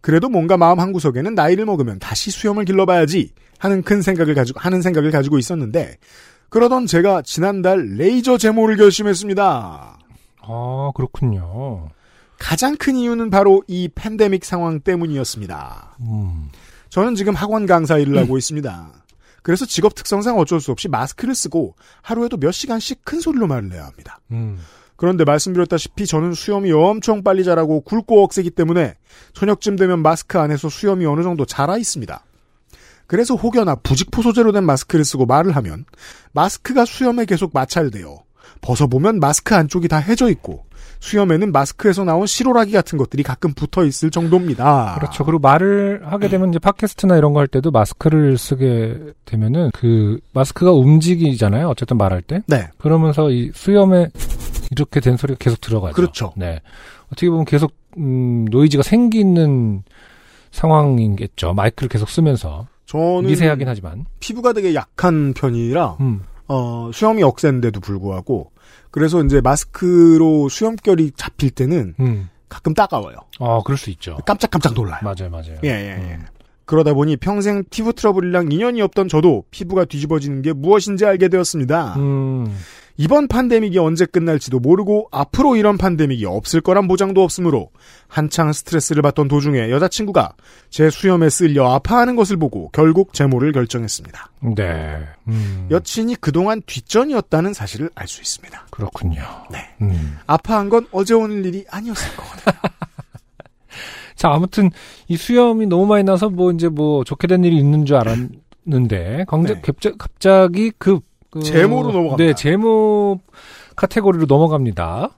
[0.00, 4.82] 그래도 뭔가 마음 한 구석에는 나이를 먹으면 다시 수염을 길러봐야지 하는 큰 생각을 가지고, 하는
[4.82, 5.96] 생각을 가지고 있었는데,
[6.48, 9.98] 그러던 제가 지난달 레이저 제모를 결심했습니다.
[10.42, 11.88] 아, 그렇군요.
[12.38, 15.96] 가장 큰 이유는 바로 이 팬데믹 상황 때문이었습니다.
[16.00, 16.50] 음.
[16.88, 19.01] 저는 지금 학원 강사 일을 하고 있습니다.
[19.42, 23.84] 그래서 직업 특성상 어쩔 수 없이 마스크를 쓰고 하루에도 몇 시간씩 큰 소리로 말을 해야
[23.84, 24.20] 합니다.
[24.30, 24.58] 음.
[24.96, 28.96] 그런데 말씀드렸다시피 저는 수염이 엄청 빨리 자라고 굵고 억세기 때문에
[29.32, 32.24] 저녁쯤 되면 마스크 안에서 수염이 어느 정도 자라 있습니다.
[33.08, 35.84] 그래서 혹여나 부직포 소재로 된 마스크를 쓰고 말을 하면
[36.32, 38.22] 마스크가 수염에 계속 마찰되어
[38.60, 40.64] 벗어보면 마스크 안쪽이 다 해져 있고
[41.00, 44.94] 수염에는 마스크에서 나온 시로라기 같은 것들이 가끔 붙어 있을 정도입니다.
[45.00, 45.24] 그렇죠.
[45.24, 50.70] 그리고 말을 하게 되면 이제 팟캐스트나 이런 거 할 때도 마스크를 쓰게 되면은 그 마스크가
[50.72, 51.68] 움직이잖아요.
[51.68, 52.42] 어쨌든 말할 때.
[52.46, 52.68] 네.
[52.78, 54.10] 그러면서 이 수염에
[54.70, 55.94] 이렇게 된 소리가 계속 들어가죠.
[55.94, 56.32] 그렇죠.
[56.36, 56.60] 네.
[57.06, 59.82] 어떻게 보면 계속 음, 노이즈가 생기는
[60.52, 61.52] 상황이겠죠.
[61.54, 64.04] 마이크를 계속 쓰면서 저는 미세하긴 하지만.
[64.20, 66.20] 피부가 되게 약한 편이라 음.
[66.52, 68.52] 어, 수염이 억센데도 불구하고
[68.90, 72.28] 그래서 이제 마스크로 수염결이 잡힐 때는 음.
[72.50, 73.16] 가끔 따가워요.
[73.40, 74.18] 아, 그럴 수 있죠.
[74.26, 75.00] 깜짝깜짝 놀라요.
[75.02, 75.56] 맞아요, 맞아요.
[75.64, 76.14] 예, 예, 예.
[76.16, 76.26] 음.
[76.66, 81.94] 그러다 보니 평생 피부 트러블이랑 인연이 없던 저도 피부가 뒤집어지는 게 무엇인지 알게 되었습니다.
[81.96, 82.54] 음.
[82.98, 87.70] 이번 팬데믹이 언제 끝날지도 모르고 앞으로 이런 팬데믹이 없을 거란 보장도 없으므로
[88.06, 90.34] 한창 스트레스를 받던 도중에 여자친구가
[90.70, 94.30] 제 수염에 쓸려 아파하는 것을 보고 결국 제모를 결정했습니다.
[94.56, 94.98] 네.
[95.28, 95.68] 음.
[95.70, 98.66] 여친이 그동안 뒷전이었다는 사실을 알 수 있습니다.
[98.70, 99.22] 그렇군요.
[99.50, 99.58] 네.
[99.80, 100.18] 음.
[100.26, 102.60] 아파한 건 어제 오늘 일이 아니었을 것 같아요.
[104.16, 104.70] 자, 아무튼
[105.08, 108.28] 이 수염이 너무 많이 나서 뭐 이제 뭐 좋게 된 일이 있는 줄 알았는데
[108.66, 109.24] 네.
[109.26, 111.00] 갑자- 갑자기 그,
[111.32, 112.16] 그 제모로 넘어갑니다.
[112.24, 113.18] 네, 제모
[113.74, 115.10] 카테고리로 넘어갑니다.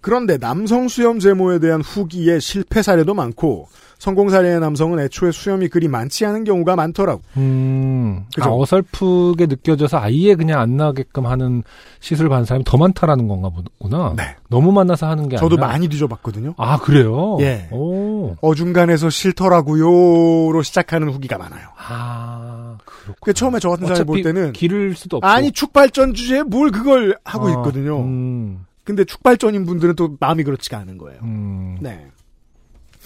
[0.00, 3.68] 그런데 남성 수염 제모에 대한 후기에 실패 사례도 많고
[3.98, 7.20] 성공 사례의 남성은 애초에 수염이 그리 많지 않은 경우가 많더라고.
[7.36, 8.48] 음, 그죠?
[8.48, 11.64] 아, 어설프게 느껴져서 아예 그냥 안 나게끔 하는
[11.98, 14.14] 시술 받는 사람이 더 많다라는 건가 보구나.
[14.16, 14.36] 네.
[14.48, 15.66] 너무 만나서 하는 게 저도 아니라.
[15.66, 16.54] 많이 뒤져봤거든요.
[16.58, 17.38] 아, 그래요?
[17.40, 17.68] 예.
[17.72, 18.36] 오.
[18.40, 21.68] 어중간해서 싫더라고요로 시작하는 후기가 많아요.
[21.76, 23.16] 아, 그렇군.
[23.20, 25.26] 그 처음에 저 같은 사람이 볼 때는 기를 수도 없고.
[25.26, 28.00] 아니 축발전 주제에 뭘 그걸 하고 아, 있거든요.
[28.00, 31.18] 음, 근데 축발전인 분들은 또 마음이 그렇지가 않은 거예요.
[31.24, 31.78] 음.
[31.80, 32.06] 네.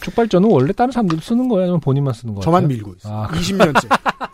[0.03, 1.65] 촉발전은 원래 다른 사람들이 쓰는 거예요?
[1.65, 2.43] 아니면 본인만 쓰는 거예요?
[2.45, 3.15] 저만 밀고 있어요.
[3.15, 3.89] 아, 20년째.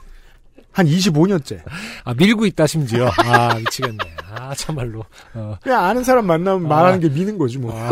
[0.72, 1.60] 한 25년째.
[2.04, 3.10] 아, 밀고 있다, 심지어.
[3.24, 3.98] 아, 미치겠네.
[4.32, 5.04] 아, 참말로.
[5.34, 5.56] 어.
[5.62, 6.68] 그냥 아는 사람 만나면 아.
[6.68, 7.74] 말하는 게 미는 거지 뭐.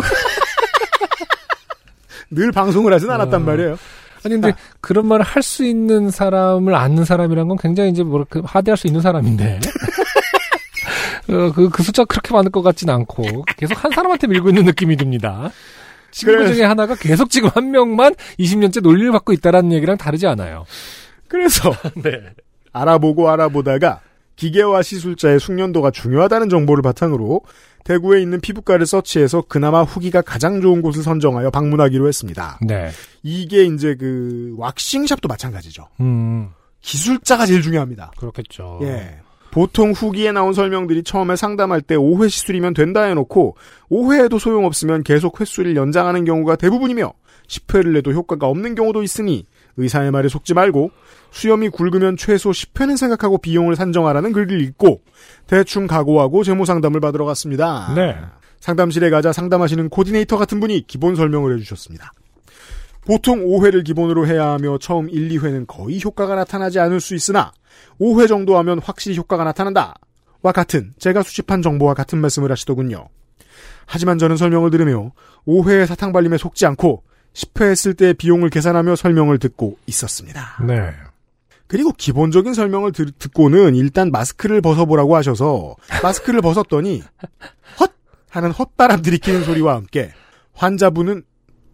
[2.30, 3.44] 늘 방송을 하진 않았단 어.
[3.44, 3.78] 말이에요.
[4.24, 8.76] 아니, 근데 그런 말을 할 수 있는 사람을 아는 사람이란 건 굉장히 이제 뭐랄까, 하대할
[8.76, 9.60] 수 있는 사람인데.
[11.28, 14.96] 어, 그, 그 숫자 그렇게 많을 것 같진 않고, 계속 한 사람한테 밀고 있는 느낌이
[14.96, 15.50] 듭니다.
[16.10, 16.52] 친구 그래.
[16.52, 20.64] 중에 하나가 계속 지금 한 명만 20년째 논리를 받고 있다라는 얘기랑 다르지 않아요.
[21.28, 21.74] 그래서
[22.72, 24.00] 알아보고 알아보다가
[24.36, 27.40] 기계와 시술자의 숙련도가 중요하다는 정보를 바탕으로
[27.84, 32.58] 대구에 있는 피부과를 서치해서 그나마 후기가 가장 좋은 곳을 선정하여 방문하기로 했습니다.
[32.60, 32.90] 네.
[33.22, 35.88] 이게 이제 그 왁싱샵도 마찬가지죠.
[36.00, 36.50] 음,
[36.80, 38.10] 기술자가 제일 중요합니다.
[38.18, 38.80] 그렇겠죠.
[38.82, 39.20] 예.
[39.56, 43.56] 보통 후기에 나온 설명들이 처음에 상담할 때 5회 시술이면 된다 해놓고
[43.90, 47.10] 5회에도 소용없으면 계속 횟수를 연장하는 경우가 대부분이며
[47.48, 49.46] 10회를 내도 효과가 없는 경우도 있으니
[49.78, 50.90] 의사의 말에 속지 말고
[51.30, 55.00] 수염이 굵으면 최소 10회는 생각하고 비용을 산정하라는 글을 읽고
[55.46, 57.94] 대충 각오하고 제모 상담을 받으러 갔습니다.
[57.94, 58.14] 네.
[58.60, 62.12] 상담실에 가자 상담하시는 코디네이터 같은 분이 기본 설명을 해주셨습니다.
[63.06, 67.52] 보통 5회를 기본으로 해야 하며 처음 1, 2회는 거의 효과가 나타나지 않을 수 있으나
[68.00, 69.94] 5회 정도 하면 확실히 효과가 나타난다.
[70.42, 73.08] 와 같은 제가 수집한 정보와 같은 말씀을 하시더군요.
[73.86, 75.12] 하지만 저는 설명을 들으며
[75.46, 80.64] 5회의 사탕 발림에 속지 않고 10회 했을 때의 비용을 계산하며 설명을 듣고 있었습니다.
[80.66, 80.90] 네.
[81.68, 87.02] 그리고 기본적인 설명을 들- 듣고는 일단 마스크를 벗어보라고 하셔서 마스크를 벗었더니
[87.80, 87.92] 헛
[88.30, 90.12] 하는 헛바람 들이키는 소리와 함께
[90.54, 91.22] 환자분은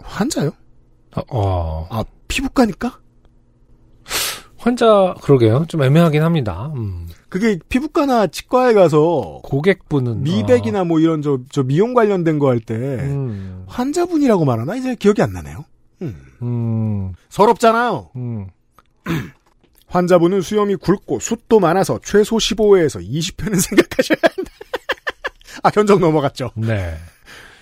[0.03, 0.53] 환자요?
[1.17, 1.87] 어, 어.
[1.91, 2.99] 아 피부과니까?
[4.57, 5.65] 환자, 그러게요.
[5.69, 6.71] 좀 애매하긴 합니다.
[6.77, 7.09] 음.
[7.29, 10.23] 그게 피부과나 치과에 가서 고객분은.
[10.23, 13.65] 미백이나 뭐 이런 저, 저 미용 관련된 거 할때 어, 음.
[13.67, 15.65] 환자분이라고 말하나 이제 기억이 안 나네요.
[16.03, 16.17] 음.
[16.43, 17.13] 음.
[17.29, 18.11] 서럽잖아요.
[18.15, 18.47] 음.
[19.89, 24.51] 환자분은 수염이 굵고 숱도 많아서 최소 15회에서 20회는 생각하셔야 한다.
[25.65, 26.51] 아 견적 넘어갔죠.
[26.57, 26.97] 네.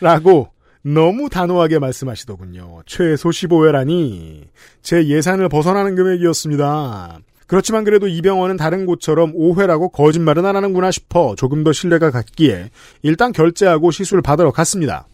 [0.01, 0.49] 라고
[0.83, 2.83] 너무 단호하게 말씀하시더군요.
[2.87, 4.45] 최소 15회라니
[4.83, 7.19] 제 예산을 벗어나는 금액이었습니다.
[7.47, 12.71] 그렇지만 그래도 이 병원은 다른 곳처럼 5회라고 거짓말은 안 하는구나 싶어 조금 더 신뢰가 갔기에
[13.03, 15.07] 일단 결제하고 시술을 받으러 갔습니다.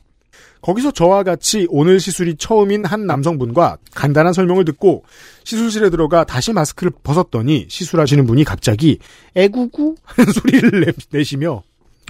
[0.60, 5.04] 거기서 저와 같이 오늘 시술이 처음인 한 남성분과 간단한 설명을 듣고
[5.44, 8.98] 시술실에 들어가 다시 마스크를 벗었더니 시술하시는 분이 갑자기
[9.34, 11.62] 애구구 하는 소리를 내- 내시며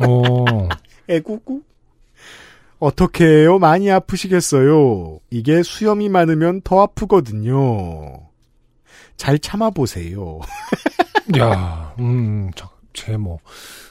[0.02, 0.68] 어.
[1.08, 1.62] 애구구?
[2.78, 3.58] 어떻게 해요?
[3.58, 5.18] 많이 아프시겠어요?
[5.30, 8.20] 이게 수염이 많으면 더 아프거든요.
[9.16, 10.40] 잘 참아보세요.
[11.38, 13.40] 야, 음, 저, 제모.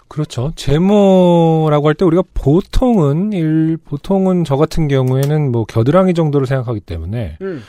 [0.08, 0.52] 그렇죠.
[0.56, 7.38] 제모라고 할 때 우리가 보통은 일 보통은 저 같은 경우에는 뭐 겨드랑이 정도를 생각하기 때문에
[7.42, 7.64] 음.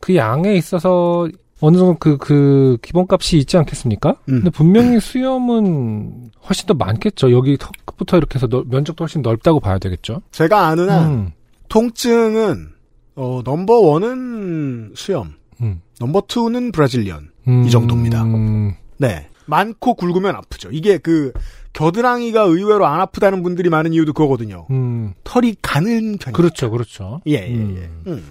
[0.00, 1.28] 그 양에 있어서
[1.62, 4.10] 어느 정도 그, 그, 기본값이 있지 않겠습니까?
[4.28, 4.42] 음.
[4.42, 7.30] 근데 분명히 수염은 훨씬 더 많겠죠.
[7.32, 10.22] 여기 턱부터 이렇게 해서 넓- 면적도 훨씬 넓다고 봐야 되겠죠.
[10.32, 11.30] 제가 아는 한 음,
[11.68, 12.68] 통증은
[13.14, 17.30] 어, number one은 수염, 음, number two는 Brazilian.
[17.48, 18.22] 음, 이 정도입니다.
[18.24, 19.28] 음, 네.
[19.46, 20.68] 많고 굵으면 아프죠.
[20.72, 21.32] 이게 그
[21.72, 24.66] 겨드랑이가 의외로 안 아프다는 분들이 많은 이유도 그거거든요.
[24.70, 26.32] 음, 털이 가는 편이.
[26.34, 27.20] 그렇죠, 그렇죠.
[27.26, 27.54] 예, 예, 예.
[27.56, 28.02] 음.
[28.06, 28.24] 음.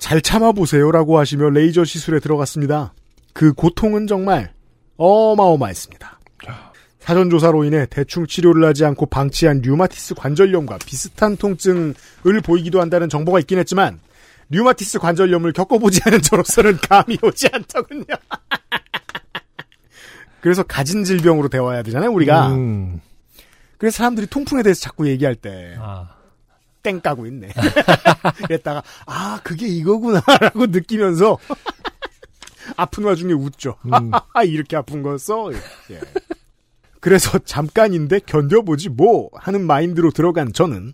[0.00, 2.92] 잘 참아보세요라고 하시며 레이저 시술에 들어갔습니다.
[3.32, 4.52] 그 고통은 정말
[4.96, 6.18] 어마어마했습니다.
[6.98, 11.94] 사전조사로 인해 대충 치료를 하지 않고 방치한 류마티스 관절염과 비슷한 통증을
[12.44, 14.00] 보이기도 한다는 정보가 있긴 했지만
[14.48, 18.04] 류마티스 관절염을 겪어보지 않은 저로서는 감이 오지 않더군요.
[20.40, 22.54] 그래서 가진 질병으로 대화해야 되잖아요, 우리가.
[22.54, 23.00] 음,
[23.76, 26.08] 그래서 사람들이 통풍에 대해서 자꾸 얘기할 때 아,
[26.82, 27.48] 땡 까고 있네.
[28.46, 31.38] 그랬다가 아 그게 이거구나라고 느끼면서
[32.76, 33.76] 아픈 와중에 웃죠.
[33.86, 34.10] 음.
[34.46, 35.52] 이렇게 아픈 거였어.
[35.52, 36.00] 예.
[37.00, 40.92] 그래서 잠깐인데 견뎌보지 뭐 하는 마인드로 들어간 저는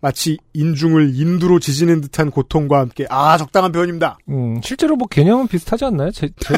[0.00, 4.18] 마치 인중을 인두로 지지는 듯한 고통과 함께 아 적당한 표현입니다.
[4.28, 6.10] 음, 실제로 뭐 개념은 비슷하지 않나요?
[6.10, 6.54] 제, 제,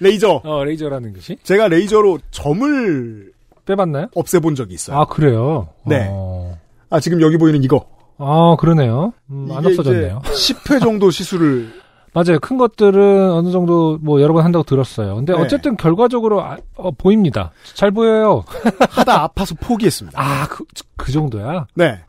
[0.00, 0.42] 레이저.
[0.44, 1.38] 어, 레이저라는 것이?
[1.42, 3.32] 제가 레이저로 점을
[3.64, 4.08] 빼봤나요?
[4.14, 4.98] 없애본 적이 있어요.
[4.98, 5.68] 아, 그래요?
[5.86, 6.08] 네.
[6.10, 6.58] 어,
[6.90, 7.86] 아 지금 여기 보이는 이거.
[8.18, 9.14] 아, 그러네요.
[9.30, 10.20] 음, 안 없어졌네요.
[10.24, 11.72] 이제 10회 정도 시술을
[12.12, 12.38] 맞아요.
[12.40, 15.14] 큰 것들은 어느 정도 뭐 여러 번 한다고 들었어요.
[15.14, 15.40] 근데 네.
[15.40, 17.52] 어쨌든 결과적으로 아, 어, 보입니다.
[17.74, 18.44] 잘 보여요.
[18.90, 20.20] 하다 아파서 포기했습니다.
[20.20, 20.64] 아, 그,
[20.96, 21.66] 그 정도야?
[21.74, 22.00] 네.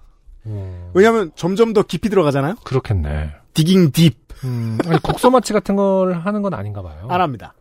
[0.47, 2.55] 음, 왜냐하면 점점 더 깊이 들어가잖아요.
[2.63, 3.29] 그렇겠네.
[3.53, 4.11] 디깅 딥안
[4.43, 7.05] 음, 아니, 국소마취 같은 걸 하는 건 아닌가 봐요.
[7.07, 7.53] 합니다.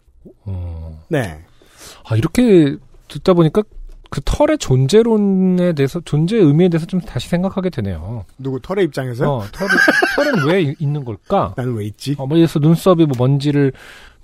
[0.48, 0.96] 음.
[1.08, 1.44] 네.
[2.08, 2.76] 아, 이렇게
[3.08, 3.62] 듣다 보니까
[4.10, 8.24] 그 털의 존재론에 대해서, 존재 의미에 대해서 좀 다시 생각하게 되네요.
[8.38, 9.70] 누구 털의 입장에서 어, 털이,
[10.16, 11.54] 털은 왜 이- 있는 걸까?
[11.56, 12.16] 나는 왜 있지?
[12.18, 13.72] 어, 뭐, 들어서 눈썹이 뭐 먼지를,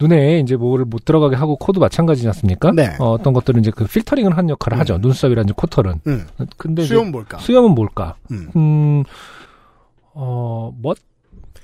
[0.01, 2.73] 눈에 이제 뭐를 못 들어가게 하고 코도 마찬가지지 않습니까?
[2.73, 2.97] 네.
[2.99, 4.81] 어, 떤 것들은 이제 그 필터링을 하는 역할을 음.
[4.81, 4.99] 하죠.
[4.99, 6.01] 눈썹이라든지 코털은.
[6.07, 6.27] 음.
[6.57, 7.39] 근데 수염 뭘까?
[7.39, 8.17] 수염은 뭘까?
[8.33, 8.51] 음.
[8.57, 9.05] 음,
[10.15, 10.95] 어, 뭐,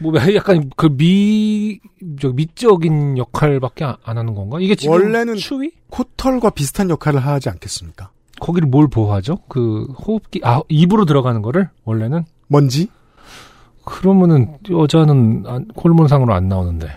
[0.02, 1.80] 뭐, 약간 그 미,
[2.20, 4.58] 저 미적인 역할밖에 안, 안 하는 건가?
[4.60, 5.72] 이게 지금 원래는- 추위?
[5.90, 8.10] 코털과 비슷한 역할을 하지 않겠습니까?
[8.40, 9.38] 거기를 뭘 보호하죠?
[9.48, 11.68] 그 호흡기, 아, 입으로 들어가는 거를?
[11.84, 12.24] 원래는?
[12.48, 12.88] 먼지?
[13.84, 16.88] 그러면은 여자는 안- 호르몬상으로 안 나오는데.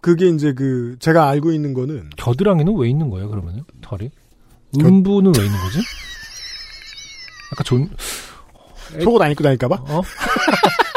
[0.00, 3.64] 그게 이제 그 제가 알고 있는 거는 겨드랑이는 왜 있는 거예요, 그러면은?
[3.80, 4.10] 털이?
[4.80, 5.78] 겨- 음부는 왜 있는 거지?
[7.52, 7.90] 약간 존,
[8.96, 10.02] 에- 속옷 안 입고 다닐까봐 어?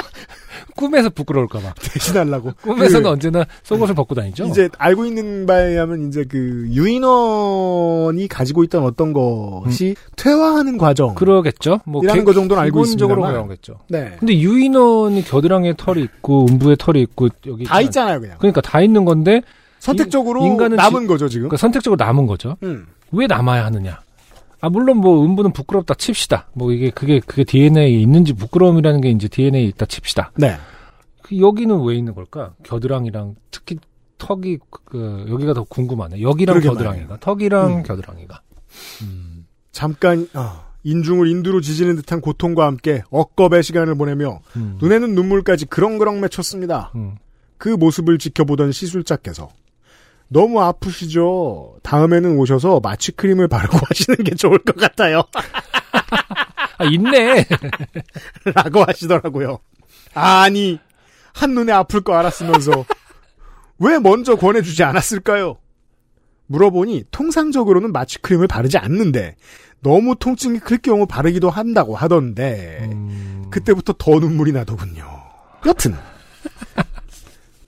[0.82, 1.74] 꿈에서 부끄러울까봐.
[1.82, 2.52] 대신하려고.
[2.62, 4.46] 꿈에서는 그 언제나 속옷을 벗고 다니죠?
[4.48, 11.10] 이제 알고 있는 바에 의하면 이제 그 유인원이 가지고 있던 어떤 것이 퇴화하는 과정.
[11.12, 11.16] 음.
[11.16, 11.80] 그러겠죠.
[11.86, 13.48] 뭐 이라는 개- 거 정도는 알고 기본적으로 있습니다만.
[13.48, 13.80] 그러겠죠.
[13.90, 14.16] 네.
[14.20, 18.20] 근데 유인원이 겨드랑이에 털이 있고 음부에 털이 있고 여기 다 있잖아요.
[18.20, 18.38] 그냥.
[18.40, 19.42] 그러니까 다 있는 건데
[19.80, 21.44] 선택적으로 인- 인간은 남은 거죠, 지금.
[21.50, 22.58] 그러니까 선택적으로 남은 거죠.
[22.64, 22.86] 음.
[23.12, 24.00] 왜 남아야 하느냐?
[24.64, 26.48] 아 물론 뭐 음부는 부끄럽다 칩시다.
[26.54, 30.32] 뭐 이게 그게 그게 DNA에 있는지 부끄러움이라는 게 이제 DNA에 있다 칩시다.
[30.36, 30.56] 네.
[31.24, 32.54] 그 여기는 왜 있는 걸까?
[32.64, 33.78] 겨드랑이랑 특히
[34.18, 36.22] 턱이 그 여기가 더 궁금하네.
[36.22, 37.84] 여기랑 겨드랑이가 턱이랑 음.
[37.84, 38.42] 겨드랑이가.
[39.04, 39.48] 음.
[39.72, 44.78] 잠깐 아, 인중을 인두로 지지는 듯한 고통과 함께 억겁의 시간을 보내며 음.
[44.80, 46.92] 눈에는 눈물까지 그렁그렁 맺혔습니다.
[46.96, 47.16] 음.
[47.58, 49.50] 그 모습을 지켜보던 시술자께서
[50.28, 51.78] 너무 아프시죠?
[51.84, 55.24] 다음에는 오셔서 마취 크림을 바르고 하시는 게 좋을 것 같아요.
[56.78, 57.46] 아 있네.
[58.56, 59.60] 라고 하시더라고요.
[60.14, 60.80] 아니,
[61.34, 62.86] 한눈에 아플 거 알았으면서
[63.80, 65.58] 왜 먼저 권해주지 않았을까요?
[66.48, 69.36] 물어보니 통상적으로는 마취 크림을 바르지 않는데
[69.82, 73.46] 너무 통증이 클 경우 바르기도 한다고 하던데 음.
[73.50, 75.06] 그때부터 더 눈물이 나더군요.
[75.66, 75.96] 여튼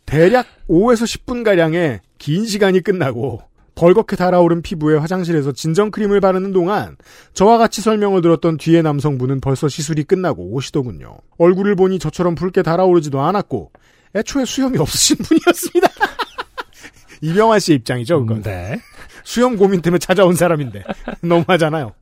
[0.06, 3.42] 대략 5에서 10분가량의 긴 시간이 끝나고
[3.76, 6.96] 벌겋게 달아오른 피부에 화장실에서 진정크림을 바르는 동안
[7.34, 11.18] 저와 같이 설명을 들었던 뒤에 남성분은 벌써 시술이 끝나고 오시더군요.
[11.38, 13.72] 얼굴을 보니 저처럼 붉게 달아오르지도 않았고
[14.16, 15.88] 애초에 수염이 없으신 분이었습니다.
[17.22, 18.44] 이병환 씨의 입장이죠, 그건.
[18.44, 18.80] 네.
[19.24, 20.84] 수염 고민 때문에 찾아온 사람인데
[21.24, 21.94] 너무하잖아요.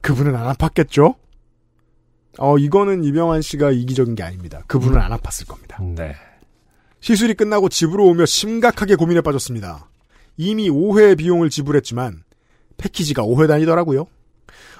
[0.00, 1.16] 그분은 안 아팠겠죠?
[2.38, 4.62] 어 이거는 이병환 씨가 이기적인 게 아닙니다.
[4.66, 5.78] 그분은 안 아팠을 겁니다.
[5.82, 6.14] 네.
[7.00, 9.88] 시술이 끝나고 집으로 오며 심각하게 고민에 빠졌습니다.
[10.38, 12.22] 이미 5회 비용을 지불했지만
[12.78, 14.06] 패키지가 5회 단위더라고요.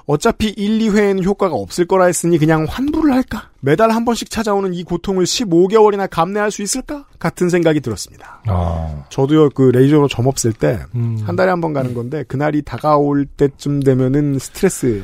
[0.07, 3.51] 어차피 1, 2회에는 효과가 없을 거라 했으니 그냥 환불을 할까?
[3.61, 7.05] 매달 한 번씩 찾아오는 이 고통을 15개월이나 감내할 수 있을까?
[7.19, 8.41] 같은 생각이 들었습니다.
[8.49, 11.19] 어, 저도요, 그 레이저로 점 없을 때, 음.
[11.27, 15.03] 한 달에 한 번 가는 건데, 그날이 다가올 때쯤 되면은 스트레스에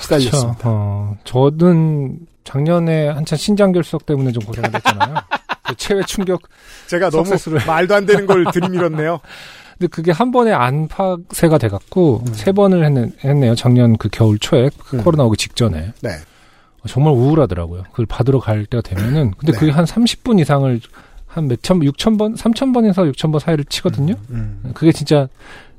[0.00, 0.56] 시달렸습니다.
[0.56, 0.62] 그쵸.
[0.64, 5.14] 어, 저는 작년에 한참 신장 결석 때문에 좀 고생을 했잖아요.
[5.70, 6.42] 그 체외 충격.
[6.86, 7.66] 제가 너무 석세스를.
[7.66, 9.20] 말도 안 되는 걸 들이밀었네요.
[9.78, 13.54] 근데 그게 한 번에 안팎세가 돼갖고 세 번을 했네, 했네요.
[13.54, 15.02] 작년 그 겨울 초에 음.
[15.02, 15.92] 코로나 오기 직전에.
[16.02, 16.10] 네.
[16.10, 17.84] 어, 정말 우울하더라고요.
[17.90, 19.32] 그걸 받으러 갈 때가 되면은.
[19.38, 19.58] 근데 네.
[19.58, 20.80] 그게 한 30분 이상을
[21.26, 24.14] 한 몇천, 6천 번, 3천 번에서 6천 번 사이를 치거든요.
[24.30, 24.72] 음.
[24.74, 25.28] 그게 진짜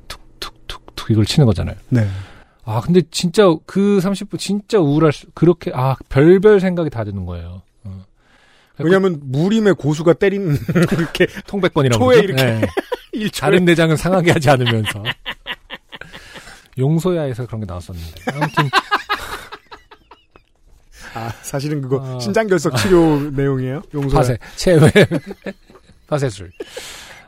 [0.08, 1.76] 툭툭툭툭 이걸 치는 거잖아요.
[1.90, 2.08] 네.
[2.64, 7.64] 아, 근데 진짜 그 30분 진짜 우울할 수, 그렇게, 아, 별별 생각이 다 드는 거예요.
[8.80, 8.84] 어.
[8.84, 10.56] 왜냐면, 무림의 고수가 때리는,
[10.90, 12.04] 그렇게, 통백번이라고.
[12.04, 12.44] 초에 그러죠?
[12.44, 12.68] 이렇게
[13.14, 13.30] 네.
[13.40, 15.04] 다른 내장은 상하게 하지 않으면서.
[16.78, 18.12] 용소야에서 그런 게 나왔었는데.
[18.34, 18.70] 아무튼,
[21.14, 22.20] 아, 사실은 그거, 아.
[22.20, 23.82] 신장결석 치료 내용이에요?
[23.94, 24.16] 용서.
[24.18, 24.90] 파세, 체외,
[26.08, 26.52] 파세술.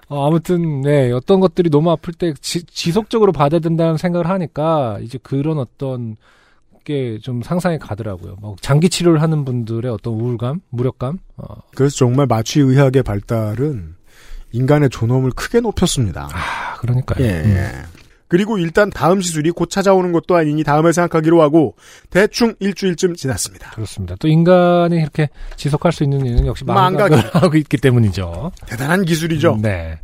[0.08, 5.20] 어, 아무튼, 네, 어떤 것들이 너무 아플 때 지, 지속적으로 받아야 된다는 생각을 하니까, 이제
[5.22, 6.16] 그런 어떤
[6.84, 8.36] 게 좀 상상이 가더라고요.
[8.42, 11.44] 뭐 장기 치료를 하는 분들의 어떤 우울감, 무력감, 어,
[11.76, 13.96] 그래서 정말 마취 의학의 발달은
[14.52, 16.30] 인간의 존엄을 크게 높였습니다.
[16.32, 17.26] 아, 그러니까요.
[17.26, 17.50] 예, 음.
[17.56, 17.70] 예.
[18.28, 21.76] 그리고 일단 다음 시술이 곧 찾아오는 것도 아니니 다음에 생각하기로 하고
[22.10, 23.72] 대충 일주일쯤 지났습니다.
[23.72, 24.16] 그렇습니다.
[24.20, 26.66] 또 인간이 이렇게 지속할 수 있는 이유는 역시.
[26.66, 28.52] 망각을 하고 있기 때문이죠.
[28.66, 29.60] 대단한 기술이죠.
[29.62, 30.00] 네.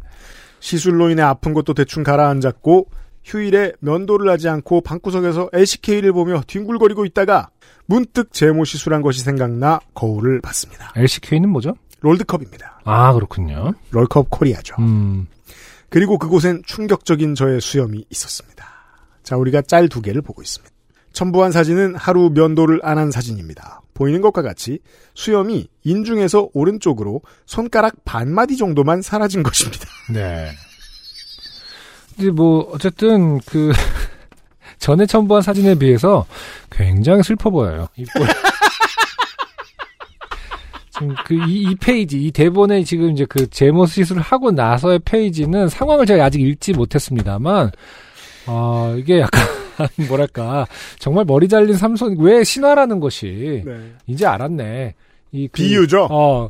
[0.59, 2.87] 시술로 인해 아픈 것도 대충 가라앉았고
[3.29, 7.49] 휴일에 면도를 하지 않고 방구석에서 LCK를 보며 뒹굴거리고 있다가
[7.85, 10.91] 문득 제모 시술한 것이 생각나 거울을 봤습니다.
[10.95, 11.75] LCK는 뭐죠?
[12.01, 12.81] 롤드컵입니다.
[12.85, 13.73] 아, 그렇군요.
[13.91, 14.75] 롤컵 코리아죠.
[14.79, 15.27] 음,
[15.89, 18.65] 그리고 그곳엔 충격적인 저의 수염이 있었습니다.
[19.23, 20.73] 자, 우리가 짤 두 개를 보고 있습니다.
[21.13, 23.81] 첨부한 사진은 하루 면도를 안 한 사진입니다.
[23.93, 24.79] 보이는 것과 같이
[25.13, 29.85] 수염이 인중에서 오른쪽으로 손가락 반마디 정도만 사라진 것입니다.
[30.13, 30.49] 네.
[32.27, 33.71] 뭐 어쨌든 그
[34.79, 36.25] 전에 첨부한 사진에 비해서
[36.69, 37.87] 굉장히 슬퍼 보여요.
[40.91, 46.05] 지금 그이 이 페이지 이 대본에 지금 이제 그 제모 시술을 하고 나서의 페이지는 상황을
[46.05, 47.71] 제가 아직 읽지 못했습니다만
[48.47, 49.41] 어 이게 약간
[50.09, 50.65] 뭐랄까
[50.97, 53.63] 정말 머리 잘린 삼손 왜 신화라는 것이
[54.07, 54.95] 이제 알았네.
[55.31, 56.07] 이 그- 비유죠.
[56.09, 56.49] 어,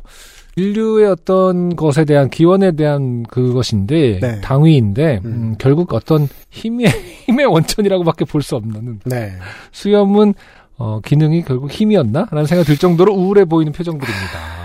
[0.56, 4.40] 인류의 어떤 것에 대한 기원에 대한 그것인데 네.
[4.40, 5.30] 당위인데 음.
[5.30, 6.86] 음, 결국 어떤 힘의
[7.26, 9.32] 힘의 원천이라고밖에 볼 수 없는 네.
[9.72, 10.34] 수염은
[10.76, 14.60] 어, 기능이 결국 힘이었나 라는 생각이 들 정도로 우울해 보이는 표정들입니다.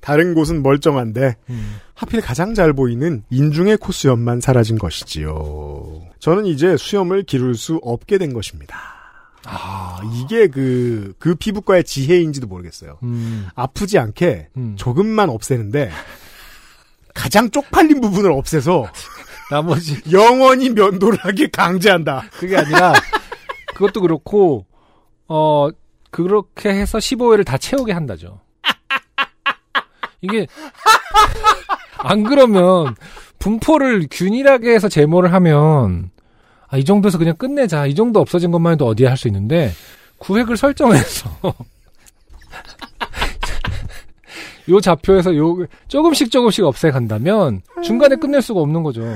[0.00, 1.76] 다른 곳은 멀쩡한데 음.
[1.94, 6.00] 하필 가장 잘 보이는 인중의 코수염만 사라진 것이지요.
[6.18, 8.76] 저는 이제 수염을 기를 수 없게 된 것입니다.
[9.46, 12.98] 아, 이게 그, 그 피부과의 지혜인지도 모르겠어요.
[13.02, 14.74] 음, 아프지 않게 음.
[14.76, 15.90] 조금만 없애는데
[17.14, 18.86] 가장 쪽팔린 부분을 없애서
[19.50, 22.24] 나머지 영원히 면도를 하게 강제한다.
[22.32, 22.92] 그게 아니라
[23.74, 24.66] 그것도 그렇고
[25.26, 25.68] 어
[26.10, 28.40] 그렇게 해서 15회를 다 채우게 한다죠.
[30.20, 30.46] 이게
[31.98, 32.94] 안 그러면
[33.38, 36.10] 분포를 균일하게 해서 제모를 하면
[36.70, 37.86] 아, 이 정도에서 그냥 끝내자.
[37.86, 39.72] 이 정도 없어진 것만 해도 어디에 할 수 있는데
[40.18, 41.30] 구획을 설정해서
[44.68, 49.02] 요 좌표에서 요 조금씩 조금씩 없애간다면 중간에 끝낼 수가 없는 거죠.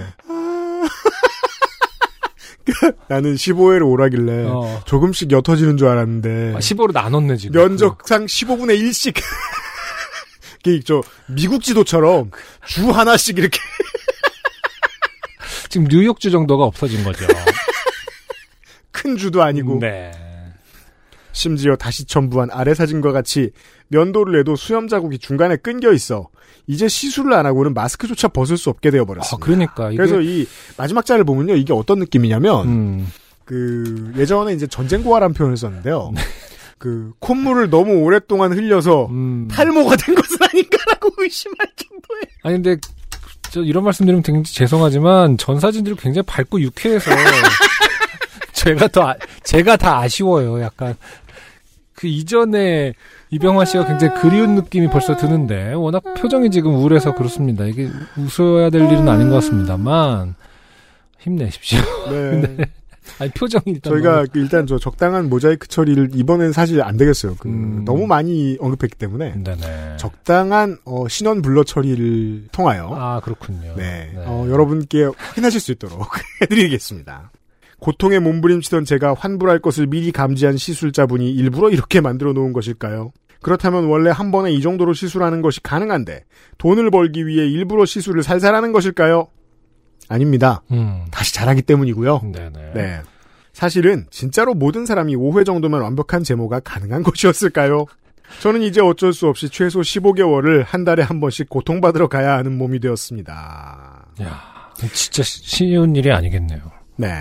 [3.09, 4.80] 나는 15회를 오라길래 어.
[4.86, 7.61] 조금씩 옅어지는 줄 알았는데 아, 15로 나눴네 지금.
[7.61, 9.14] 면적상 15분의 1씩
[10.66, 12.30] 이게 저 미국 지도처럼
[12.66, 13.61] 주 하나씩 이렇게
[15.75, 17.27] 지금 뉴욕주 정도가 없어진 거죠.
[18.93, 20.12] 큰 주도 아니고 네.
[21.33, 23.51] 심지어 다시 첨부한 아래 사진과 같이
[23.89, 26.29] 면도를 해도 수염 자국이 중간에 끊겨 있어
[26.68, 29.45] 이제 시술을 안 하고는 마스크조차 벗을 수 없게 되어 아, 버렸습니다.
[29.45, 30.47] 그러니까 이게 그래서 이
[30.79, 33.12] 마지막 자를 보면요 이게 어떤 느낌이냐면 음,
[33.45, 36.12] 그 예전에 이제 전쟁고화란 표현을 썼는데요.
[36.14, 36.22] 네.
[36.79, 39.49] 그 콧물을 너무 오랫동안 흘려서 음.
[39.51, 42.77] 탈모가 된 것은 아닌가라고 의심할 정도의 아니 근데
[43.55, 47.09] 저 이런 말씀드리면 굉장히 죄송하지만 전 사진들이 굉장히 밝고 유쾌해서
[48.52, 50.61] 제가 더 아- 제가 다 아쉬워요.
[50.61, 50.96] 약간
[51.94, 52.94] 그 이전에
[53.30, 57.64] 이병화 씨가 굉장히 그리운 느낌이 벌써 드는데 워낙 표정이 지금 우울해서 그렇습니다.
[57.66, 60.34] 이게 웃어야 될 일은 아닌 것 같습니다만
[61.20, 61.80] 힘내십시오.
[62.11, 62.57] 네.
[63.18, 67.36] 아니 표정이 일단 저희가 너무- 그 일단 저 적당한 모자이크 처리를 이번엔 사실 안 되겠어요.
[67.38, 67.84] 그 음.
[67.84, 69.96] 너무 많이 언급했기 때문에 네네.
[69.98, 73.74] 적당한 어, 신원 블러 처리를 통하여 아 그렇군요.
[73.76, 74.22] 네, 네.
[74.26, 76.00] 어, 여러분께 확인하실 수 있도록
[76.42, 77.30] 해드리겠습니다.
[77.80, 83.12] 고통에 몸부림치던 제가 환불할 것을 미리 감지한 시술자분이 일부러 이렇게 만들어 놓은 것일까요?
[83.42, 86.24] 그렇다면 원래 한 번에 이 정도로 시술하는 것이 가능한데
[86.56, 89.28] 돈을 벌기 위해 일부러 시술을 살살하는 것일까요?
[90.09, 90.62] 아닙니다.
[90.70, 91.05] 음.
[91.11, 92.20] 다시 잘하기 때문이고요.
[92.32, 92.72] 네네.
[92.74, 93.00] 네.
[93.52, 97.86] 사실은 진짜로 모든 사람이 5회 정도면 완벽한 제모가 가능한 것이었을까요?
[98.40, 102.80] 저는 이제 어쩔 수 없이 최소 15개월을 한 달에 한 번씩 고통받으러 가야 하는 몸이
[102.80, 104.07] 되었습니다.
[104.22, 104.42] 야,
[104.92, 106.61] 진짜 쉬- 쉬운 일이 아니겠네요.
[106.96, 107.12] 네.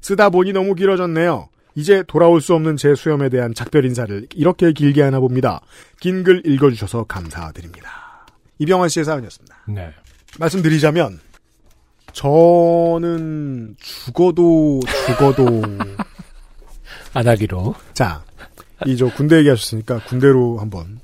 [0.00, 1.48] 쓰다 보니 너무 길어졌네요.
[1.74, 5.60] 이제 돌아올 수 없는 제 수염에 대한 작별 인사를 이렇게 길게 하나 봅니다.
[6.00, 8.26] 긴 글 읽어주셔서 감사드립니다.
[8.58, 9.56] 이병헌 씨의 사연이었습니다.
[9.68, 9.90] 네.
[10.38, 11.20] 말씀드리자면
[12.12, 15.62] 저는 죽어도 죽어도
[17.14, 17.74] 안 하기로.
[17.94, 18.24] 자,
[18.86, 21.00] 이 저 군대 얘기하셨으니까 군대로 한번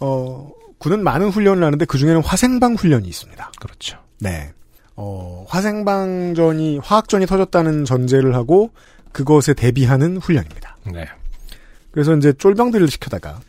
[0.00, 3.52] 어 군은 많은 훈련을 하는데 그 중에는 화생방 훈련이 있습니다.
[3.60, 3.98] 그렇죠.
[4.20, 4.52] 네.
[5.00, 8.70] 어, 화생방전이, 화학전이 터졌다는 전제를 하고
[9.12, 10.76] 그것에 대비하는 훈련입니다.
[10.92, 11.06] 네.
[11.92, 13.40] 그래서 이제 쫄병들을 시켜다가,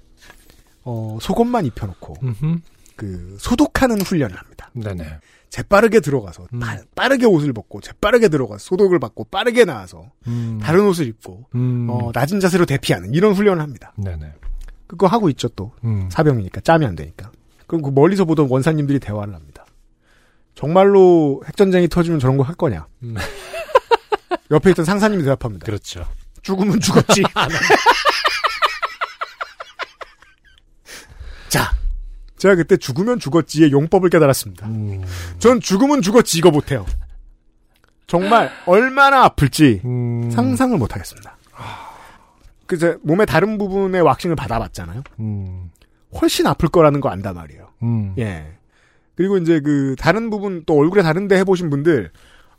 [0.84, 2.60] 어, 속옷만 입혀놓고, 음흠.
[2.96, 4.70] 그, 소독하는 훈련을 합니다.
[4.74, 5.18] 네네.
[5.50, 6.60] 재빠르게 들어가서, 음.
[6.60, 10.60] 빠, 빠르게 옷을 벗고, 재빠르게 들어가서, 소독을 받고, 빠르게 나와서, 음.
[10.62, 11.88] 다른 옷을 입고, 음.
[11.90, 13.94] 어, 낮은 자세로 대피하는 이런 훈련을 합니다.
[13.98, 14.34] 네네.
[14.88, 15.72] 그거 하고 있죠, 또.
[15.84, 16.08] 음.
[16.12, 17.32] 사병이니까, 짜면 안 되니까.
[17.68, 19.66] 그럼 그 멀리서 보던 원사님들이 대화를 합니다.
[20.56, 22.88] 정말로 핵전쟁이 터지면 저런 거 할 거냐?
[23.04, 23.16] 음.
[24.52, 25.66] 옆에 있던 상사님이 대답합니다.
[25.66, 26.06] 그렇죠.
[26.42, 27.24] 죽으면 죽었지.
[31.50, 31.72] 자,
[32.40, 34.66] 제가 그때 죽으면 죽었지의 용법을 깨달았습니다.
[34.68, 35.04] 음.
[35.38, 36.86] 전 죽으면 죽었지 이거 못해요.
[38.08, 40.32] 정말 얼마나 아플지 음.
[40.32, 41.38] 상상을 못하겠습니다.
[42.66, 45.04] 그제 몸의 다른 부분의 왁싱을 받아봤잖아요.
[45.20, 45.70] 음.
[46.20, 47.68] 훨씬 아플 거라는 거 안단 말이에요.
[47.84, 48.16] 음.
[48.18, 48.48] 예.
[49.16, 52.12] 그리고 이제 그 다른 부분 또 얼굴에 다른데 해보신 분들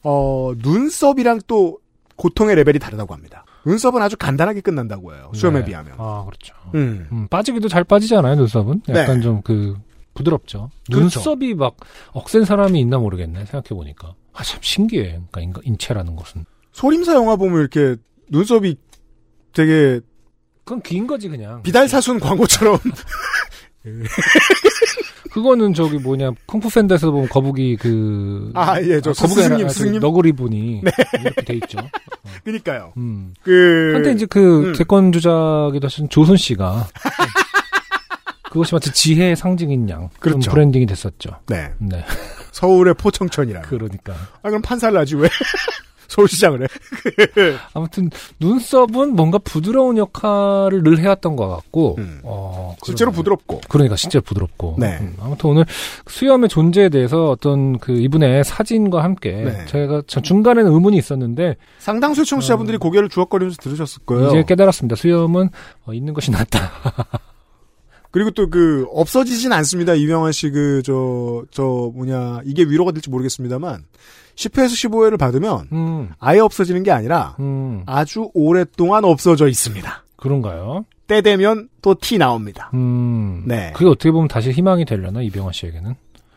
[0.03, 1.78] 어 눈썹이랑 또
[2.16, 3.45] 고통의 레벨이 다르다고 합니다.
[3.66, 5.30] 눈썹은 아주 간단하게 끝난다고 해요.
[5.34, 5.66] 수염에 네.
[5.66, 5.94] 비하면.
[5.98, 6.54] 아, 그렇죠.
[6.74, 7.06] 음.
[7.12, 8.82] 음, 빠지기도 잘 빠지잖아요, 눈썹은.
[8.88, 9.22] 약간 네.
[9.22, 9.76] 좀 그,
[10.14, 10.70] 부드럽죠.
[10.86, 11.00] 그렇죠.
[11.00, 11.76] 눈썹이 막
[12.12, 14.14] 억센 사람이 있나 모르겠네, 생각해보니까.
[14.32, 15.20] 아, 참 신기해.
[15.30, 16.44] 그러니까 인체라는 것은.
[16.72, 17.96] 소림사 영화 보면 이렇게
[18.28, 18.76] 눈썹이
[19.52, 20.00] 되게
[20.64, 21.62] 그건 긴 거지, 그냥.
[21.62, 22.78] 비달사순 광고처럼
[25.33, 28.51] 그거는 저기 뭐냐, 쿵푸 팬더에서 보면 거북이 그.
[28.55, 29.93] 아, 예, 저 거북이 스승님, 그 스승님?
[29.95, 29.99] 네.
[30.01, 30.83] 너구리 분이.
[31.20, 31.78] 이렇게 돼 있죠.
[32.45, 32.93] 그니까요.
[32.97, 33.33] 음.
[33.43, 34.72] 그 한때 이제 그 음.
[34.74, 36.89] 대권 주자기도 하신 조선 씨가.
[38.51, 40.11] 그것이 마치 지혜의 상징인 양.
[40.18, 40.51] 그런 그렇죠.
[40.51, 41.31] 브랜딩이 됐었죠.
[41.47, 42.05] 네 네.
[42.51, 43.62] 서울의 포청천이라.
[43.62, 44.12] 그러니까.
[44.43, 45.28] 아 그럼 판사를 하지 왜
[46.20, 46.66] 서울시장을 해?
[47.74, 52.20] 아무튼 눈썹은 뭔가 부드러운 역할을 늘 해왔던 것 같고, 음.
[52.22, 53.10] 어, 실제로.
[53.10, 53.60] 부드럽고.
[53.68, 54.76] 그러니까 실제로 부드럽고.
[54.78, 54.98] 네.
[55.00, 55.64] 음, 아무튼 오늘
[56.06, 59.64] 수염의 존재에 대해서 어떤 그 이분의 사진과 함께 네.
[59.66, 64.26] 제가 저 중간에는 의문이 있었는데 상당수 청취자분들이 고개를 주걱거리면서 들으셨을 거예요.
[64.26, 64.28] 어.
[64.28, 64.96] 이제 깨달았습니다.
[64.96, 65.50] 수염은
[65.86, 66.70] 어, 있는 것이 낫다.
[68.12, 69.94] 그리고 또 그 없어지진 않습니다.
[69.94, 73.84] 이명환 씨그저저 뭐냐 이게 위로가 될지 모르겠습니다만
[74.37, 80.05] 10회에서 15회를 받으면 음, 아예 없어지는 게 아니라 음, 아주 오랫동안 없어져 있습니다.
[80.16, 80.85] 그런가요?
[81.07, 82.70] 때 되면 또 티 나옵니다.
[82.74, 83.72] 음, 네.
[83.74, 85.95] 그게 어떻게 보면 다시 희망이 되려나 이병헌 씨에게는.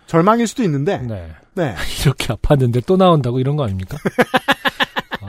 [0.08, 1.30] 절망일 수도 있는데 네.
[1.56, 1.76] 네.
[2.04, 3.98] 이렇게 아팠는데 또 나온다고 이런 거 아닙니까?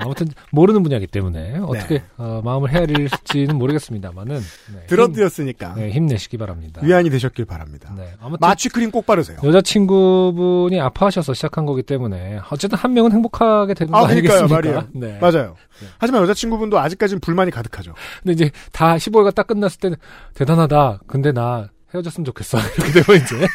[0.05, 2.05] 어, 아무튼 모르는 분야이기 때문에 어떻게 네.
[2.17, 4.41] 어, 마음을 헤아릴지는 모르겠습니다만은
[4.75, 6.81] 네, 들어드렸으니까 힘, 네, 힘내시기 바랍니다.
[6.85, 7.93] 위안이 되셨길 바랍니다.
[7.97, 9.39] 네, 아무튼 마취크림 꼭 바르세요.
[9.43, 14.55] 여자친구분이 아파하셔서 시작한 거기 때문에 어쨌든 한 명은 행복하게 되는 거 아, 그러니까요, 아니겠습니까?
[14.55, 14.89] 말이에요.
[14.95, 15.19] 네.
[15.21, 15.57] 맞아요.
[15.99, 17.95] 하지만 여자친구분도 아직까지는 불만이 가득하죠.
[18.23, 19.97] 근데 이제 다 15회가 딱 끝났을 때는
[20.35, 21.01] 대단하다.
[21.07, 22.59] 근데 나 헤어졌으면 좋겠어.
[22.59, 23.47] 이렇게 되면 이제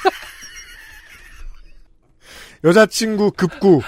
[2.63, 3.81] 여자친구 급구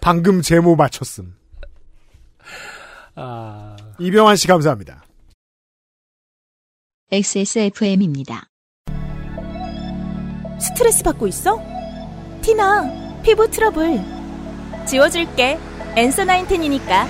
[0.00, 1.37] 방금 제모 맞췄음.
[3.20, 5.04] 아 이병환 씨 감사합니다.
[7.10, 8.46] XSFM입니다.
[10.60, 11.60] 스트레스 받고 있어?
[12.42, 14.00] 티나, 피부 트러블.
[14.86, 15.58] 지워줄게.
[15.96, 17.06] 엔서 나인텐이니까.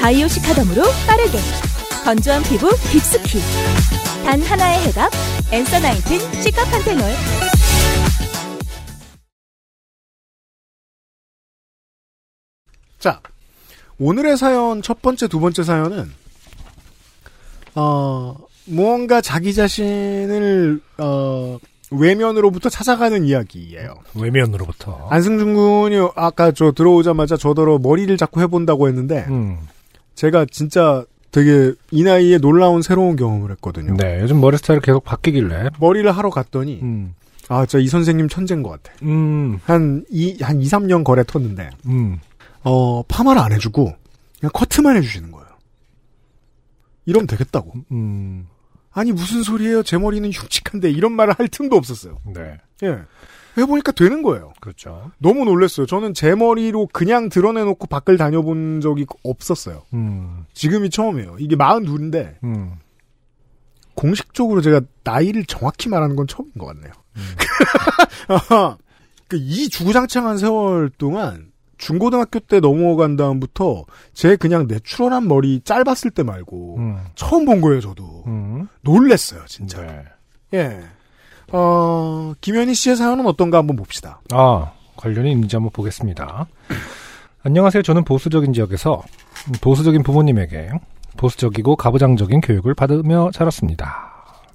[0.00, 1.38] 바이오 시카덤으로 빠르게.
[2.04, 3.40] 건조한 피부 깊숙이.
[4.24, 5.10] 단 하나의 해답.
[5.50, 7.02] 엔서 나인텐 시카판테놀.
[13.02, 13.18] 자,
[13.98, 16.08] 오늘의 사연 첫 번째, 두 번째 사연은
[17.74, 18.36] 어,
[18.66, 21.58] 무언가 자기 자신을 어,
[21.90, 23.96] 외면으로부터 찾아가는 이야기예요.
[24.14, 25.08] 외면으로부터.
[25.10, 29.58] 안승준 군이 아까 저 들어오자마자 저더러 머리를 자꾸 해본다고 했는데 음.
[30.14, 33.96] 제가 진짜 되게 이 나이에 놀라운 새로운 경험을 했거든요.
[33.96, 35.70] 네, 요즘 머리 스타일이 계속 바뀌길래.
[35.80, 37.14] 머리를 하러 갔더니 음.
[37.48, 38.92] 아, 저 이 선생님 천재인 것 같아.
[39.02, 42.20] 음, 한, 이, 한 2, 3년 거래 텄는데, 음.
[42.64, 43.94] 어, 파마를 안 해주고,
[44.40, 45.46] 그냥 커트만 해주시는 거예요.
[47.06, 47.72] 이러면 되겠다고.
[47.90, 48.46] 음,
[48.92, 49.82] 아니, 무슨 소리예요?
[49.82, 52.18] 제 머리는 흉측한데, 이런 말을 할 틈도 없었어요.
[52.34, 52.58] 네.
[52.82, 53.00] 예.
[53.58, 54.52] 해보니까 되는 거예요.
[54.60, 55.10] 그렇죠.
[55.18, 55.86] 너무 놀랐어요.
[55.86, 59.82] 저는 제 머리로 그냥 드러내놓고 밖을 다녀본 적이 없었어요.
[59.92, 61.36] 음, 지금이 처음이에요.
[61.38, 62.76] 이게 42인데, 음.
[63.94, 66.92] 공식적으로 제가 나이를 정확히 말하는 건 처음인 것 같네요.
[69.28, 71.51] 그이 주구장창한 세월 동안
[71.82, 77.80] 중고등학교 때 넘어간 다음부터 제 그냥 내추럴한 머리 짧았을 때 말고 음, 처음 본 거예요,
[77.80, 78.22] 저도.
[78.28, 78.68] 음.
[78.82, 79.82] 놀랬어요, 진짜.
[79.82, 80.04] 네.
[80.54, 80.80] 예.
[81.50, 84.20] 어, 김현희 씨의 사연은 어떤가 한번 봅시다.
[84.30, 86.46] 아, 관련이 있는지 한번 보겠습니다.
[87.42, 87.82] 안녕하세요.
[87.82, 89.02] 저는 보수적인 지역에서
[89.60, 90.70] 보수적인 부모님에게
[91.16, 94.12] 보수적이고 가부장적인 교육을 받으며 자랐습니다.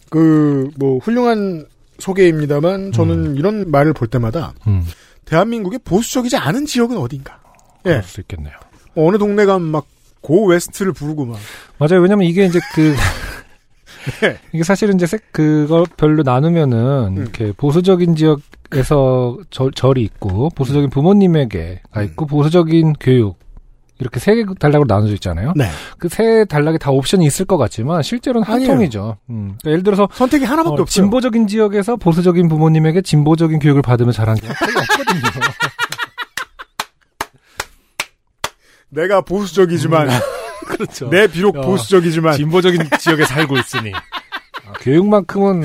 [0.09, 1.65] 그, 뭐, 훌륭한
[1.99, 4.85] 소개입니다만, 저는 이런 말을 볼 때마다, 음,
[5.27, 7.39] 대한민국의 보수적이지 않은 지역은 어딘가.
[7.85, 8.01] 예.
[8.01, 8.53] 수 있겠네요.
[8.95, 9.85] 어느 동네 가면 막,
[10.21, 11.37] 고 웨스트를 부르고 막.
[11.77, 12.01] 맞아요.
[12.01, 12.95] 왜냐면 이게 이제 그,
[14.21, 14.37] 네.
[14.53, 16.77] 이게 사실은 이제 색- 그걸 별로 나누면은,
[17.15, 17.17] 음.
[17.21, 23.37] 이렇게 보수적인 지역에서 절, 절이 있고, 보수적인 부모님에게 가 있고, 보수적인 교육,
[23.99, 25.53] 이렇게 세 단락으로 나눠져 있잖아요.
[25.55, 25.69] 네.
[25.97, 28.73] 그 세 단락에 다 옵션이 있을 것 같지만, 실제로는 한 아니에요.
[28.75, 29.17] 통이죠.
[29.29, 29.55] 음.
[29.61, 30.85] 그러니까 예를 들어서, 선택이 하나밖에 어, 없어요.
[30.85, 34.77] 진보적인 지역에서 보수적인 부모님에게 진보적인 교육을 받으며 자란 게 없거든요.
[38.89, 40.09] 내가 보수적이지만,
[40.67, 41.09] 그렇죠.
[41.09, 45.63] 내 비록 어, 보수적이지만, 진보적인 지역에 살고 있으니 아, 교육만큼은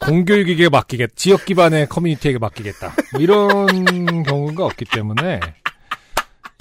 [0.00, 2.92] 공교육에게 맡기겠, 지역 기반의 커뮤니티에게 맡기겠다.
[3.12, 5.40] 뭐 이런 경우가 없기 때문에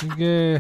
[0.05, 0.59] 이게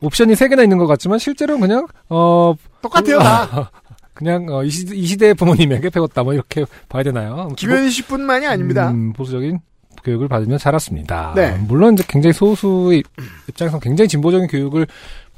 [0.00, 3.70] 옵션이 세 개나 있는 것 같지만 실제로는 그냥 어 똑같아요, 다.
[4.14, 7.48] 그냥 어, 이, 시, 이 시대 의 부모님에게 배웠다 뭐 이렇게 봐야 되나요?
[7.56, 8.90] 김현희 씨뿐만이 아닙니다.
[8.90, 9.60] 음, 보수적인
[10.04, 11.32] 교육을 받으며 자랐습니다.
[11.34, 11.58] 네.
[11.66, 13.02] 물론 이제 굉장히 소수의
[13.48, 14.86] 입장에서 굉장히 진보적인 교육을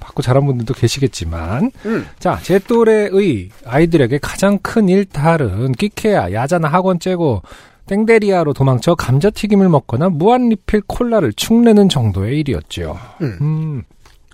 [0.01, 2.07] 받고 자란 분들도 계시겠지만, 음.
[2.19, 7.43] 자, 제 또래의 아이들에게 가장 큰 일탈은 끼케야, 야자나 학원 째고,
[7.87, 12.99] 땡데리아로 도망쳐 감자튀김을 먹거나 무한리필 콜라를 축내는 정도의 일이었죠.
[13.21, 13.39] 음.
[13.41, 13.83] 음,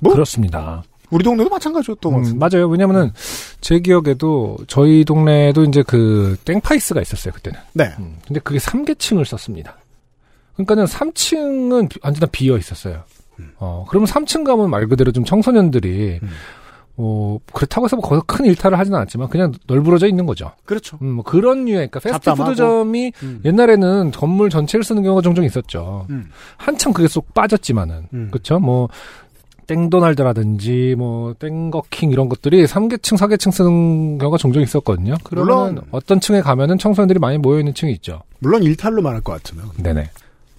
[0.01, 0.13] 뭐?
[0.13, 0.83] 그렇습니다.
[1.11, 2.39] 우리 동네도 마찬가지였던 것 음.
[2.39, 2.69] 맞아요.
[2.69, 3.11] 왜냐면은,
[3.63, 7.59] 제 기억에도 저희 동네에도 이제 그 땡파이스가 있었어요, 그때는.
[7.73, 7.91] 네.
[7.99, 9.79] 음, 근데 그게 3개 층을 썼습니다.
[10.55, 13.05] 그러니까는 3층은 완전 다 비어 있었어요.
[13.59, 16.19] 어, 그러면 3층 가면 말 그대로 좀 청소년들이,
[16.99, 17.01] 음.
[17.01, 20.51] 어, 그렇다고 해서 뭐 거기서 큰 일탈을 하진 않았지만 그냥 널브러져 있는 거죠.
[20.65, 20.99] 그렇죠.
[21.01, 22.01] 음, 뭐 그런 류의, 그러니까.
[22.01, 23.41] 패스트푸드점이 음.
[23.45, 26.07] 옛날에는 건물 전체를 쓰는 경우가 종종 있었죠.
[26.11, 26.29] 음.
[26.57, 28.29] 한참 그게 쏙 빠졌지만은, 음.
[28.33, 28.59] 그쵸?
[28.59, 28.89] 뭐,
[29.69, 35.15] 땡도날드라든지, 뭐, 땡거킹 이런 것들이 3계층, 4계층 쓰는 경우가 종종 있었거든요.
[35.23, 35.85] 그러면 물론.
[35.91, 38.23] 어떤 층에 가면은 청소년들이 많이 모여 있는 층이 있죠.
[38.41, 40.11] 물론 일탈로 말할 것 같으면, 네네.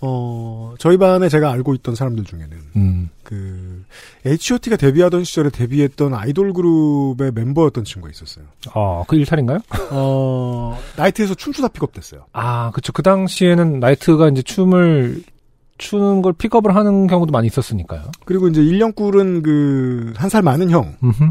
[0.01, 3.09] 어, 저희 반에 제가 알고 있던 사람들 중에는, 음.
[3.23, 3.83] 그,
[4.25, 8.45] H.O.T가 데뷔하던 시절에 데뷔했던 아이돌 그룹의 멤버였던 친구가 있었어요.
[8.73, 9.59] 어, 그 일탈인가요?
[9.91, 12.25] 어, 나이트에서 춤추다 픽업됐어요.
[12.33, 12.91] 아, 그쵸.
[12.93, 15.23] 그 당시에는 나이트가 이제 춤을
[15.77, 18.03] 추는 걸 픽업을 하는 경우도 많이 있었으니까요.
[18.25, 21.23] 그리고 이제 1년 꿀은 그, 한 살 많은 형, 음흠.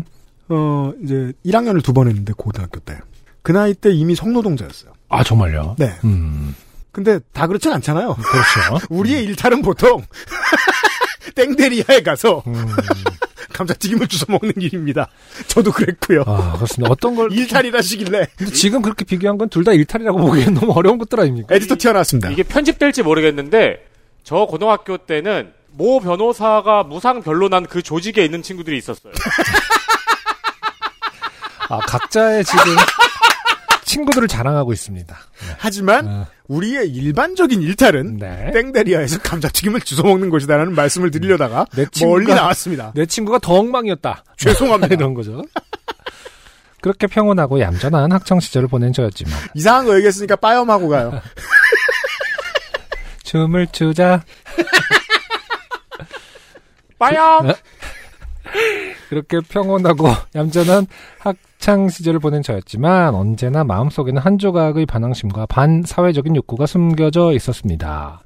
[0.50, 2.98] 어, 이제 1학년을 두 번 했는데, 고등학교 때.
[3.42, 4.92] 그 나이 때 이미 성노동자였어요.
[5.10, 5.76] 아, 정말요?
[5.78, 5.92] 네.
[6.04, 6.54] 음,
[6.92, 8.14] 근데 다 그렇진 않잖아요.
[8.16, 8.86] 그렇죠.
[8.90, 10.04] 우리의 일탈은 보통,
[11.34, 12.66] 땡데리아에 가서 음,
[13.52, 15.08] 감자튀김을 주워 먹는 일입니다.
[15.48, 16.22] 저도 그랬고요.
[16.26, 16.90] 아, 그렇습니다.
[16.92, 17.32] 어떤 걸.
[17.32, 21.54] 일탈이라시길래 근데 지금 그렇게 비교한 건 둘 다 일탈이라고 보기엔 너무 어려운 것들 아닙니까?
[21.54, 22.30] 에디터 튀어나왔습니다.
[22.30, 23.84] 이게 편집될지 모르겠는데
[24.24, 29.12] 저 고등학교 때는 모 변호사가 무상 변론한 그 조직에 있는 친구들이 있었어요.
[31.70, 32.62] 아, 각자의 지금
[33.88, 35.16] 친구들을 자랑하고 있습니다.
[35.58, 38.50] 하지만 어, 우리의 일반적인 일탈은 네.
[38.52, 42.92] 땡데리아에서 감자튀김을 주워 먹는 것이다라는 말씀을 드리려다가 내 멀리 친구가- 나왔습니다.
[42.94, 44.24] 내 친구가 더 엉망이었다.
[44.36, 44.92] 죄송합니다.
[44.94, 45.42] 이런 거죠.
[46.82, 51.20] 그렇게 평온하고 얌전한 학창 시절을 보낸 저였지만 이상한 거 얘기했으니까 빠염하고 가요.
[53.24, 54.22] 춤을 추자
[56.98, 57.52] 빠염!
[59.08, 60.86] 그렇게 평온하고 얌전한
[61.18, 68.22] 학 창 시절을 보낸 저였지만 언제나 마음속에는 한 조각의 반항심과 반사회적인 욕구가 숨겨져 있었습니다.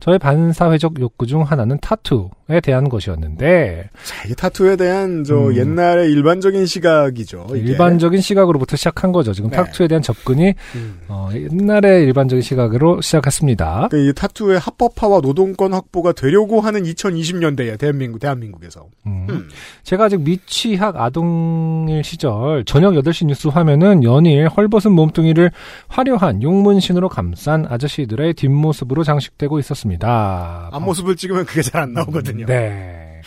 [0.00, 2.28] 저의 반사회적 욕구 중 하나는 타투에
[2.60, 5.56] 대한 것이었는데 자, 이게 타투에 대한 저 음.
[5.56, 7.48] 옛날의 일반적인 시각이죠.
[7.50, 7.72] 이게.
[7.72, 9.32] 일반적인 시각으로부터 시작한 거죠.
[9.32, 9.56] 지금 네.
[9.56, 11.00] 타투에 대한 접근이 음.
[11.08, 13.88] 어, 옛날의 일반적인 시각으로 시작했습니다.
[13.90, 18.86] 그러니까 이 타투의 합법화와 노동권 확보가 되려고 하는 2020년대에 대한민국 대한민국에서.
[19.06, 19.26] 음.
[19.28, 19.48] 음.
[19.82, 25.50] 제가 아직 미취학 아동일 시절 저녁 8시 뉴스 화면은 연일 헐벗은 몸뚱이를
[25.88, 30.70] 화려한 용문신으로 감싼 아저씨들의 뒷모습으로 장식되고 있었습니다.
[30.72, 32.41] 앞모습을 찍으면 그게 잘 안 나오거든요.
[32.46, 33.20] 네.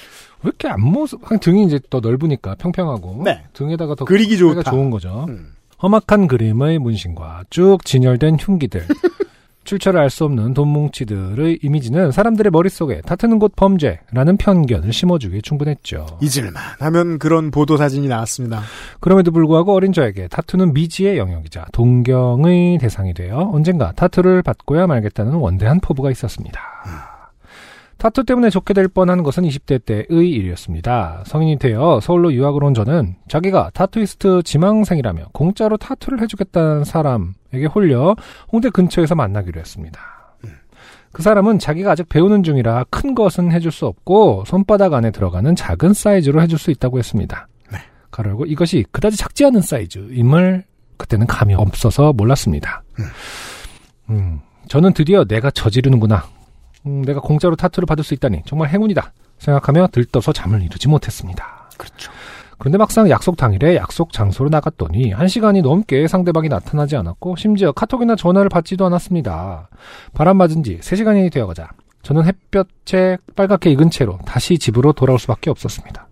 [0.44, 3.44] 왜 이렇게 앞모습, 한 등이 이제 더 넓으니까 평평하고 네.
[3.54, 4.70] 등에다가 더 그리기 좋다.
[4.70, 5.26] 좋은 거죠.
[5.28, 5.54] 음.
[5.82, 8.86] 험악한 그림의 문신과 쭉 진열된 흉기들,
[9.66, 16.06] 출처를 알 수 없는 돈뭉치들의 이미지는 사람들의 머릿속에 타투는 곧 범죄라는 편견을 심어주기에 충분했죠.
[16.22, 18.62] 잊을만 하면 그런 보도 사진이 나왔습니다.
[19.00, 25.80] 그럼에도 불구하고 어린 저에게 타투는 미지의 영역이자 동경의 대상이 되어 언젠가 타투를 받고야 말겠다는 원대한
[25.80, 26.62] 포부가 있었습니다.
[27.98, 31.24] 타투 때문에 좆될 뻔한 것은 20대 때의 일이었습니다.
[31.26, 38.16] 성인이 되어 서울로 유학을 온 저는 자기가 타투이스트 지망생이라며 공짜로 타투를 해주겠다는 사람에게 홀려
[38.52, 40.00] 홍대 근처에서 만나기로 했습니다.
[41.12, 45.94] 그 사람은 자기가 아직 배우는 중이라 큰 것은 해줄 수 없고 손바닥 안에 들어가는 작은
[45.94, 47.48] 사이즈로 해줄 수 있다고 했습니다.
[48.12, 50.64] 가로 열고 이것이 그다지 작지 않은 사이즈임을
[50.98, 52.84] 그때는 감이 없어서 몰랐습니다.
[54.10, 56.26] 음, 저는 드디어 내가 저지르는구나.
[56.86, 59.14] 음, 내가 공짜로 타투를 받을 수 있다니 정말 행운이다.
[59.40, 61.70] 생각하며 들떠서 잠을 이루지 못했습니다.
[61.78, 62.12] 그렇죠.
[62.58, 68.16] 그런데 막상 약속 당일에 약속 장소로 나갔더니 한 시간이 넘게 상대방이 나타나지 않았고 심지어 카톡이나
[68.16, 69.70] 전화를 받지도 않았습니다.
[70.14, 71.70] 바람 맞은 지 3시간이 되어가자
[72.02, 76.08] 저는 햇볕에 빨갛게 익은 채로 다시 집으로 돌아올 수밖에 없었습니다.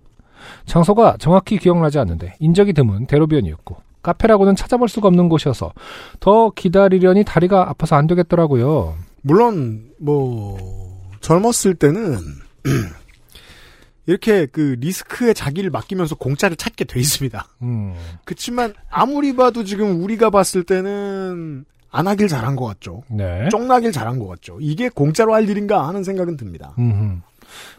[0.65, 5.71] 장소가 정확히 기억나지 않는데 인적이 드문 대로변이었고 카페라고는 찾아볼 수가 없는 곳이어서
[6.19, 8.95] 더 기다리려니 다리가 아파서 안 되겠더라고요.
[9.24, 12.17] 물론 뭐 젊었을 때는
[14.05, 17.47] 이렇게 그 리스크에 자기를 맡기면서 공짜를 찾게 돼 있습니다.
[17.61, 17.95] 음,
[18.26, 23.03] 그치만 아무리 봐도 지금 우리가 봤을 때는 안 하길 잘한 것 같죠.
[23.09, 23.47] 네.
[23.49, 24.57] 쫑나길 잘한 것 같죠.
[24.59, 26.74] 이게 공짜로 할 일인가 하는 생각은 듭니다.
[26.78, 27.21] 음흠.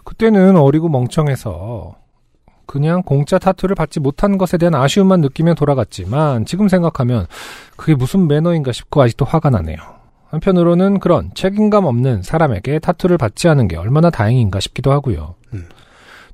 [0.05, 1.97] 그때는 어리고 멍청해서
[2.67, 7.27] 그냥 공짜 타투를 받지 못한 것에 대한 아쉬움만 느끼며 돌아갔지만 지금 생각하면
[7.77, 10.04] 그게 무슨 매너인가 싶고 아직도 화가 나네요.
[10.29, 15.35] 한편으로는 그런 책임감 없는 사람에게 타투를 받지 않은 게 얼마나 다행인가 싶기도 하고요.
[15.53, 15.67] 음.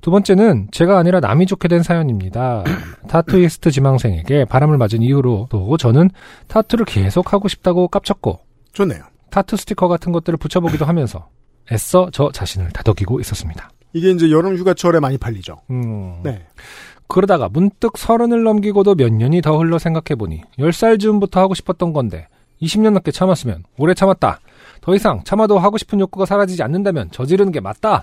[0.00, 2.64] 두 번째는 제가 아니라 남이 좋게 된 사연입니다.
[3.08, 6.10] 타투이스트 지망생에게 바람을 맞은 이후로도 저는
[6.48, 8.40] 타투를 계속 하고 싶다고 깝쳤고
[8.72, 9.02] 좋네요.
[9.30, 11.28] 타투 스티커 같은 것들을 붙여보기도 하면서
[11.70, 13.70] 애써 저 자신을 다독이고 있었습니다.
[13.92, 15.60] 이게 이제 여름 휴가철에 많이 팔리죠.
[15.70, 16.20] 음.
[16.22, 16.46] 네.
[17.06, 22.28] 그러다가 문득 서른을 넘기고도 몇 년이 더 흘러 생각해보니 10살 즈음부터 하고 싶었던 건데
[22.62, 24.40] 20년 넘게 참았으면 오래 참았다.
[24.80, 28.02] 더 이상 참아도 하고 싶은 욕구가 사라지지 않는다면 저지르는 게 맞다.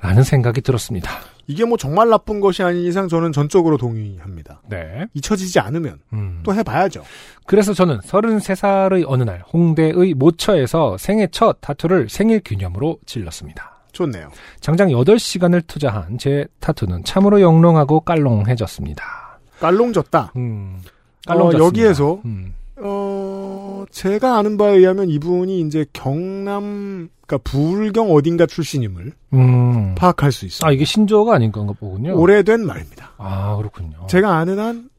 [0.00, 1.10] 라는 생각이 들었습니다.
[1.46, 4.62] 이게 뭐 정말 나쁜 것이 아닌 이상 저는 전적으로 동의합니다.
[4.68, 5.06] 네.
[5.14, 6.40] 잊혀지지 않으면 음.
[6.42, 7.04] 또 해봐야죠.
[7.46, 13.80] 그래서 저는 33살의 어느 날 홍대의 모처에서 생애 첫 타투를 생일 기념으로 질렀습니다.
[13.92, 14.30] 좋네요.
[14.60, 19.38] 장장 8시간을 투자한 제 타투는 참으로 영롱하고 깔롱해졌습니다.
[19.60, 20.32] 깔롱졌다.
[20.36, 20.80] 음.
[20.80, 20.88] 어,
[21.28, 21.64] 깔롱졌습니다.
[21.64, 22.54] 여기에서 음.
[22.84, 29.94] 어, 제가 아는 바에 의하면 이분이 이제 경남, 그러니까 불경 어딘가 출신임을 음.
[29.94, 30.68] 파악할 수 있어요.
[30.68, 32.14] 아, 이게 신조어가 아닌 건가 보군요.
[32.18, 33.12] 오래된 말입니다.
[33.18, 34.06] 아, 그렇군요.
[34.08, 34.90] 제가 아는 한,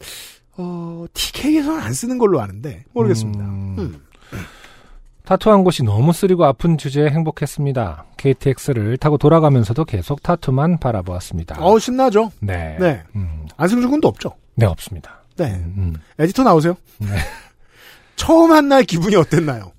[0.57, 3.43] 어, TK에서는 안 쓰는 걸로 아는데, 모르겠습니다.
[3.43, 3.75] 음.
[3.77, 4.01] 음.
[5.25, 8.05] 타투한 곳이 너무 쓰리고 아픈 주제에 행복했습니다.
[8.17, 11.63] KTX를 타고 돌아가면서도 계속 타투만 바라보았습니다.
[11.63, 12.31] 어, 신나죠?
[12.41, 12.75] 네.
[12.79, 13.01] 네.
[13.15, 14.34] 음, 안승준 군도 없죠?
[14.55, 15.21] 네, 없습니다.
[15.38, 15.45] 네.
[15.53, 16.75] 음, 에디터 나오세요.
[16.99, 17.07] 네.
[18.16, 19.72] 처음 한 날 기분이 어땠나요?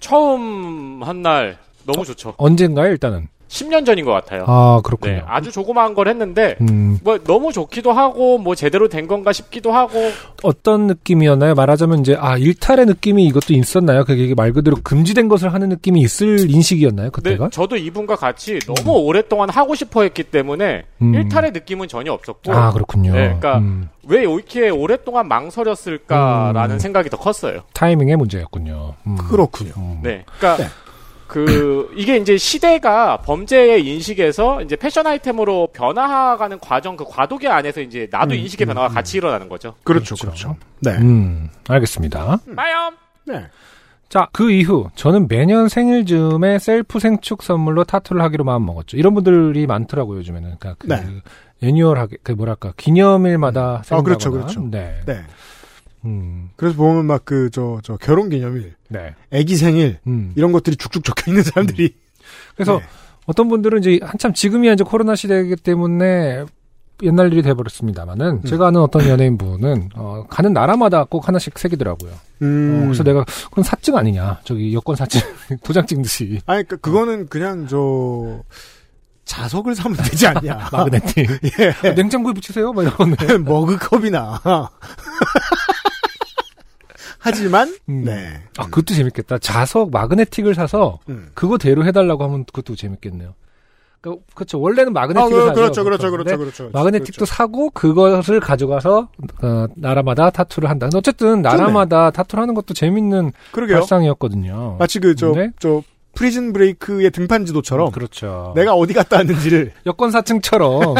[0.00, 2.34] 처음 한 날 너무 좋죠.
[2.38, 3.28] 언젠가요, 일단은?
[3.48, 4.44] 10년 전인 것 같아요.
[4.46, 5.14] 아, 그렇군요.
[5.14, 9.72] 네, 아주 조그마한 걸 했는데 음, 뭐 너무 좋기도 하고 뭐 제대로 된 건가 싶기도
[9.72, 9.98] 하고
[10.42, 11.54] 어떤 느낌이었나요?
[11.54, 14.04] 말하자면 이제, 아, 일탈의 느낌이 이것도 있었나요?
[14.04, 17.48] 그게 말 그대로 금지된 것을 하는 느낌이 있을 인식이었나요, 그때가?
[17.50, 21.14] 저도 이분과 같이 너무 오랫동안 하고 싶어 했기 때문에 음.
[21.14, 23.12] 일탈의 느낌은 전혀 없었고 아, 그렇군요.
[23.12, 26.78] 네, 그러니까 음, 왜 이렇게 오랫동안 망설였을까라는 음.
[26.78, 27.60] 생각이 더 컸어요.
[27.72, 28.94] 타이밍의 문제였군요.
[29.06, 29.16] 음.
[29.16, 29.72] 그렇군요.
[29.76, 30.00] 음.
[30.02, 30.24] 네.
[30.38, 30.68] 그러니까 네.
[31.28, 38.08] 그 이게 이제 시대가 범죄의 인식에서 이제 패션 아이템으로 변화가는 과정 그 과도기 안에서 이제
[38.10, 38.94] 나도 음, 인식의 음, 변화가 음.
[38.94, 39.74] 같이 일어나는 거죠.
[39.84, 40.26] 그렇죠, 그렇죠.
[40.26, 40.56] 그렇죠.
[40.80, 40.92] 네.
[40.92, 42.40] 음, 알겠습니다.
[42.46, 42.96] 마염.
[43.26, 43.46] 네.
[44.08, 48.96] 자, 그 이후 저는 매년 생일 즈음에 셀프 생축 선물로 타투를 하기로 마음 먹었죠.
[48.96, 50.56] 이런 분들이 많더라고요, 요즘에는.
[50.58, 51.04] 그러니까 그 네.
[51.62, 54.02] 애니얼하게 그 뭐랄까 기념일마다 생각하거나.
[54.02, 54.60] 그렇죠, 그렇죠.
[54.70, 55.02] 네.
[55.04, 55.20] 네.
[56.04, 56.50] 음.
[56.56, 59.14] 그래서 보면 막 그, 저, 저, 결혼 기념일, 네.
[59.30, 60.32] 애기 생일, 음.
[60.36, 61.94] 이런 것들이 쭉쭉 적혀 있는 사람들이.
[62.54, 62.84] 그래서 네.
[63.26, 66.44] 어떤 분들은 이제 한참 지금이야 이제 코로나 시대이기 때문에
[67.02, 72.12] 옛날 일이 돼버렸습니다만은 제가 아는 어떤 연예인분은 어, 가는 나라마다 꼭 하나씩 새기더라고요.
[72.42, 72.80] 음.
[72.80, 74.40] 어, 그래서 내가 그건 사증 아니냐?
[74.44, 75.20] 저기 여권 사증
[75.62, 76.40] 도장 찍듯이.
[76.46, 78.42] 아니, 그, 그거는 그냥 저,
[79.26, 80.70] 자석을 사면 되지 않냐.
[80.72, 81.28] 마그네틱.
[81.84, 81.92] 예.
[81.92, 82.72] 냉장고에 붙이세요?
[82.72, 83.44] 막 이러면.
[83.44, 84.40] 머그컵이나.
[87.18, 88.04] 하지만, 음.
[88.04, 88.42] 네.
[88.56, 89.38] 아, 그것도 재밌겠다.
[89.38, 91.30] 자석 마그네틱을 사서 음.
[91.34, 93.34] 그거대로 해달라고 하면 그것도 재밌겠네요.
[94.00, 94.60] 그, 그렇죠.
[94.60, 95.54] 원래는 아, 마그네틱을 그, 사죠.
[95.54, 96.10] 그렇죠, 그렇죠.
[96.12, 96.70] 그렇죠, 그렇죠.
[96.72, 97.24] 마그네틱도 그렇죠.
[97.24, 99.08] 사고 그것을 가져가서
[99.42, 100.86] 어, 나라마다 타투를 한다.
[100.86, 103.78] 근데 어쨌든 나라마다 타투를 하는 것도 재밌는 그러게요.
[103.78, 104.76] 발상이었거든요.
[104.78, 105.50] 마치 그, 저, 근데?
[105.58, 105.82] 저,
[106.14, 108.52] 프리즌 브레이크의 등판 지도처럼 그렇죠.
[108.56, 110.96] 내가 어디 갔다 왔는지를 여권 사증처럼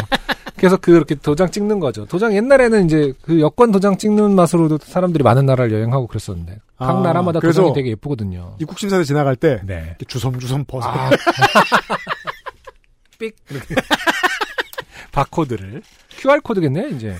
[0.56, 2.04] 계속 그렇게 도장 찍는 거죠.
[2.06, 7.00] 도장 옛날에는 이제 그 여권 도장 찍는 맛으로도 사람들이 많은 나라를 여행하고 그랬었는데 각 아,
[7.00, 8.56] 나라마다 그래서 도장이 되게 예쁘거든요.
[8.60, 9.96] 입국 심사대 지나갈 때 네.
[10.06, 10.88] 주섬주섬 벗어.
[10.88, 11.10] 아.
[13.18, 13.74] 삑 이렇게
[15.10, 17.16] 바코드를 QR 코드겠네 이제.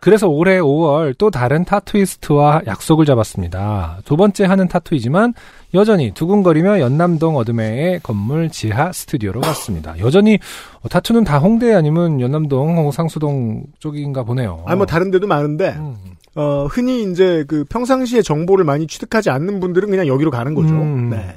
[0.00, 3.98] 그래서 올해 5월 또 다른 타투이스트와 약속을 잡았습니다.
[4.04, 5.34] 두 번째 하는 타투이지만
[5.74, 9.98] 여전히 두근거리며 연남동 어둠의 건물 지하 스튜디오로 갔습니다.
[9.98, 10.38] 여전히
[10.82, 14.62] 어, 타투는 다 홍대 아니면 연남동 상수동 쪽인가 보네요.
[14.66, 15.96] 아니 뭐 다른 데도 많은데 음.
[16.34, 20.72] 어, 흔히 이제 그 평상시에 정보를 많이 취득하지 않는 분들은 그냥 여기로 가는 거죠.
[20.74, 21.10] 음.
[21.10, 21.34] 네.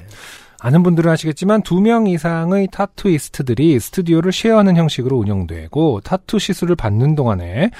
[0.60, 7.70] 아는 분들은 아시겠지만 두 명 이상의 타투이스트들이 스튜디오를 share하는 형식으로 운영되고 타투 시술을 받는 동안에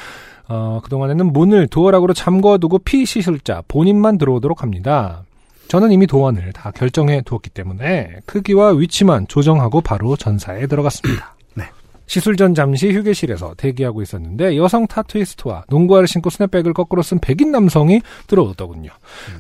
[0.49, 5.25] 어, 그동안에는 문을 도어락으로 잠궈두고 피시술자 본인만 들어오도록 합니다.
[5.69, 11.35] 저는 이미 도안을 다 결정해 두었기 때문에 크기와 위치만 조정하고 바로 전사에 들어갔습니다.
[11.55, 11.65] 네.
[12.07, 18.03] 시술 전 잠시 휴게실에서 대기하고 있었는데 여성 타투이스트와 농구화를 신고 스냅백을 거꾸로 쓴 백인 남성이
[18.27, 18.91] 들어오더군요.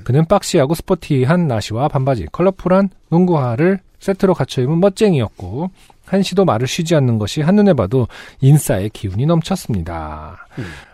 [0.05, 5.70] 그는 박시하고 스포티한 나시와 반바지, 컬러풀한 농구화를 세트로 갖춰 입은 멋쟁이였고
[6.05, 8.06] 한시도 말을 쉬지 않는 것이 한눈에 봐도
[8.43, 10.47] 인싸의 기운이 넘쳤습니다.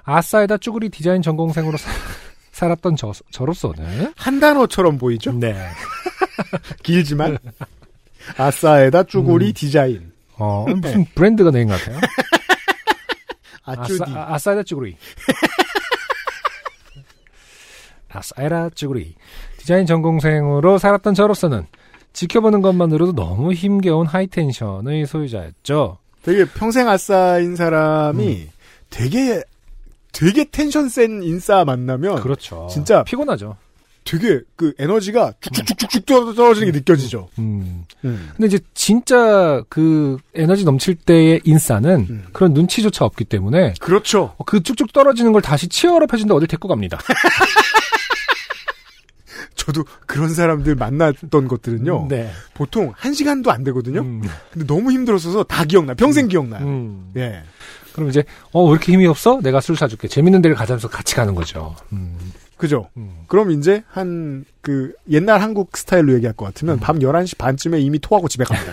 [0.05, 1.91] 아싸에다 쭈구리 디자인 전공생으로 사-
[2.53, 5.33] 살았던 저, 저로서는 한 단어처럼 보이죠?
[5.33, 5.57] 네.
[6.85, 7.37] 길지만
[8.37, 10.13] 아싸에다 쭈구리 디자인.
[10.37, 11.99] 어, 무슨 브랜드가 낸 것 같아요.
[13.65, 14.97] 아싸, 아, 아싸에다 쭈구리.
[18.09, 19.15] 아싸에라 쭈구리.
[19.59, 21.67] 디자인 전공생으로 살았던 저로서는
[22.13, 25.99] 지켜보는 것만으로도 너무 힘겨운 high tension의 소유자였죠.
[26.23, 28.49] 되게 평생 아싸인 사람이 음.
[28.91, 29.43] 되게
[30.13, 32.69] 되게 텐션 센 인싸 만나면 그렇죠.
[32.71, 33.57] 진짜 피곤하죠.
[34.05, 37.29] 되게 그 에너지가 쭉쭉쭉쭉 떨어지는 게 느껴지죠.
[37.39, 37.85] 음.
[38.05, 38.31] 음.
[38.37, 42.25] 근데 이제 진짜 그 에너지 넘칠 때의 인싸는 음.
[42.33, 44.35] 그런 눈치조차 없기 때문에 그렇죠.
[44.47, 46.99] 그 쭉쭉 떨어지는 걸 다시 치열업 해준다 어딜 데리고 갑니다.
[49.61, 52.07] 저도 그런 사람들 만났던 것들은요.
[52.09, 52.31] 네.
[52.55, 54.01] 보통 한 시간도 안 되거든요.
[54.01, 54.23] 음.
[54.53, 55.95] 근데 너무 힘들었어서 다 기억나.
[55.95, 56.65] 평생 기억나요.
[56.67, 57.11] 음.
[57.17, 57.43] 예.
[57.93, 59.41] 그럼 이제 어 왜 이렇게 힘이 없어?
[59.43, 60.09] 내가 술 사줄게.
[60.09, 61.77] 재밌는 데를 가자면서 같이 가는 거죠.
[61.93, 62.17] 음.
[62.57, 62.89] 그죠?
[62.97, 63.25] 음.
[63.27, 66.81] 그럼 이제 한 그 옛날 한국 스타일로 얘기할 것 같으면 음.
[66.81, 68.73] 밤 11시 반쯤에 이미 토하고 집에 갑니다.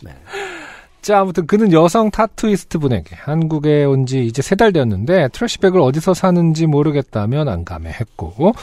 [1.06, 5.80] 자, 아무튼 그는 여성 타투이스트 분에게 한국에 온 지 이제 세 달 되었는데 trash bag을
[5.80, 8.54] 어디서 사는지 모르겠다며 난감해했고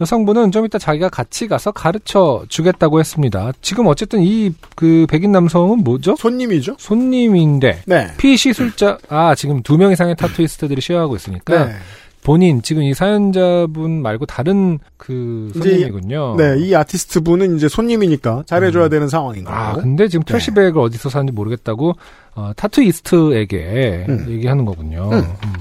[0.00, 3.52] 여성분은 좀 이따 자기가 같이 가서 가르쳐 주겠다고 했습니다.
[3.60, 6.16] 지금 어쨌든 이 그 백인 남성은 뭐죠?
[6.16, 6.74] 손님이죠?
[6.78, 8.08] 손님인데 네.
[8.16, 11.74] 피시술자 아 지금 두 명 이상의 타투이스트들이 share하고 있으니까 네.
[12.22, 16.36] 본인 지금 이 사연자분 말고 다른 그 손님이군요.
[16.36, 19.56] 네, 이 아티스트 분은 이제 손님이니까 잘해줘야 되는 상황인 거고.
[19.56, 20.28] 아, 근데 지금 네.
[20.28, 21.94] 트래시백을 어디서 사는지 모르겠다고
[22.34, 24.26] 어, 타투이스트에게 음.
[24.28, 25.10] 얘기하는 거군요.
[25.12, 25.18] 음.
[25.18, 25.52] 음.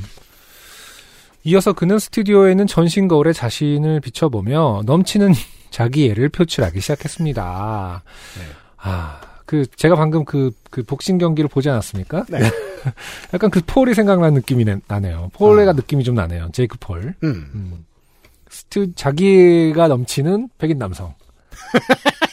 [1.44, 5.34] 이어서 그는 스튜디오에 있는 전신 거울에 자신을 비춰보며 넘치는
[5.72, 8.04] 자기애를 표출하기 시작했습니다.
[8.38, 8.44] 네.
[8.78, 12.26] 아, 그 제가 방금 그, 그 복싱 경기를 보지 않았습니까?
[12.30, 12.39] 네.
[13.34, 15.30] 약간 그 폴이 생각나는 느낌이 나- 나네요.
[15.34, 15.73] 폴레가 아.
[15.73, 16.49] 느낌이 좀 나네요.
[16.53, 17.14] 제이크 폴.
[17.23, 17.52] 음.
[17.53, 17.85] 음.
[18.49, 21.14] 스튜, 자기애가 넘치는 백인 남성.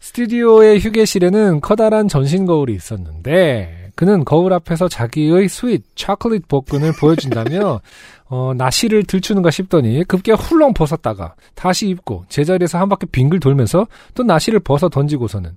[0.00, 7.80] 스튜디오의 휴게실에는 커다란 전신 거울이 있었는데 그는 거울 앞에서 자기의 sweet 초콜릿 복근을 보여준다며
[8.28, 14.22] 어, 나시를 들추는가 싶더니 급기야 훌렁 벗었다가 다시 입고 제자리에서 한 바퀴 빙글 돌면서 또
[14.22, 15.50] 나시를 벗어 던지고서는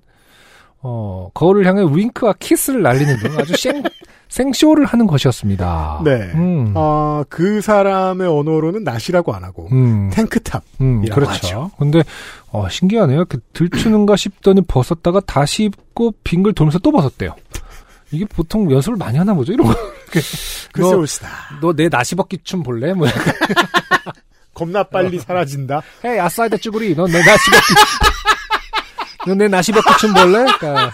[0.86, 3.82] 어, 거울을 향해 윙크와 키스를 날리는 등 아주 생,
[4.28, 6.02] 생쇼를 하는 것이었습니다.
[6.04, 6.10] 네.
[6.34, 6.74] 음.
[6.76, 10.10] 아, 그 사람의 언어로는 낫이라고 안 하고 음.
[10.12, 10.62] 탱크탑.
[10.82, 11.30] 음, 그렇죠.
[11.32, 11.70] 하죠.
[11.78, 12.02] 근데
[12.50, 13.16] 어, 신기하네요.
[13.16, 17.34] 이렇게 들추는가 싶더니 벗었다가 다시 입고 빙글 돌면서 또 벗었대요.
[18.10, 19.52] 이게 보통 연습을 많이 하나 보죠.
[19.54, 19.74] 이런 거.
[20.10, 21.28] 글쎄 너- 올시다.
[21.62, 22.92] 너내 나시 벗기 춤 볼래?
[22.92, 23.08] 뭐
[24.52, 25.82] 겁나 빨리 사라진다.
[26.04, 26.94] 헤이 아싸이다 쭈구리.
[26.94, 27.74] 너내 나시 벗기
[29.26, 30.44] 너 내 나시 벗기 춤 볼래?
[30.58, 30.92] 그러니까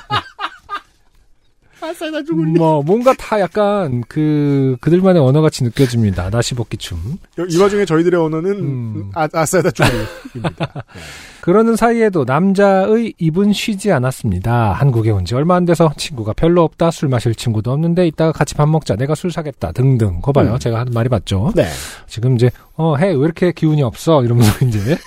[1.82, 2.52] 아싸다 죽을리.
[2.58, 6.28] 뭐 뭔가 다 약간 그 그들만의 언어 같이 느껴집니다.
[6.28, 7.16] 나시복기 춤.
[7.48, 9.10] 이 와중에 저희들의 언어는 음.
[9.14, 10.84] 아, 아싸다 죽을리입니다.
[11.40, 14.72] 그러는 사이에도 남자의 입은 쉬지 않았습니다.
[14.74, 16.90] 한국에 온 지 얼마 안 돼서 친구가 별로 없다.
[16.90, 18.96] 술 마실 친구도 없는데 이따가 같이 밥 먹자.
[18.96, 19.72] 내가 술 사겠다.
[19.72, 20.20] 등등.
[20.20, 20.52] 거 봐요.
[20.52, 20.58] 음.
[20.58, 21.50] 제가 하는 말이 맞죠?
[21.56, 21.66] 네.
[22.06, 23.06] 지금 이제 어, 해.
[23.06, 24.22] 왜 이렇게 기운이 없어?
[24.22, 24.98] 이러면서 이제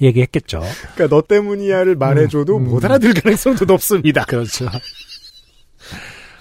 [0.00, 0.62] 얘기했겠죠.
[0.94, 2.70] 그러니까 너 때문이야를 말해줘도 음, 음.
[2.70, 4.24] 못 알아들 가능성도 높습니다.
[4.24, 4.68] 그렇죠.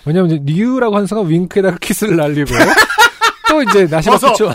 [0.06, 2.54] 왜냐면 뉴라고 하는 순간 윙크에다가 키스를 날리고
[3.50, 4.52] 또 이제 나시바쿠초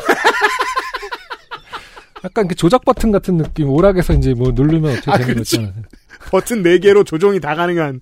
[2.25, 5.37] 약간 그 조작 버튼 같은 느낌 오락에서 이제 뭐 누르면 어떻게 아, 되는.
[5.37, 5.73] 거죠.
[6.31, 8.01] 버튼 4개로 조정이 다 가능한.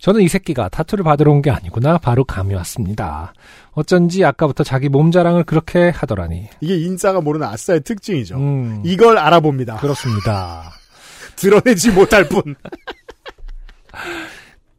[0.00, 3.32] 저는 이 새끼가 타투를 받으러 온 게 아니구나 바로 감이 왔습니다.
[3.72, 6.48] 어쩐지 아까부터 자기 몸 자랑을 그렇게 하더라니.
[6.60, 8.36] 이게 인싸가 모르는 아싸의 특징이죠.
[8.36, 9.76] 음, 이걸 알아봅니다.
[9.76, 10.72] 그렇습니다.
[11.36, 12.42] 드러내지 못할 뿐.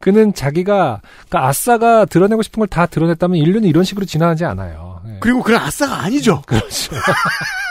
[0.00, 5.02] 그는 자기가 그러니까 아싸가 드러내고 싶은 걸 다 드러냈다면 인류는 이런 식으로 진화하지 않아요.
[5.06, 5.16] 예.
[5.20, 6.40] 그리고 그런 아싸가 아니죠.
[6.46, 6.92] 그렇죠.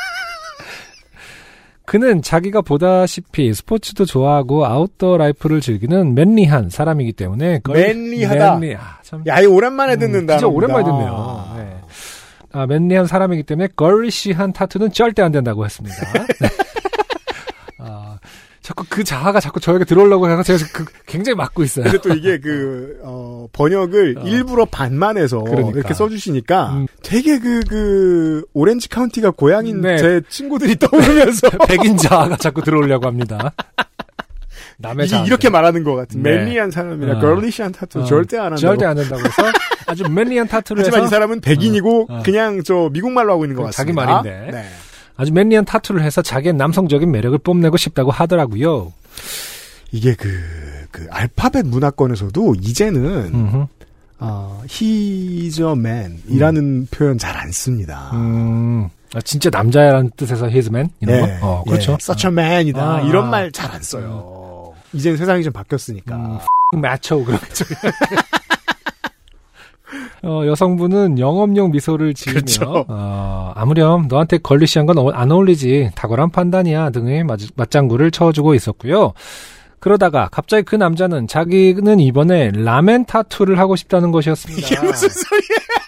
[1.89, 8.57] 그는 자기가 보다시피 스포츠도 좋아하고 아웃도어 라이프를 즐기는 맨리한 사람이기 때문에 걸- 맨리하다.
[8.59, 9.23] 맨리, 아, 참.
[9.25, 10.37] 야, 이 오랜만에 음, 듣는다.
[10.37, 11.53] 진짜 오랜만에 듣네요.
[11.57, 11.77] 네.
[12.51, 15.95] 아, manly한 사람이기 때문에 girlish한 타투는 절대 안 된다고 했습니다.
[16.39, 16.47] 네.
[17.79, 18.19] 아,
[18.69, 21.85] 자꾸 그 자아가 자꾸 저에게 들어오려고 해서 제가 그 굉장히 막고 있어요.
[21.85, 24.21] 근데 또 이게 그, 어, 번역을 어.
[24.27, 25.79] 일부러 반만해서 그러니까.
[25.79, 26.87] 이렇게 써주시니까 음.
[27.01, 29.97] 되게 그, 그, 오렌지 카운티가 고향인 네.
[29.97, 33.53] 제 친구들이 떠오르면서 백인 자아가 자꾸 들어오려고 합니다.
[34.77, 35.25] 남의 자아.
[35.25, 36.35] 이렇게 말하는 것 같은 네.
[36.35, 37.19] manly한 사람이나 어.
[37.19, 38.59] girlish한 타투 어, 절대 안 한다고.
[38.61, 39.51] 절대 안 된다고 해서
[39.87, 42.23] 아주 맨리한 타투를 하지만 해서 이 사람은 백인이고 어, 어.
[42.23, 44.21] 그냥 저 미국말로 하고 있는 것그 자기 같습니다.
[44.21, 44.51] 말인데.
[44.51, 44.65] 네.
[45.19, 48.93] 아주 맨리한 타투를 해서 자기의 남성적인 매력을 뽐내고 싶다고 하더라고요.
[49.91, 50.29] 이게 그,
[50.91, 53.01] 그 알파벳 문화권에서도 이제는
[53.33, 53.65] 음흠.
[54.19, 58.11] 어, he's a man이라는 표현 잘 안 씁니다.
[58.13, 61.39] 음, 아, 진짜 남자라는 뜻에서 히즈맨 이런 네.
[61.41, 61.47] 거.
[61.47, 61.91] 어, 그렇죠.
[61.93, 62.81] 예, such a man이다.
[62.81, 63.29] 아, 이런 아.
[63.29, 64.73] 말잘 안 써요.
[64.93, 66.15] 이젠 세상이 좀 바뀌었으니까.
[66.15, 67.65] 음, 마초 그러겠죠.
[70.23, 72.85] 어, 여성분은 영업용 미소를 지으며 그렇죠.
[72.87, 79.13] 어, 아무렴 너한테 걸리시한 건 안 어울리지 탁월한 판단이야 등의 맞, 맞장구를 쳐주고 있었고요.
[79.79, 84.67] 그러다가 갑자기 그 남자는 자기는 이번에 라멘 타투를 하고 싶다는 것이었습니다.
[84.67, 85.59] 이게 무슨 소리야?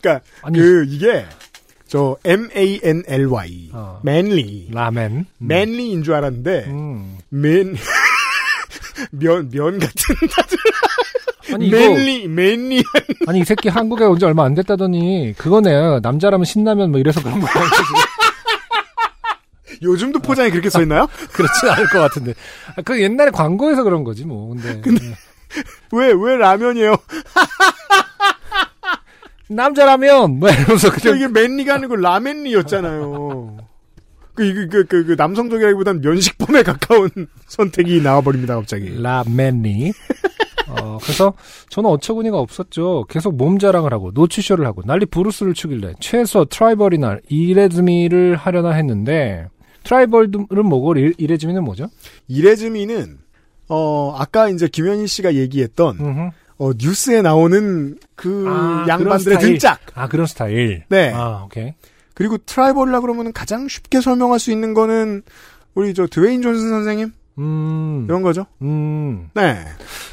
[0.00, 1.24] 그러니까 아니, 그 이게
[1.86, 4.00] 저 M A N L Y 어.
[4.04, 5.12] manly 라멘.
[5.12, 5.26] 음.
[5.50, 7.18] manly인 줄 알았는데 음.
[7.30, 7.74] 맨
[9.10, 10.14] 면, 면 같은
[11.52, 12.82] 아니 이거 맨리, 맨리.
[13.26, 17.40] 아니 이 새끼 한국에 온 지 얼마 안 됐다더니 그거네 남자라면 신라면 뭐 이래서 그런
[17.40, 17.50] 거야.
[19.82, 21.08] 요즘도 포장에 그렇게 써 있나요?
[21.32, 22.34] 그렇진 않을 것 같은데.
[22.76, 24.54] 아, 그 옛날에 광고에서 그런 거지 뭐.
[24.82, 25.14] 근데,
[25.92, 26.96] 왜, 왜 라면이에요?
[29.48, 33.58] 남자라면 뭐 이러면서 저 그냥 이게 맨리가 아니고 라멘리였잖아요.
[34.34, 37.08] 그, 그, 그, 그, 그 남성적이라기보단 면식범에 가까운
[37.46, 39.00] 선택이 나와버립니다, 갑자기.
[39.00, 39.92] 라맨니.
[40.68, 41.34] 어, 그래서
[41.68, 43.04] 저는 어처구니가 없었죠.
[43.08, 49.46] 계속 몸 자랑을 하고 노출쇼를 하고 난리 부르스를 추길래 최소 tribal이나 이레즈미를 하려나 했는데
[49.84, 51.88] tribal은 뭐고 이- 이레즈미는 뭐죠?
[52.28, 53.18] 이레즈미는,
[53.68, 56.30] 어, 아까 이제 김현희 씨가 얘기했던, 음흠.
[56.56, 59.38] 어, 뉴스에 나오는 그 아, 양반들의.
[59.40, 59.80] 등짝.
[59.94, 60.84] 아 그런 스타일.
[60.88, 61.12] 네.
[61.12, 61.74] 아 오케이.
[62.14, 65.22] 그리고 tribal이라 그러면 가장 쉽게 설명할 수 있는 거는,
[65.74, 67.12] 우리 저 드웨인 존슨 선생님?
[67.38, 68.06] 음.
[68.08, 68.46] 이런 거죠?
[68.62, 69.28] 음.
[69.34, 69.64] 네.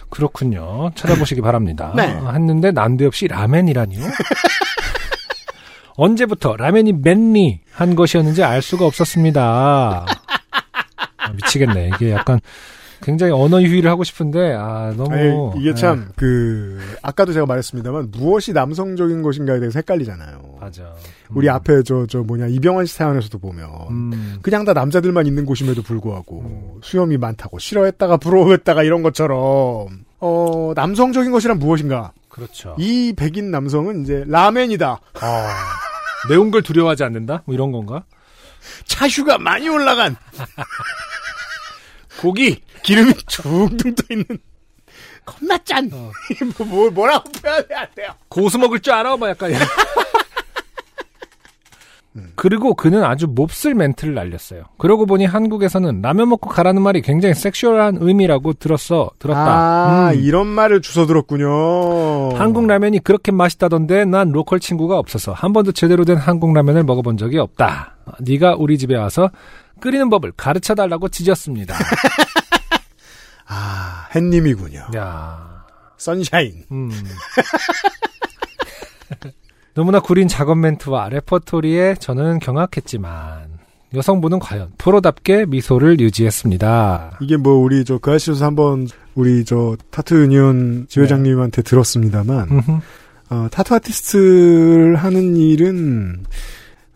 [0.10, 0.92] 그렇군요.
[0.96, 1.94] 찾아보시기 바랍니다.
[1.96, 2.20] 네.
[2.24, 4.04] 아, 했는데 난데없이 라멘이라니요?
[5.96, 10.06] 언제부터 라멘이 manly 한 것이었는지 알 수가 없었습니다.
[11.18, 11.92] 아, 미치겠네.
[11.96, 12.40] 이게 약간
[13.02, 18.12] 굉장히 언어 유희를 하고 싶은데 아 너무 아니, 이게 네, 참, 그, 아까도 제가 말했습니다만,
[18.12, 20.58] 무엇이 남성적인 것인가에 대해서 헷갈리잖아요.
[20.60, 20.94] 맞아.
[21.30, 21.54] 우리 음.
[21.54, 24.40] 앞에 저, 저 뭐냐, 이병헌 씨 사연에서도 보면, 음.
[24.42, 29.88] 그냥 다 남자들만 있는 곳임에도 불구하고, 수염이 많다고, 싫어했다가 부러워했다가 이런 것처럼,
[30.20, 32.12] 어, 남성적인 것이란 무엇인가?
[32.30, 32.76] 그렇죠.
[32.78, 35.00] 이 백인 남성은 이제 라멘이다.
[35.16, 35.56] 아,
[36.30, 37.44] 매운 걸 두려워하지 않는다?
[37.46, 38.04] 뭐 이런 건가?
[38.86, 40.16] 차슈가 많이 올라간,
[42.20, 42.62] 고기.
[42.84, 44.26] 기름이 둥둥 떠 있는,
[45.26, 45.90] 겁나 짠!
[45.94, 46.12] 어.
[46.58, 48.16] 뭐, 뭐, 뭐라고 표현해야 돼요?
[48.28, 49.18] 고수 먹을 줄 알아?
[49.18, 49.52] 뭐 약간.
[52.14, 52.34] 이런.
[52.36, 54.64] 그리고 그는 아주 몹쓸 멘트를 날렸어요.
[54.78, 59.12] 그러고 보니 한국에서는 라면 먹고 가라는 말이 굉장히 섹슈얼한 의미라고 들었어.
[59.18, 60.08] 들었다.
[60.08, 60.20] 아, 음.
[60.20, 62.36] 이런 말을 주워 들었군요.
[62.36, 67.18] 한국 라면이 그렇게 맛있다던데 난 로컬 친구가 없어서 한 번도 제대로 된 한국 라면을 먹어본
[67.18, 67.96] 적이 없다.
[68.20, 69.30] 네가 우리 집에 와서
[69.80, 71.76] 끓이는 법을 가르쳐 달라고 지졌습니다.
[73.48, 74.88] 아, 햇님이군요.
[74.96, 75.64] 야,
[75.98, 76.64] sunshine.
[76.72, 76.92] 음.
[79.74, 83.50] 너무나 구린 작업 멘트와 레퍼토리에 저는 경악했지만
[83.94, 87.18] 여성분은 과연 프로답게 미소를 유지했습니다.
[87.22, 92.72] 이게 뭐 우리 저 그 아시에서 한번 우리 저 타투 유니온 지회장님한테 들었습니다만 음흠.
[93.30, 96.24] 어, 타투 아티스트를 하는 일은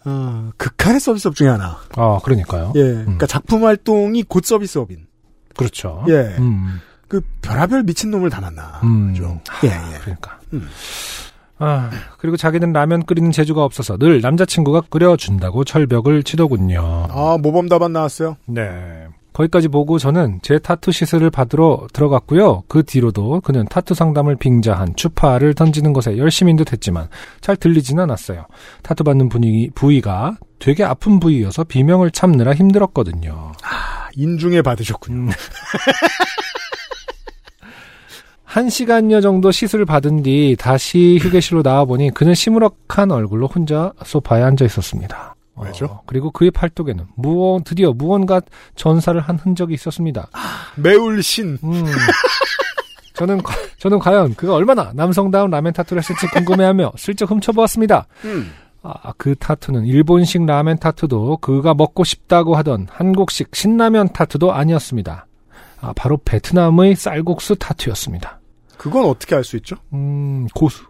[0.06, 1.78] 어, 극한의 서비스업 중에 하나.
[1.96, 2.74] 아, 그러니까요.
[2.76, 5.08] 예, 그러니까 작품 활동이 곧 서비스업인.
[5.58, 6.04] 그렇죠.
[6.10, 6.80] 예, 음.
[7.08, 8.80] 그 별하별 미친 놈을 다 만나.
[8.84, 9.14] 음.
[9.16, 10.00] 죠 예, 예.
[10.02, 10.40] 그러니까.
[10.54, 10.68] 음.
[11.58, 17.08] 아, 그리고 자기는 라면 끓이는 재주가 없어서 늘 남자친구가 끓여준다고 철벽을 치더군요.
[17.10, 18.38] 아 모범 답안 나왔어요.
[18.46, 19.08] 네.
[19.36, 22.64] 거기까지 보고 저는 제 타투 시술을 받으러 들어갔고요.
[22.70, 27.10] 그 뒤로도 그는 타투 상담을 빙자한 추파를 던지는 것에 열심인 듯 했지만
[27.42, 28.46] 잘 들리진 않았어요.
[28.82, 33.52] 타투 받는 분위기, 부위가 되게 아픈 부위여서 비명을 참느라 힘들었거든요.
[33.62, 35.32] 아, 인중에 받으셨군요.
[38.56, 38.58] 음.
[38.58, 44.64] 한 시간여 정도 시술을 받은 뒤 다시 휴게실로 나와보니 그는 시무룩한 얼굴로 혼자 소파에 앉아
[44.66, 45.36] 있었습니다.
[45.58, 45.86] 왜죠?
[45.86, 48.42] 어, 그리고 그의 팔뚝에는 무언, 드디어 무언가
[48.76, 50.28] 전사를 한 흔적이 있었습니다.
[50.76, 51.58] 매울 신.
[51.64, 51.86] 음.
[53.14, 58.08] 저는, 과- 저는 과연 그가 얼마나 남성다운 라멘 타투를 했을지 궁금해하며 슬쩍 훔쳐보았습니다.
[58.26, 58.52] 음.
[58.84, 65.26] 아, 그 타투는 일본식 라멘 타투도 그가 먹고 싶다고 하던 한국식 신라면 타투도 아니었습니다.
[65.82, 68.40] 아, 바로 베트남의 쌀국수 타투였습니다.
[68.78, 69.76] 그건 어떻게 알 수 있죠?
[69.94, 70.84] 음, 고수.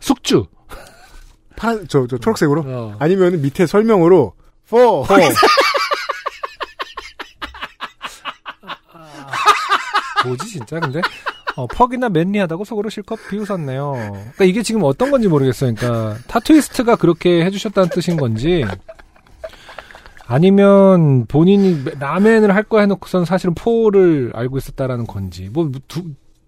[0.00, 0.46] 숙주.
[1.56, 2.64] 파란 저, 저 초록색으로?
[2.66, 2.96] 어.
[2.98, 4.34] 아니면 밑에 설명으로
[4.66, 5.06] for
[10.24, 11.00] 뭐지 진짜 근데
[11.56, 13.92] 어, 퍽이나 맨리하다고 속으로 실컷 비웃었네요.
[13.92, 15.74] 그러니까 이게 지금 어떤 건지 모르겠어요.
[15.74, 18.64] 그러니까 타투이스트가 그렇게 해주셨다는 뜻인 건지
[20.26, 26.02] 아니면 본인이 라멘을 할 거 해놓고선 사실은 포를 알고 있었다라는 건지 뭐 두,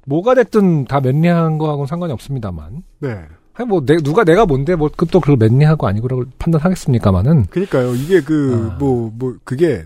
[0.09, 2.83] 뭐가 됐든 다 맨리한 거하고는 상관이 없습니다만.
[3.01, 3.27] 네.
[3.55, 7.95] 아니 뭐 내, 누가 내가 뭔데 뭐또 그걸 맨리하고 아니고라고 판단하겠습니까마는 그니까요.
[7.95, 8.77] 이게 그, 아.
[8.79, 9.85] 뭐, 뭐, 그게,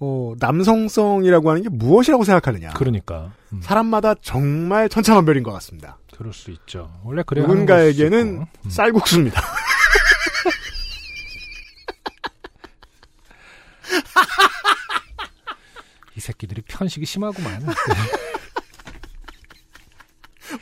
[0.00, 2.70] 어, 남성성이라고 하는 게 무엇이라고 생각하느냐.
[2.74, 5.98] 그러니까 음, 사람마다 정말 천차만별인 것 같습니다.
[6.16, 6.90] 그럴 수 있죠.
[7.04, 8.46] 원래 수 누군가에게는 있고.
[8.64, 8.70] 음.
[8.70, 9.40] 쌀국수입니다.
[16.16, 17.64] 이 새끼들이 편식이 심하구만.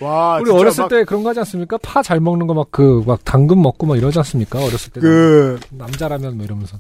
[0.01, 1.79] 와, 우리 어렸을 막 때 그런 거 하지 않습니까?
[1.79, 4.59] 파 잘 먹는 거막그 막 당근 먹고 막 이러지 않습니까?
[4.59, 6.79] 어렸을 때 그, 남자라면 뭐 이러면서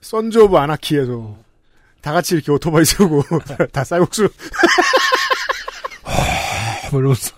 [0.00, 1.36] Sons of Anarchy에서
[2.00, 3.22] 다 같이 이렇게 오토바이 세우고
[3.72, 4.28] 다 쌀국수
[6.90, 7.34] 뭐 이러면서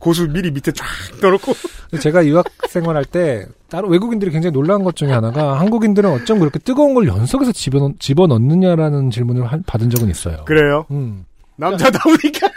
[0.00, 0.84] 고수 미리 밑에 쫙
[1.20, 1.52] 넣어놓고
[2.00, 6.94] 제가 유학 생활할 때 따로 외국인들이 굉장히 놀란 것 중에 하나가 한국인들은 어쩜 그렇게 뜨거운
[6.94, 10.44] 걸 연속해서 집어 집어 넣느냐라는 질문을 하- 받은 적은 있어요.
[10.46, 10.86] 그래요.
[10.90, 11.24] 음.
[11.56, 12.48] 남자다우니까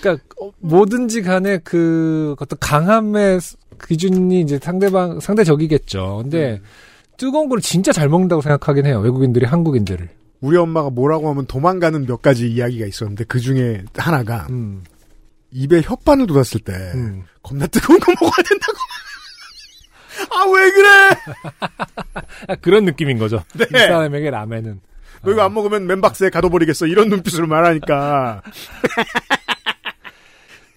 [0.00, 3.56] 그러니까 어, 뭐든지 간에 그 어떤 강함의 스-
[3.86, 6.20] 기준이 이제 상대방 상대적이겠죠.
[6.22, 6.60] 근데
[7.16, 9.00] 뜨거운 걸 진짜 잘 먹는다고 생각하긴 해요.
[9.00, 10.08] 외국인들이 한국인들을.
[10.40, 14.84] 우리 엄마가 뭐라고 하면 도망가는 몇 가지 이야기가 있었는데 그 중에 하나가 음.
[15.50, 17.24] 입에 혓바늘 돋았을 때 음.
[17.42, 18.78] 겁나 뜨거운 거 먹어야 된다고.
[20.30, 20.88] 아 왜 그래?
[22.48, 23.42] 아, 그런 느낌인 거죠.
[23.54, 23.64] 네.
[23.68, 24.80] 이 사람에게 라면은.
[25.22, 26.86] 너 이거 안 먹으면 man box에 가둬버리겠어.
[26.86, 28.42] 이런 눈빛으로 말하니까.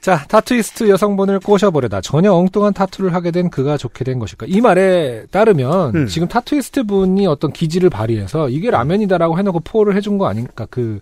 [0.01, 4.47] 자, 타투이스트 여성분을 꼬셔보려다 전혀 엉뚱한 타투를 하게 된 그가 좋게 된 것일까?
[4.49, 6.07] 이 말에 따르면 음.
[6.07, 10.65] 지금 타투이스트 분이 어떤 기지를 발휘해서 이게 라면이다라고 해놓고 포를 해준 거 아닌가?
[10.71, 11.01] 그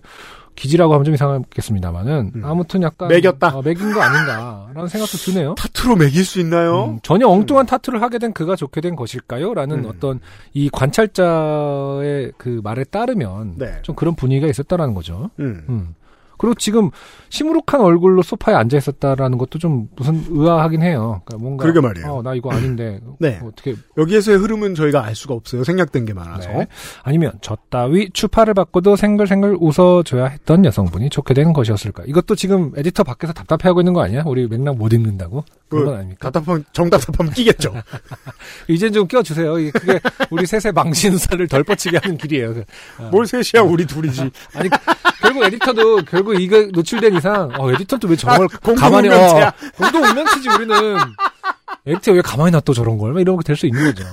[0.54, 2.42] 기지라고 하면 좀 이상하겠습니다만은 음.
[2.44, 3.56] 아무튼 약간 먹였다.
[3.56, 5.54] 어, 먹인 거 아닌가라는 생각도 드네요.
[5.54, 6.90] 타투로 먹일 수 있나요?
[6.90, 9.54] 음, 전혀 엉뚱한 타투를 하게 된 그가 좋게 된 것일까요?
[9.54, 9.86] 라는 음.
[9.88, 10.20] 어떤
[10.52, 13.78] 이 관찰자의 그 말에 따르면 네.
[13.80, 15.30] 좀 그런 분위기가 있었다라는 거죠.
[15.38, 15.94] 음.
[16.40, 16.50] 음.
[16.50, 16.90] 그리고 지금
[17.28, 21.20] 시무룩한 얼굴로 소파에 앉아 있었다라는 것도 좀 무슨 의아하긴 해요.
[21.24, 22.06] 그러니까 뭔가 그러게 말이에요.
[22.16, 23.38] 어, 나 이거 아닌데 네.
[23.44, 25.62] 어떻게 여기에서의 흐름은 저희가 알 수가 없어요.
[25.64, 26.48] 생략된 게 많아서.
[26.50, 26.66] 네.
[27.02, 32.04] 아니면 저 따위 추파를 받고도 생글생글 웃어줘야 했던 여성분이 좋게 된 것이었을까?
[32.06, 34.22] 이것도 지금 에디터 밖에서 답답해하고 있는 거 아니야?
[34.26, 35.44] 우리 맥락 못 읽는다고?
[35.68, 36.30] 그런 건 아닙니까?
[36.30, 37.72] 답답하면 정답답하면 끼겠죠.
[38.66, 39.58] 이젠 좀 껴주세요.
[39.58, 40.00] 이- 그게
[40.30, 42.54] 우리 셋의 망신살을 덜 뻗치게 하는 길이에요.
[43.12, 44.30] 뭘 셋이야 우리 둘이지.
[44.54, 44.68] 아니
[45.22, 49.08] 결국 에디터도 결국 이거 노출된 이상 어 에디터도 왜 저걸 아, 가만히.
[49.08, 50.96] 어, 공동 운명체지 우리는
[51.86, 53.12] 에디터 왜 가만히 놔둬 저런 걸?
[53.12, 54.04] 막 이런 거 될 수 있는 거죠.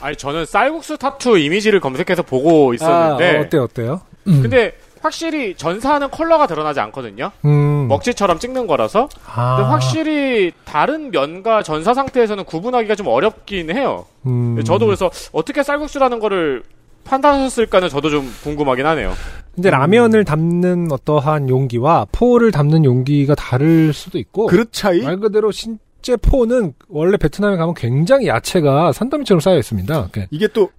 [0.00, 4.00] 아니 저는 쌀국수 타투 이미지를 검색해서 보고 있었는데 아, 어, 어때요 어때요?
[4.24, 7.30] 근데 확실히 전사하는 컬러가 드러나지 않거든요.
[7.44, 7.86] 음.
[7.88, 9.08] 먹지처럼 찍는 거라서.
[9.32, 14.04] 아, 근데 확실히 다른 면과 전사 상태에서는 구분하기가 좀 어렵긴 해요.
[14.26, 14.60] 음.
[14.64, 16.64] 저도 그래서 어떻게 쌀국수라는 거를
[17.06, 19.14] 판단하셨을까는 저도 좀 궁금하긴 하네요.
[19.54, 25.00] 근데 라면을 담는 어떠한 용기와 포를 담는 용기가 다를 수도 있고 그릇 차이?
[25.00, 30.08] 말 그대로 실제 포는 원래 베트남에 가면 굉장히 야채가 산더미처럼 쌓여 있습니다.
[30.12, 30.70] 그 이게 또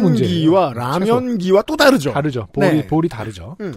[0.00, 0.72] 문제예요.
[0.72, 2.12] 라면기와 또 다르죠.
[2.12, 2.48] 다르죠.
[2.54, 2.86] 볼이 네.
[2.86, 3.56] 볼이 다르죠.
[3.60, 3.74] 음.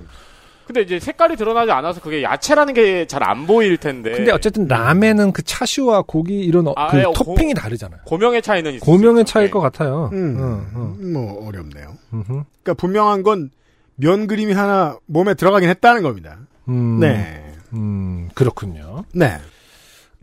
[0.66, 4.12] 근데 이제 색깔이 드러나지 않아서 그게 야채라는 게 잘 안 보일 텐데.
[4.12, 8.02] 근데 어쨌든 라멘은 그 차슈와 고기 이런 어- 아, 그 예, 고- 토핑이 다르잖아요.
[8.06, 9.26] 고명의 차이는 수 고명의.
[9.26, 9.52] 차이일 예.
[9.52, 10.10] 것 같아요.
[10.14, 11.14] 음, 응, 응.
[11.14, 11.96] 뭐 어렵네요.
[12.14, 12.26] 음흠.
[12.64, 13.52] 그러니까 분명한 건
[13.98, 16.38] 면 그림이 하나 몸에 들어가긴 했다는 겁니다.
[16.68, 17.46] 음, 네.
[17.74, 19.06] 음, 그렇군요.
[19.14, 19.38] 네.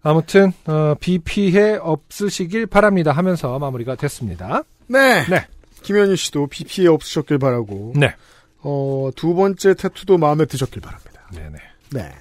[0.02, 4.62] 아무튼 어, 비 피해 없으시길 바랍니다 하면서 마무리가 됐습니다.
[4.89, 5.24] 네.
[5.27, 5.47] 네.
[5.82, 7.93] 김현희 씨도 비 피해 없으셨길 바라고.
[7.97, 8.14] 네.
[8.62, 11.28] 어, 두 번째 태투도 마음에 드셨길 바랍니다.
[11.32, 11.59] 네네.
[11.93, 12.12] 네.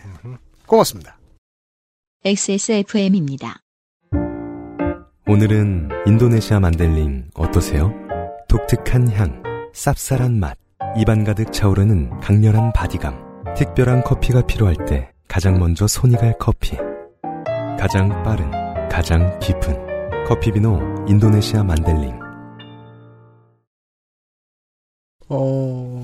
[0.66, 1.18] 고맙습니다.
[2.24, 3.62] XSFM입니다.
[5.28, 7.94] 오늘은 인도네시아 만델링 어떠세요?
[8.48, 9.42] 독특한 향,
[9.74, 10.58] 쌉쌀한 맛,
[10.98, 13.32] 입안 가득 차오르는 강렬한 바디감.
[13.56, 16.76] 특별한 커피가 필요할 때 가장 먼저 손이 갈 커피.
[17.80, 18.52] 가장 빠른,
[18.90, 22.20] 가장 깊은 커피비노 인도네시아 만델링.
[25.30, 26.01] 어,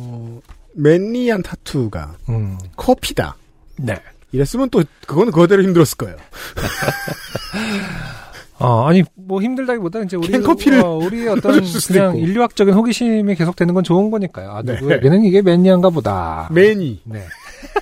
[0.78, 3.36] 맨니한 타투가 음, 커피다.
[3.78, 4.02] 네.
[4.32, 6.18] 이랬으면 또 그건 그대로 힘들었을 거예요.
[8.60, 12.26] 어, 아니, 뭐 힘들다기보다 이제 우리, 캔커피를 어, 우리 어떤 그냥 있고.
[12.26, 14.52] 인류학적인 호기심이 계속되는 건 좋은 거니까요.
[14.52, 14.80] 아, 네.
[14.80, 16.50] 누구에게는 이게 매니아인가 보다.
[16.52, 17.24] 매니, 네.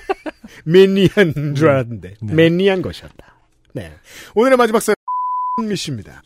[0.64, 2.34] 맨니한 줄 알았는데 네.
[2.34, 3.34] 맨니한 것이었다.
[3.72, 3.92] 네.
[4.34, 4.96] 오늘의 마지막 사연
[5.66, 6.22] 미 씨입니다.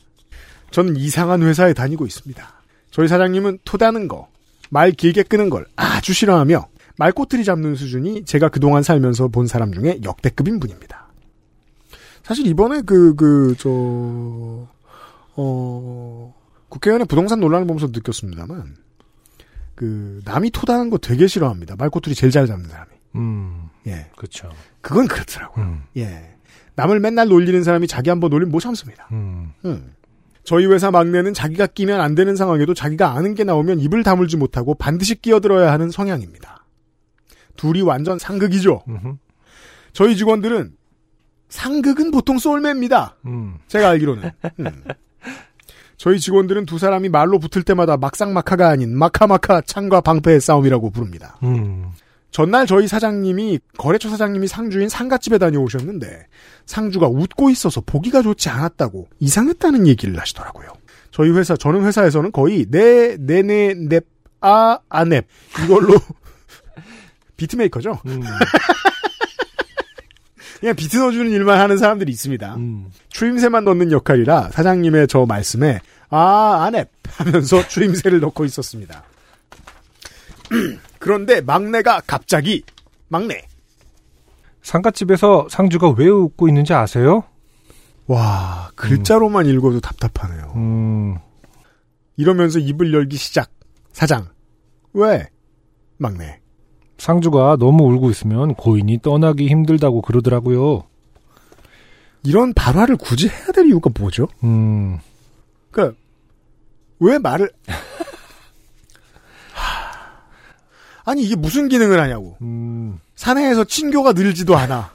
[0.71, 2.53] 저는 이상한 회사에 다니고 있습니다.
[2.91, 4.29] 저희 사장님은 토다는 거,
[4.71, 10.01] 말 길게 끄는 걸 아주 싫어하며 말꼬투리 잡는 수준이 제가 그동안 살면서 본 사람 중에
[10.03, 11.09] 역대급인 분입니다.
[12.23, 13.69] 사실 이번에 그, 그, 저,
[15.37, 16.35] 어,
[16.69, 18.77] 국회의원의 부동산 논란을 보면서 느꼈습니다만,
[19.75, 21.77] 그, 남이 토다는 거 되게 싫어합니다.
[21.77, 22.91] 말꼬투리 제일 잘 잡는 사람이.
[23.17, 24.11] 음, 예.
[24.17, 24.51] 그쵸.
[24.81, 25.65] 그건 그렇더라고요.
[25.65, 26.37] 음, 예.
[26.77, 29.09] 남을 맨날 놀리는 사람이 자기 한 번 놀리면 못 참습니다.
[29.13, 29.93] 음, 음.
[30.45, 34.75] 저희 회사 막내는 자기가 끼면 안 되는 상황에도 자기가 아는 게 나오면 입을 다물지 못하고
[34.75, 36.65] 반드시 끼어들어야 하는 성향입니다.
[37.57, 38.83] 둘이 완전 상극이죠.
[38.89, 39.17] 음흠,
[39.93, 40.73] 저희 직원들은
[41.49, 43.17] 상극은 보통 쏠매입니다.
[43.27, 44.31] 음, 제가 알기로는.
[44.61, 44.85] 음.
[45.97, 51.37] 저희 직원들은 두 사람이 말로 붙을 때마다 막상막하가 아닌 마카마카 창과 방패의 싸움이라고 부릅니다.
[51.43, 51.91] 음,
[52.31, 56.27] 전날 저희 사장님이 거래처 사장님이 상주인 상가집에 다녀오셨는데
[56.67, 60.69] 상주가 웃고 있어서 보기가 좋지 않았다고 이상했다는 얘기를 하시더라고요.
[61.11, 63.75] 저희 회사 저는 회사에서는 거의 네 네네
[64.41, 65.27] 넵아 아넵
[65.65, 65.95] 이걸로
[67.37, 67.99] 비트메이커죠.
[68.07, 68.21] 음,
[70.61, 72.55] 그냥 비트 넣어주는 일만 하는 사람들이 있습니다.
[72.57, 72.91] 음.
[73.09, 75.81] 추임새만 넣는 역할이라 사장님의 저 말씀에
[76.11, 79.03] 아 아넵 하면서 추임새를 넣고 있었습니다.
[81.01, 82.63] 그런데 막내가 갑자기
[83.09, 83.43] 막내
[84.63, 87.25] 상가집에서 상주가 왜 웃고 있는지 아세요?
[88.07, 90.53] 와, 글자로만 읽어도 답답하네요.
[90.57, 91.17] 음,
[92.17, 93.51] 이러면서 입을 열기 시작.
[93.93, 94.29] 사장.
[94.93, 95.29] 왜?
[95.97, 96.41] 막내.
[96.99, 100.85] 상주가 너무 울고 있으면 고인이 떠나기 힘들다고 그러더라고요.
[102.23, 104.29] 이런 발화를 굳이 해야 될 이유가 뭐죠?
[104.45, 104.99] 음,
[105.71, 105.97] 그니까,
[106.99, 107.51] 왜 말을,
[109.53, 109.91] 하...
[111.11, 112.37] 아니, 이게 무슨 기능을 하냐고.
[112.43, 112.99] 음.
[113.17, 114.93] 사내에서 친교가 늘지도 않아.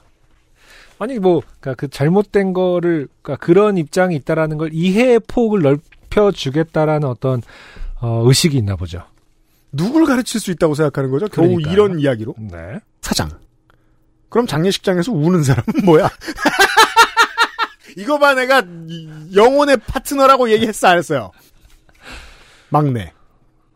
[0.98, 7.06] 아니 뭐 그러니까 그 잘못된 거를 그러니까 그런 입장이 있다라는 걸 이해의 폭을 넓혀 주겠다라는
[7.08, 7.42] 어떤
[8.00, 9.04] 어, 의식이 있나 보죠.
[9.74, 11.28] 누굴 가르칠 수 있다고 생각하는 거죠?
[11.28, 11.74] 겨우 그러니까요.
[11.74, 12.36] 이런 이야기로?
[12.40, 12.80] 네.
[13.02, 13.30] 사장.
[14.30, 16.10] 그럼 장례식장에서 우는 사람은 뭐야?
[17.98, 21.32] 이거 봐, 내가 이- 영혼의 파트너라고 얘기했어, 안 했어요?
[22.70, 23.12] 막내.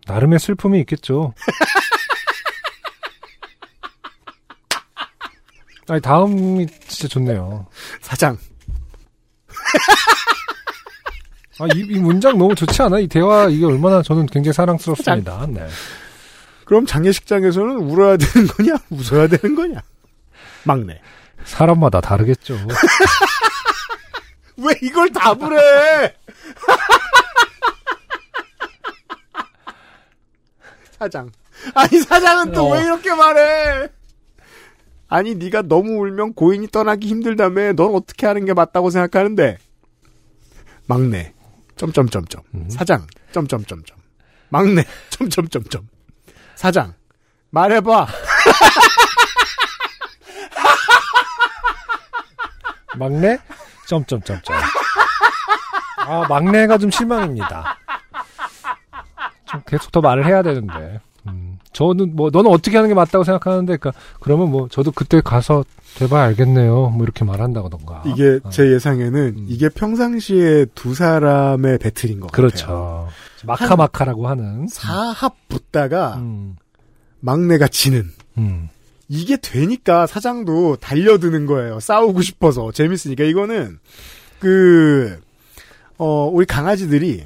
[0.08, 1.34] 나름의 슬픔이 있겠죠.
[5.90, 7.66] 아니 다음이 진짜 좋네요.
[8.02, 8.38] 사장.
[11.60, 13.00] 아, 이, 이 문장 너무 좋지 않아?
[13.00, 15.46] 이 대화 이게 얼마나 저는 굉장히 사랑스럽습니다.
[15.50, 15.68] 네.
[16.64, 18.76] 그럼 장례식장에서는 울어야 되는 거냐?
[18.92, 19.82] 웃어야 되는 거냐?
[20.64, 21.02] 막내.
[21.44, 22.56] 사람마다 다르겠죠.
[24.58, 26.14] 왜 이걸 답을 해?
[31.00, 31.32] 사장.
[31.74, 32.74] 아니 사장은 또 어.
[32.74, 33.90] 왜 이렇게 말해?
[35.10, 39.58] 아니 네가 너무 울면 고인이 떠나기 힘들다며 넌 어떻게 하는 게 맞다고 생각하는데?
[40.86, 41.34] 막내.
[41.76, 42.44] 점점점점.
[42.70, 43.08] 사장.
[43.32, 43.98] 점점점점.
[44.50, 44.84] 막내.
[45.10, 45.88] 점점점점.
[46.56, 46.94] 사장.
[47.50, 48.08] 말해봐.
[52.98, 53.38] 막내?
[53.88, 54.56] 점점점점.
[55.98, 57.78] 아, 막내가 좀 실망입니다.
[59.46, 61.00] 좀 계속 더 말을 해야 되는데.
[61.70, 65.64] 음, 저는 뭐 너는 어떻게 하는 게 맞다고 생각하는데, 그러니까 그러면 뭐 저도 그때 가서
[65.96, 66.90] 돼봐야 알겠네요.
[66.90, 68.04] 뭐 이렇게 말한다던가.
[68.06, 68.50] 이게 어.
[68.50, 69.46] 제 예상에는 음.
[69.48, 72.48] 이게 평상시에 두 사람의 배틀인 것 같아요.
[72.48, 73.08] 그렇죠.
[73.46, 74.68] 마카마카라고 하는.
[74.68, 76.56] 사합 붙다가 음,
[77.20, 78.06] 막내가 지는.
[78.38, 78.70] 음,
[79.08, 81.80] 이게 되니까 사장도 달려드는 거예요.
[81.80, 83.80] 싸우고 싶어서 재밌으니까 이거는
[84.40, 85.20] 그
[85.98, 87.26] 어, 우리 강아지들이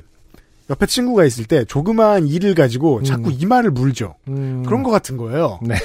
[0.70, 3.04] 옆에 친구가 있을 때 조그마한 이를 가지고 음.
[3.04, 4.16] 자꾸 이마를 물죠.
[4.28, 4.64] 음.
[4.66, 5.60] 그런 것 같은 거예요.
[5.62, 5.76] 네.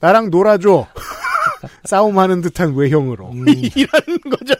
[0.00, 0.86] 나랑 놀아줘.
[1.84, 3.44] 싸움하는 듯한 외형으로 음.
[3.48, 4.54] 이라는 거죠.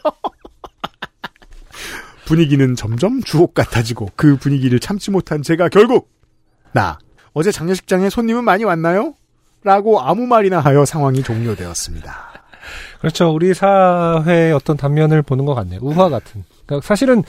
[2.27, 6.11] 분위기는 점점 주옥 같아지고 그 분위기를 참지 못한 제가 결국
[6.73, 6.99] 나
[7.33, 9.15] 어제 장례식장에 손님은 많이 왔나요?
[9.65, 12.33] 라고 아무 말이나 하여 상황이 종료되었습니다.
[13.01, 13.33] 그렇죠.
[13.33, 15.81] 우리 사회의 어떤 단면을 보는 것 같네요.
[15.83, 16.45] 우화 같은.
[16.67, 17.23] 그러니까 사실은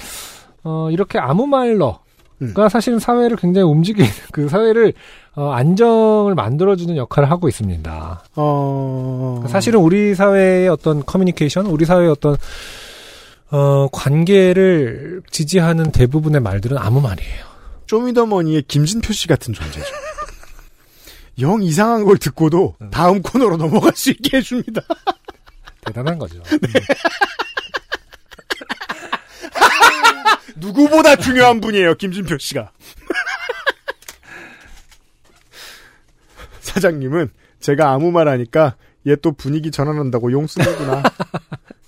[0.63, 1.99] 어, 이렇게 아무 말로
[2.43, 2.53] 음.
[2.53, 4.93] 가 사실은 사회를 굉장히 움직이는 그 사회를
[5.35, 8.23] 어, 안정을 만들어주는 역할을 하고 있습니다.
[8.35, 9.43] 어...
[9.47, 12.37] 사실은 우리 사회의 어떤 커뮤니케이션, 우리 사회의 어떤
[13.49, 17.45] 어, 관계를 지지하는 대부분의 말들은 아무 말이에요.
[17.87, 19.85] 쇼미더머니의 김진표 씨 같은 존재죠.
[21.41, 24.81] 영 이상한 걸 듣고도 다음 코너로 넘어갈 수 있게 해줍니다.
[25.85, 26.41] 대단한 거죠.
[30.55, 32.71] 누구보다 중요한 분이에요, 김진표 씨가.
[36.61, 38.75] 사장님은 제가 아무 말 하니까
[39.07, 41.03] 얘 또 분위기 전환한다고 용 쓰는구나.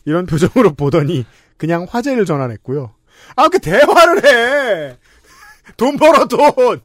[0.05, 1.25] 이런 표정으로 보더니
[1.57, 2.93] 그냥 화제를 전환했고요.
[3.37, 4.97] 아, 그 대화를 해!
[5.77, 6.51] 돈 벌어, 돈!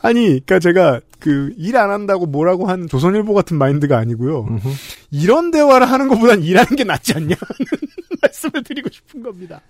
[0.00, 4.44] 아니, 그니까 제가 그 일 안 한다고 뭐라고 한 조선일보 같은 마인드가 아니고요.
[4.48, 4.68] 음흠.
[5.10, 7.36] 이런 대화를 하는 것보단 일하는 게 낫지 않냐는
[8.22, 9.60] 말씀을 드리고 싶은 겁니다.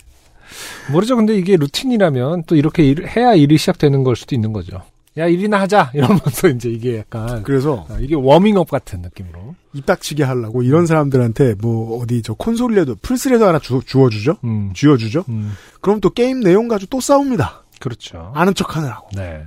[0.93, 1.17] 모르죠.
[1.17, 4.83] 근데 이게 루틴이라면 또 이렇게 일, 해야 일이 시작되는 걸 수도 있는 거죠.
[5.19, 5.91] 야, 일이나 하자!
[5.95, 9.55] 이러면서 이제 이게 약간, 그래서 아, 이게 워밍업 같은 느낌으로.
[9.73, 14.37] 입 닥치게 하려고 이런 사람들한테 뭐 어디 저 콘솔이라도 풀스라도 하나 주, 주어주죠?
[14.45, 15.25] 음, 쥐어주죠?
[15.31, 17.65] 음, 그럼 또 게임 내용 가지고 또 싸웁니다.
[17.81, 18.31] 그렇죠.
[18.35, 19.09] 아는 척 하느라고.
[19.17, 19.45] 네.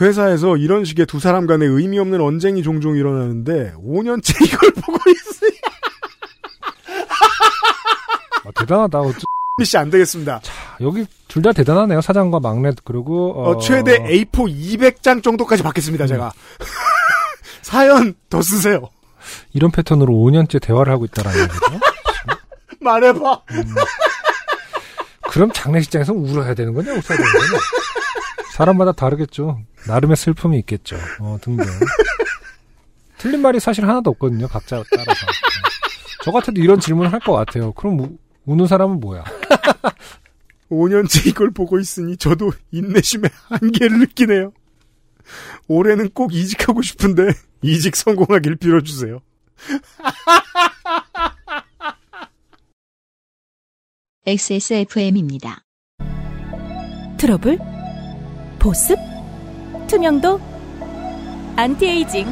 [0.00, 5.52] 회사에서 이런 식의 두 사람 간의 의미 없는 언쟁이 종종 일어나는데 5년째 이걸 보고 있으니
[8.44, 8.98] 아, 대단하다.
[9.00, 9.18] 어쩌-
[9.58, 10.40] 미씨 안 되겠습니다.
[10.80, 12.00] 여기 둘 다 대단하네요.
[12.00, 16.32] 사장과 막내, 그리고, 어, 어, 최대 A4 200장 정도까지 받겠습니다, 제가.
[17.62, 18.88] 사연 더 쓰세요.
[19.52, 21.60] 이런 패턴으로 5년째 대화를 하고 있다라는 얘기죠.
[22.80, 23.42] 말해봐.
[25.30, 27.60] 그럼 장례식장에서 울어야 되는 거냐, 웃어야 되는 거냐?
[28.54, 29.60] 사람마다 다르겠죠.
[29.86, 30.96] 나름의 슬픔이 있겠죠.
[31.20, 31.64] 어, 등등.
[33.18, 35.10] 틀린 말이 사실 하나도 없거든요, 각자 따라서.
[35.26, 35.30] 어.
[36.24, 37.72] 저 같아도 이런 질문을 할 것 같아요.
[37.72, 39.24] 그럼 우, 우는 사람은 뭐야?
[40.70, 44.52] 5년째 이걸 보고 있으니 저도 인내심의 한계를 느끼네요.
[45.68, 47.32] 올해는 꼭 이직하고 싶은데
[47.62, 49.20] 이직 성공하길 빌어주세요.
[54.26, 55.62] XSFM입니다.
[57.18, 57.58] 트러블?
[58.58, 58.96] 보습?
[59.92, 60.40] 투명도?
[61.54, 62.24] 안티에이징.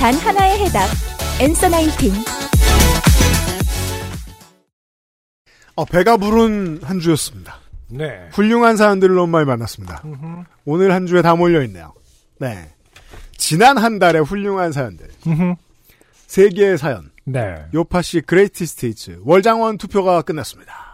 [0.00, 0.88] 단 하나의 해답.
[1.40, 2.10] Answer Nineteen.
[5.76, 7.60] 어, 배가 부른 한 주였습니다.
[7.90, 8.28] 네.
[8.32, 10.02] 훌륭한 사연들을 너무 많이 만났습니다.
[10.64, 11.94] 오늘 한 주에 다 몰려있네요.
[12.40, 12.68] 네.
[13.36, 15.06] 지난 한 달의 훌륭한 사연들.
[16.26, 17.12] 세 개의 사연.
[17.22, 17.54] 네.
[17.72, 20.85] 요파시 Greatest Hits 월장원 투표가 끝났습니다.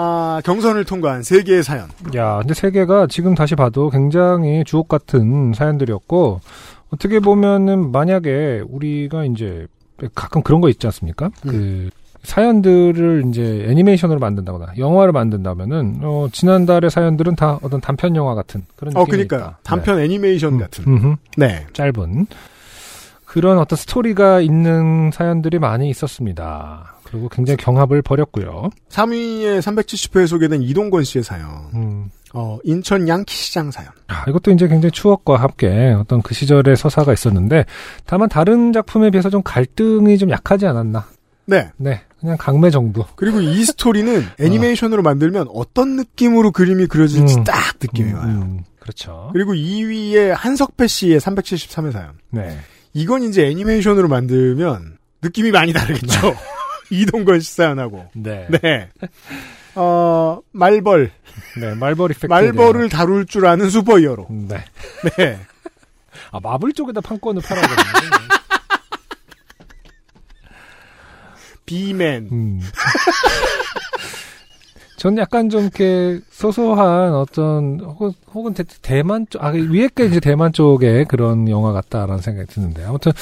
[0.00, 1.88] 아, 경선을 통과한 세 개의 사연.
[2.14, 6.40] 야, 근데 세 개가 지금 다시 봐도 굉장히 주옥 같은 사연들이었고,
[6.90, 9.66] 어떻게 보면은 만약에 우리가 이제
[10.14, 11.30] 가끔 그런 거 있지 않습니까?
[11.42, 11.90] 그
[12.22, 18.96] 사연들을 이제 애니메이션으로 만든다거나 영화를 만든다면은 어 지난달의 사연들은 다 어떤 단편 영화 같은 그런
[18.96, 19.36] 어, 느낌이니까.
[19.36, 19.56] 그니까요.
[19.64, 20.84] 단편 애니메이션 음, 같은.
[20.86, 21.16] 음흠.
[21.36, 21.66] 네.
[21.72, 22.26] 짧은
[23.24, 26.94] 그런 어떤 스토리가 있는 사연들이 많이 있었습니다.
[27.10, 28.70] 그리고 굉장히 경합을 벌였고요.
[28.90, 31.48] 3위에 370회에 소개된 이동건 씨의 사연.
[31.74, 32.10] 음.
[32.34, 33.90] 어, 인천 양키시장 사연.
[34.08, 37.64] 아, 이것도 이제 굉장히 추억과 함께 어떤 그 시절의 서사가 있었는데
[38.04, 41.06] 다만 다른 작품에 비해서 좀 갈등이 좀 약하지 않았나.
[41.46, 41.70] 네.
[41.78, 43.06] 네, 그냥 강매 정도.
[43.16, 47.44] 그리고 이 스토리는 애니메이션으로 만들면 어떤 느낌으로 그림이 그려질지 음.
[47.44, 48.26] 딱 느낌이 음, 와요.
[48.26, 49.30] 음, 그렇죠.
[49.32, 52.12] 그리고 2위에 한석패 씨의 373회 사연.
[52.30, 52.58] 네.
[52.92, 56.34] 이건 이제 애니메이션으로 만들면 느낌이 많이 다르겠죠.
[56.92, 58.08] 이동건 씨 사연하고.
[58.14, 58.46] 네.
[58.62, 58.88] 네.
[59.74, 61.10] 어, 말벌.
[61.60, 62.26] 네, 말벌 이펙트.
[62.26, 64.26] 말벌을 다룰 줄 아는 슈퍼히어로.
[64.30, 64.64] 네.
[65.16, 65.38] 네.
[66.32, 67.78] 아, 마블 쪽에다 판권을 팔아야 되는
[71.66, 72.28] 비맨.
[72.32, 72.60] 음.
[74.98, 80.18] 전 약간 좀 이렇게 소소한 어떤 혹은 혹은 대, 대만 쪽, 아 위에 게 이제
[80.18, 83.12] 대만 쪽의 그런 영화 같다라는 생각이 드는데 아무튼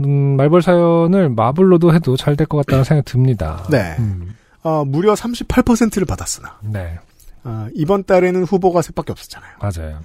[0.00, 3.66] 음, 말벌 사연을 마블로도 해도 잘 될 것 같다는 생각이 듭니다.
[3.70, 3.96] 네.
[3.98, 6.96] 음, 어, 무려 38%를 받았으나 네,
[7.42, 9.50] 어, 이번 달에는 후보가 셋밖에 없었잖아요.
[9.60, 9.98] 맞아요.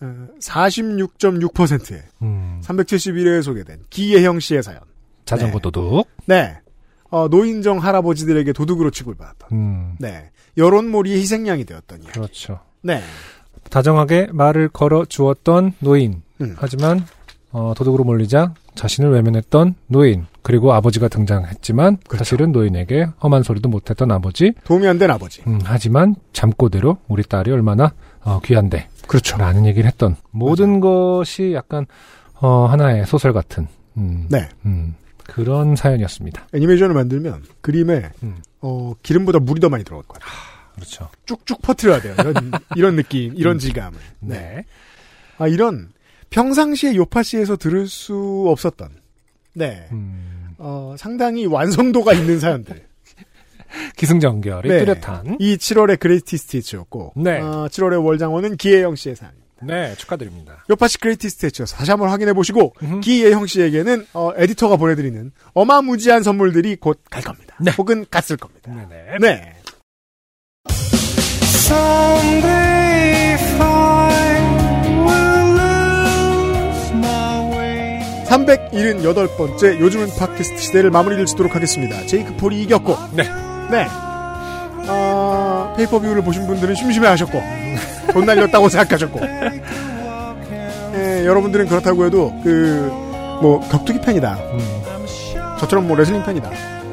[0.00, 4.80] 어, 46.6%에 음, 371회에 소개된 기예형 씨의 사연.
[5.24, 5.62] 자전거 네.
[5.62, 6.08] 도둑.
[6.26, 6.58] 네.
[7.10, 9.48] 어, 노인정 할아버지들에게 도둑으로 취급을 받았던.
[9.52, 10.30] 음, 네.
[10.58, 12.12] 여론몰이의 희생양이 되었던 이야기.
[12.12, 12.60] 그렇죠.
[12.82, 13.00] 네.
[13.70, 16.22] 다정하게 말을 걸어 주었던 노인.
[16.40, 16.54] 음.
[16.58, 17.06] 하지만
[17.50, 20.26] 어, 도둑으로 몰리자 자신을 외면했던 노인.
[20.42, 22.18] 그리고 아버지가 등장했지만 그렇죠.
[22.24, 24.52] 사실은 노인에게 험한 소리도 못했던 아버지.
[24.64, 25.42] 도움이 안 된 아버지.
[25.46, 29.36] 음, 하지만 잠꼬대로 우리 딸이 얼마나 어, 귀한데 그렇죠.
[29.38, 31.86] 라는 얘기를 했던 모든 것이 약간
[32.40, 33.66] 어, 하나의 소설 같은
[33.96, 34.48] 음, 네.
[34.64, 34.94] 음,
[35.24, 36.46] 그런 사연이었습니다.
[36.54, 38.36] 애니메이션을 만들면 그림에 음.
[38.60, 40.32] 어, 기름보다 물이 더 많이 들어갈 것 같아요.
[40.74, 41.08] 그렇죠.
[41.26, 42.14] 쭉쭉 퍼뜨려야 돼요.
[42.18, 43.98] 이런, 이런 느낌, 이런 질감을.
[44.20, 44.38] 네.
[44.38, 44.64] 네.
[45.38, 45.90] 아, 이런
[46.30, 48.90] 평상시에 요파시에서 들을 수 없었던,
[49.54, 49.88] 네.
[49.92, 52.86] 음, 어, 상당히 완성도가 있는 사연들.
[53.96, 54.84] 기승전결이 네.
[54.84, 57.40] 뚜렷한 이 7월의 Greatest Hits였고, 네.
[57.40, 59.32] 어, 7월의 월장원은 기예영 씨의 사연.
[59.62, 60.64] 네 축하드립니다.
[60.70, 62.74] 요파시 Greatest Hits여서 다시 한번 확인해 보시고.
[63.02, 67.56] 기예영 씨에게는 어, 에디터가 보내드리는 어마무지한 선물들이 곧 갈 겁니다.
[67.60, 67.72] 네.
[67.78, 68.70] 혹은 갔을 겁니다.
[68.72, 69.18] 네네.
[69.20, 69.54] 네.
[78.28, 82.06] 378번째 요즘은 팟캐스트 시대를 마무리 를 짓도록 하겠습니다.
[82.06, 82.96] 제이크 폴이 이겼고.
[83.14, 83.24] 네.
[83.70, 83.86] 네.
[84.88, 87.42] 어, 페이퍼뷰를 보신 분들은 심심해 하셨고.
[88.12, 89.20] 돈 날렸다고 생각하셨고.
[90.94, 92.90] 예, 여러분들은 그렇다고 해도, 그,
[93.42, 94.34] 뭐, 격투기 팬이다.
[94.52, 94.82] 음,
[95.60, 96.50] 저처럼 뭐, 레슬링 팬이다.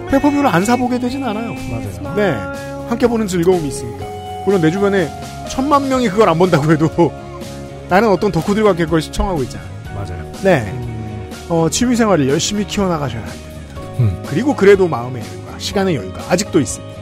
[0.09, 1.53] 페이퍼뷰를 안 사보게 되진 않아요.
[1.71, 2.15] 맞아요.
[2.15, 2.31] 네.
[2.89, 4.05] 함께 보는 즐거움이 있으니까.
[4.45, 5.09] 물론 내 주변에
[5.49, 6.87] 천만 명이 그걸 안 본다고 해도
[7.89, 9.67] 나는 어떤 덕후들과 함께 그걸 시청하고 있잖아요.
[9.95, 10.31] 맞아요.
[10.43, 10.71] 네.
[11.49, 13.45] 어, 취미 생활을 열심히 키워나가셔야 합니다.
[13.99, 14.23] 음.
[14.27, 16.94] 그리고 그래도 마음의 여유가, 시간의 여유가 아직도 있습니다.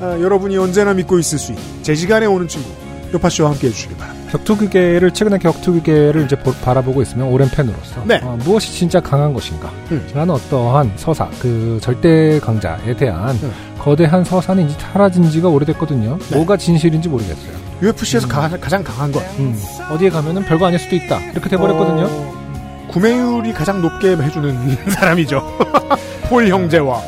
[0.00, 2.68] 아, 여러분이 언제나 믿고 있을 수 있는 제 시간에 오는 친구,
[3.12, 4.30] 요파씨와 함께 해주시기 바랍니다.
[4.32, 8.20] 격투기계를 최근에 격투기계를 이제 보- 바라보고 있으면 오랜 팬으로서 네.
[8.22, 9.68] 어, 무엇이 진짜 강한 것인가?
[9.90, 10.06] 음.
[10.14, 13.52] 라는 어떠한 서사, 그 절대 강자에 대한 음.
[13.78, 16.18] 거대한 서사는 이제 사라진 지가 오래됐거든요.
[16.18, 16.36] 네.
[16.36, 17.60] 뭐가 진실인지 모르겠어요.
[17.82, 19.20] UFC에서 가장 강한 것.
[19.38, 19.58] 음,
[19.90, 21.18] 어디에 가면은 별거 아닐 수도 있다.
[21.32, 22.04] 이렇게 돼버렸거든요.
[22.08, 25.42] 어, 구매율이 가장 높게 해주는 사람이죠.
[26.28, 27.00] 폴 형제와.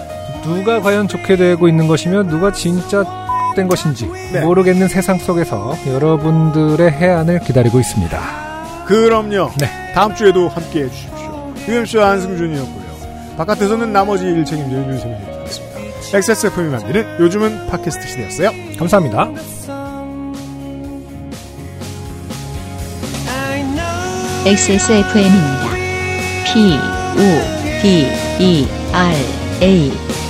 [0.43, 3.05] 누가 과연 좋게 되고 있는 것이며 누가 진짜
[3.55, 4.41] 된 것인지 네.
[4.41, 8.19] 모르겠는 세상 속에서 여러분들의 해안을 기다리고 있습니다.
[8.87, 9.51] 그럼요.
[9.59, 9.93] 네.
[9.95, 11.53] 다음 주에도 함께 해 주십시오.
[11.69, 12.83] UMC와 안승준이었고요.
[13.37, 15.73] 바깥에서는 나머지 일 책임지는 윤세민이 었습니다.
[16.15, 18.51] XSFM이 만드는 요즘은 팟캐스트 시대였어요.
[18.79, 19.31] 감사합니다.
[24.45, 25.71] XSFM입니다.
[26.53, 26.77] P,
[27.17, 28.09] O, D,
[28.41, 29.17] E, R,
[29.63, 30.22] A.